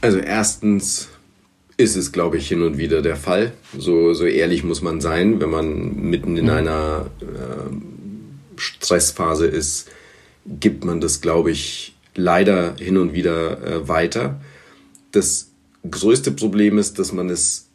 Also 0.03 0.19
erstens 0.19 1.09
ist 1.77 1.97
es, 1.97 2.13
glaube 2.13 2.37
ich, 2.37 2.49
hin 2.49 2.63
und 2.63 2.77
wieder 2.77 3.01
der 3.01 3.17
Fall. 3.17 3.53
So, 3.79 4.13
so 4.13 4.25
ehrlich 4.25 4.65
muss 4.65 4.83
man 4.83 5.01
sein, 5.01 5.41
wenn 5.41 5.51
man 5.51 5.95
mitten 5.95 6.37
in 6.37 6.47
mhm. 6.47 6.51
einer 6.51 7.07
äh, 7.21 7.75
Stressphase 8.57 9.47
ist, 9.47 9.89
gibt 10.47 10.85
man 10.85 11.01
das, 11.01 11.21
glaube 11.21 11.51
ich, 11.51 11.95
leider 12.15 12.75
hin 12.77 12.97
und 12.97 13.15
wieder 13.15 13.63
äh, 13.63 13.89
weiter. 13.89 14.41
Das 15.13 15.51
größte 15.89 16.33
Problem 16.33 16.79
ist, 16.79 16.99
dass 16.99 17.13
man 17.13 17.31
es 17.31 17.69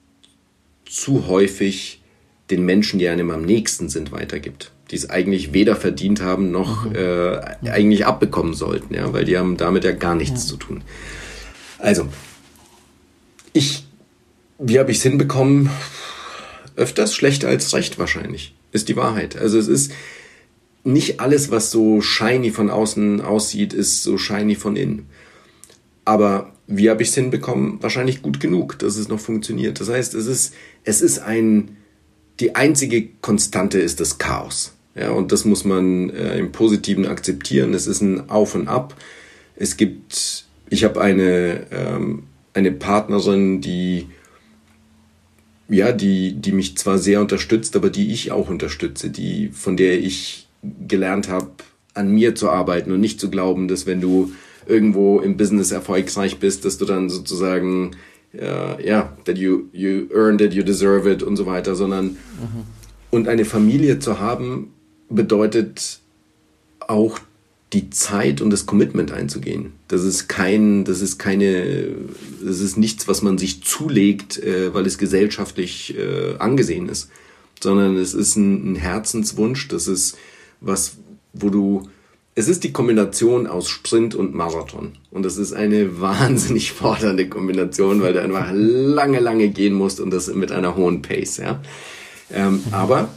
zu 0.86 1.28
häufig 1.28 2.01
den 2.49 2.63
Menschen, 2.63 2.99
die 2.99 3.07
einem 3.07 3.32
am 3.32 3.43
nächsten 3.43 3.89
sind, 3.89 4.11
weitergibt. 4.11 4.72
Die 4.91 4.95
es 4.95 5.09
eigentlich 5.09 5.53
weder 5.53 5.76
verdient 5.76 6.22
haben 6.22 6.51
noch 6.51 6.86
mhm. 6.86 6.95
äh, 6.95 7.70
eigentlich 7.70 8.05
abbekommen 8.05 8.53
sollten, 8.53 8.93
ja, 8.93 9.11
weil 9.11 9.26
die 9.26 9.38
haben 9.38 9.57
damit 9.57 9.84
ja 9.84 9.91
gar 9.91 10.15
nichts 10.15 10.43
ja. 10.43 10.49
zu 10.49 10.57
tun. 10.57 10.84
Also, 11.78 12.07
ich, 13.53 13.86
wie 14.59 14.80
habe 14.80 14.91
ich 14.91 14.97
es 14.97 15.03
hinbekommen? 15.03 15.70
Öfters 16.76 17.15
schlechter 17.15 17.47
als 17.49 17.74
recht 17.74 17.97
wahrscheinlich, 17.99 18.55
ist 18.72 18.88
die 18.88 18.95
Wahrheit. 18.95 19.36
Also 19.36 19.57
es 19.57 19.68
ist, 19.68 19.91
nicht 20.88 21.19
alles, 21.19 21.51
was 21.51 21.69
so 21.69 22.01
shiny 22.01 22.51
von 22.51 22.69
außen 22.69 23.21
aussieht, 23.21 23.73
ist 23.73 24.03
so 24.03 24.17
shiny 24.17 24.55
von 24.55 24.75
innen. 24.75 25.07
Aber 26.05 26.53
wie 26.67 26.89
habe 26.89 27.03
ich 27.03 27.09
es 27.09 27.15
hinbekommen? 27.15 27.81
Wahrscheinlich 27.81 28.21
gut 28.21 28.39
genug, 28.39 28.79
dass 28.79 28.97
es 28.97 29.09
noch 29.09 29.19
funktioniert. 29.19 29.79
Das 29.79 29.89
heißt, 29.89 30.13
es 30.13 30.27
ist, 30.27 30.53
es 30.83 31.01
ist 31.01 31.19
ein, 31.19 31.77
die 32.39 32.55
einzige 32.55 33.07
Konstante 33.21 33.79
ist 33.79 33.99
das 33.99 34.17
Chaos. 34.17 34.73
Ja, 34.95 35.11
und 35.11 35.31
das 35.31 35.45
muss 35.45 35.63
man 35.63 36.09
äh, 36.09 36.39
im 36.39 36.51
Positiven 36.51 37.05
akzeptieren. 37.05 37.73
Es 37.73 37.85
ist 37.85 38.01
ein 38.01 38.29
Auf 38.29 38.55
und 38.55 38.67
Ab. 38.67 38.95
Es 39.55 39.77
gibt, 39.77 40.45
ich 40.69 40.83
habe 40.83 41.01
eine, 41.01 41.67
ähm, 41.71 42.23
eine 42.53 42.71
Partnerin, 42.71 43.61
die, 43.61 44.07
ja, 45.69 45.91
die, 45.91 46.33
die 46.33 46.51
mich 46.51 46.77
zwar 46.77 46.97
sehr 46.97 47.21
unterstützt, 47.21 47.75
aber 47.75 47.89
die 47.89 48.11
ich 48.11 48.31
auch 48.31 48.49
unterstütze, 48.49 49.09
die, 49.09 49.49
von 49.49 49.77
der 49.77 49.99
ich 49.99 50.47
gelernt 50.62 51.30
habe, 51.30 51.51
an 51.93 52.12
mir 52.12 52.36
zu 52.36 52.49
arbeiten 52.49 52.91
und 52.91 52.99
nicht 52.99 53.20
zu 53.20 53.30
glauben, 53.30 53.68
dass 53.68 53.86
wenn 53.86 54.01
du 54.01 54.32
irgendwo 54.66 55.20
im 55.20 55.38
Business 55.38 55.72
erfolgreich 55.72 56.39
bist, 56.39 56.66
dass 56.66 56.78
du 56.78 56.86
dann 56.86 57.10
sozusagen 57.10 57.91
ja, 58.34 58.78
yeah, 58.80 59.18
that 59.26 59.38
you 59.38 59.66
you 59.72 60.08
earned 60.14 60.41
it, 60.41 60.53
you 60.53 60.64
deserve 60.64 61.10
it 61.10 61.24
und 61.24 61.38
so 61.38 61.45
weiter, 61.45 61.76
sondern 61.76 62.05
mhm. 62.05 62.64
und 63.10 63.28
eine 63.28 63.45
Familie 63.45 63.99
zu 63.99 64.20
haben 64.20 64.74
bedeutet 65.10 65.99
auch 66.80 67.20
die 67.74 67.89
Zeit 67.89 68.41
und 68.41 68.49
das 68.49 68.66
Commitment 68.66 69.12
einzugehen. 69.12 69.74
Das 69.88 70.03
ist 70.03 70.30
kein, 70.30 70.86
das 70.86 71.01
ist 71.01 71.18
keine, 71.18 71.89
das 72.43 72.62
ist 72.62 72.78
nichts, 72.78 73.08
was 73.08 73.22
man 73.22 73.38
sich 73.38 73.64
zulegt, 73.64 74.41
äh, 74.41 74.74
weil 74.74 74.86
es 74.86 74.97
gesellschaftlich 74.97 75.95
äh, 75.97 76.38
angesehen 76.38 76.88
ist, 76.88 77.10
sondern 77.62 77.97
es 77.97 78.14
ist 78.14 78.38
ein, 78.38 78.72
ein 78.72 78.76
Herzenswunsch. 78.76 79.68
Das 79.68 79.88
ist 79.88 80.18
was, 80.62 80.97
wo 81.34 81.49
du, 81.49 81.89
es 82.36 82.47
ist 82.47 82.64
die 82.64 82.72
Kombination 82.72 83.47
aus 83.47 83.70
Sprint 83.70 84.16
und 84.16 84.34
Marathon. 84.34 84.93
Und 85.12 85.24
das 85.24 85.38
ist 85.38 85.53
eine 85.53 85.99
wahnsinnig 86.01 86.72
fordernde 86.72 87.28
Kombination, 87.30 88.01
weil 88.01 88.14
du 88.14 88.22
einfach 88.22 88.49
lange, 88.53 89.20
lange 89.20 89.49
gehen 89.49 89.74
musst 89.74 89.99
und 89.99 90.12
das 90.12 90.28
mit 90.34 90.51
einer 90.51 90.76
hohen 90.76 91.01
Pace, 91.01 91.38
ja. 91.38 91.62
Ähm, 92.34 92.62
aber 92.72 93.10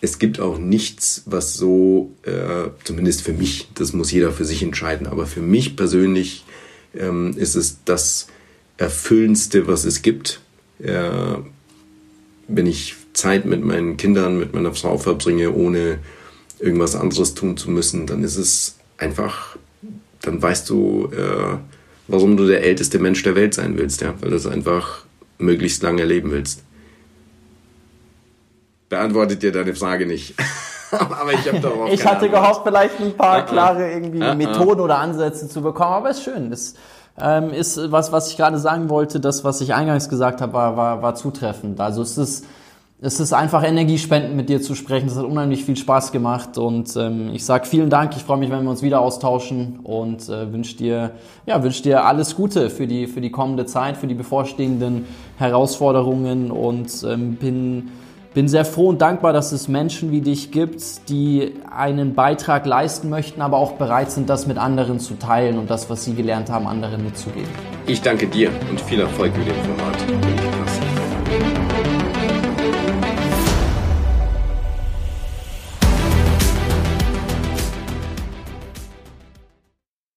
es 0.00 0.18
gibt 0.18 0.40
auch 0.40 0.58
nichts, 0.58 1.22
was 1.26 1.54
so, 1.54 2.12
äh, 2.22 2.68
zumindest 2.84 3.22
für 3.22 3.32
mich, 3.32 3.68
das 3.74 3.94
muss 3.94 4.12
jeder 4.12 4.30
für 4.30 4.44
sich 4.44 4.62
entscheiden, 4.62 5.06
aber 5.06 5.26
für 5.26 5.40
mich 5.40 5.74
persönlich 5.74 6.44
ähm, 6.94 7.34
ist 7.36 7.54
es 7.54 7.78
das 7.84 8.28
Erfüllendste, 8.76 9.66
was 9.66 9.84
es 9.84 10.02
gibt. 10.02 10.40
Äh, 10.78 11.38
wenn 12.48 12.66
ich 12.66 12.94
Zeit 13.14 13.46
mit 13.46 13.64
meinen 13.64 13.96
Kindern, 13.96 14.38
mit 14.38 14.54
meiner 14.54 14.74
Frau 14.74 14.98
verbringe, 14.98 15.52
ohne 15.52 15.98
irgendwas 16.58 16.96
anderes 16.96 17.34
tun 17.34 17.56
zu 17.56 17.70
müssen, 17.70 18.06
dann 18.06 18.22
ist 18.24 18.36
es 18.36 18.76
einfach, 18.98 19.56
dann 20.22 20.40
weißt 20.42 20.68
du, 20.70 21.10
äh, 21.12 21.58
warum 22.08 22.36
du 22.36 22.46
der 22.46 22.64
älteste 22.64 22.98
Mensch 22.98 23.22
der 23.22 23.34
Welt 23.34 23.54
sein 23.54 23.76
willst, 23.78 24.00
ja, 24.00 24.14
weil 24.20 24.30
du 24.30 24.36
es 24.36 24.46
einfach 24.46 25.04
möglichst 25.38 25.82
lange 25.82 26.04
leben 26.04 26.30
willst. 26.30 26.62
Beantwortet 28.88 29.42
dir 29.42 29.52
deine 29.52 29.74
Frage 29.74 30.06
nicht. 30.06 30.34
aber 30.90 31.32
ich 31.32 31.46
habe 31.48 31.60
darauf 31.60 31.92
Ich 31.92 32.06
hatte 32.06 32.28
gehofft, 32.28 32.62
vielleicht 32.64 33.00
ein 33.00 33.16
paar 33.16 33.42
uh 33.42 33.46
klare 33.46 33.90
irgendwie 33.90 34.22
uh 34.22 34.34
Methoden 34.34 34.80
oder 34.80 34.98
Ansätze 34.98 35.48
zu 35.48 35.60
bekommen, 35.60 35.92
aber 35.92 36.10
ist 36.10 36.22
schön. 36.22 36.50
Das 36.50 36.74
ähm, 37.20 37.50
ist 37.50 37.90
was, 37.90 38.12
was 38.12 38.30
ich 38.30 38.36
gerade 38.36 38.58
sagen 38.58 38.88
wollte, 38.88 39.20
das, 39.20 39.42
was 39.42 39.60
ich 39.60 39.74
eingangs 39.74 40.08
gesagt 40.08 40.40
habe, 40.40 40.52
war, 40.52 40.76
war, 40.76 41.02
war 41.02 41.14
zutreffend. 41.14 41.80
Also 41.80 42.02
es 42.02 42.16
ist 42.16 42.44
es 43.00 43.20
ist 43.20 43.34
einfach 43.34 43.62
energiespendend, 43.62 44.34
mit 44.34 44.48
dir 44.48 44.62
zu 44.62 44.74
sprechen. 44.74 45.08
Es 45.08 45.16
hat 45.16 45.24
unheimlich 45.24 45.64
viel 45.64 45.76
Spaß 45.76 46.12
gemacht 46.12 46.56
und 46.56 46.96
ähm, 46.96 47.30
ich 47.34 47.44
sage 47.44 47.66
vielen 47.66 47.90
Dank. 47.90 48.16
Ich 48.16 48.22
freue 48.22 48.38
mich, 48.38 48.50
wenn 48.50 48.62
wir 48.62 48.70
uns 48.70 48.82
wieder 48.82 49.00
austauschen 49.00 49.80
und 49.82 50.28
äh, 50.30 50.50
wünsche 50.50 50.76
dir, 50.76 51.10
ja, 51.44 51.62
wünsch 51.62 51.82
dir 51.82 52.06
alles 52.06 52.34
Gute 52.36 52.70
für 52.70 52.86
die, 52.86 53.06
für 53.06 53.20
die 53.20 53.30
kommende 53.30 53.66
Zeit, 53.66 53.98
für 53.98 54.06
die 54.06 54.14
bevorstehenden 54.14 55.04
Herausforderungen 55.36 56.50
und 56.50 57.04
ähm, 57.06 57.34
bin, 57.34 57.90
bin 58.32 58.48
sehr 58.48 58.64
froh 58.64 58.88
und 58.88 59.02
dankbar, 59.02 59.34
dass 59.34 59.52
es 59.52 59.68
Menschen 59.68 60.10
wie 60.10 60.22
dich 60.22 60.50
gibt, 60.50 61.10
die 61.10 61.52
einen 61.70 62.14
Beitrag 62.14 62.64
leisten 62.64 63.10
möchten, 63.10 63.42
aber 63.42 63.58
auch 63.58 63.72
bereit 63.72 64.10
sind, 64.10 64.30
das 64.30 64.46
mit 64.46 64.56
anderen 64.56 65.00
zu 65.00 65.18
teilen 65.18 65.58
und 65.58 65.68
das, 65.68 65.90
was 65.90 66.04
sie 66.04 66.14
gelernt 66.14 66.48
haben, 66.48 66.66
anderen 66.66 67.04
mitzugeben. 67.04 67.50
Ich 67.86 68.00
danke 68.00 68.26
dir 68.26 68.50
und 68.70 68.80
viel 68.80 69.00
Erfolg 69.00 69.36
mit 69.36 69.48
dem 69.48 69.56
Format. 69.56 70.85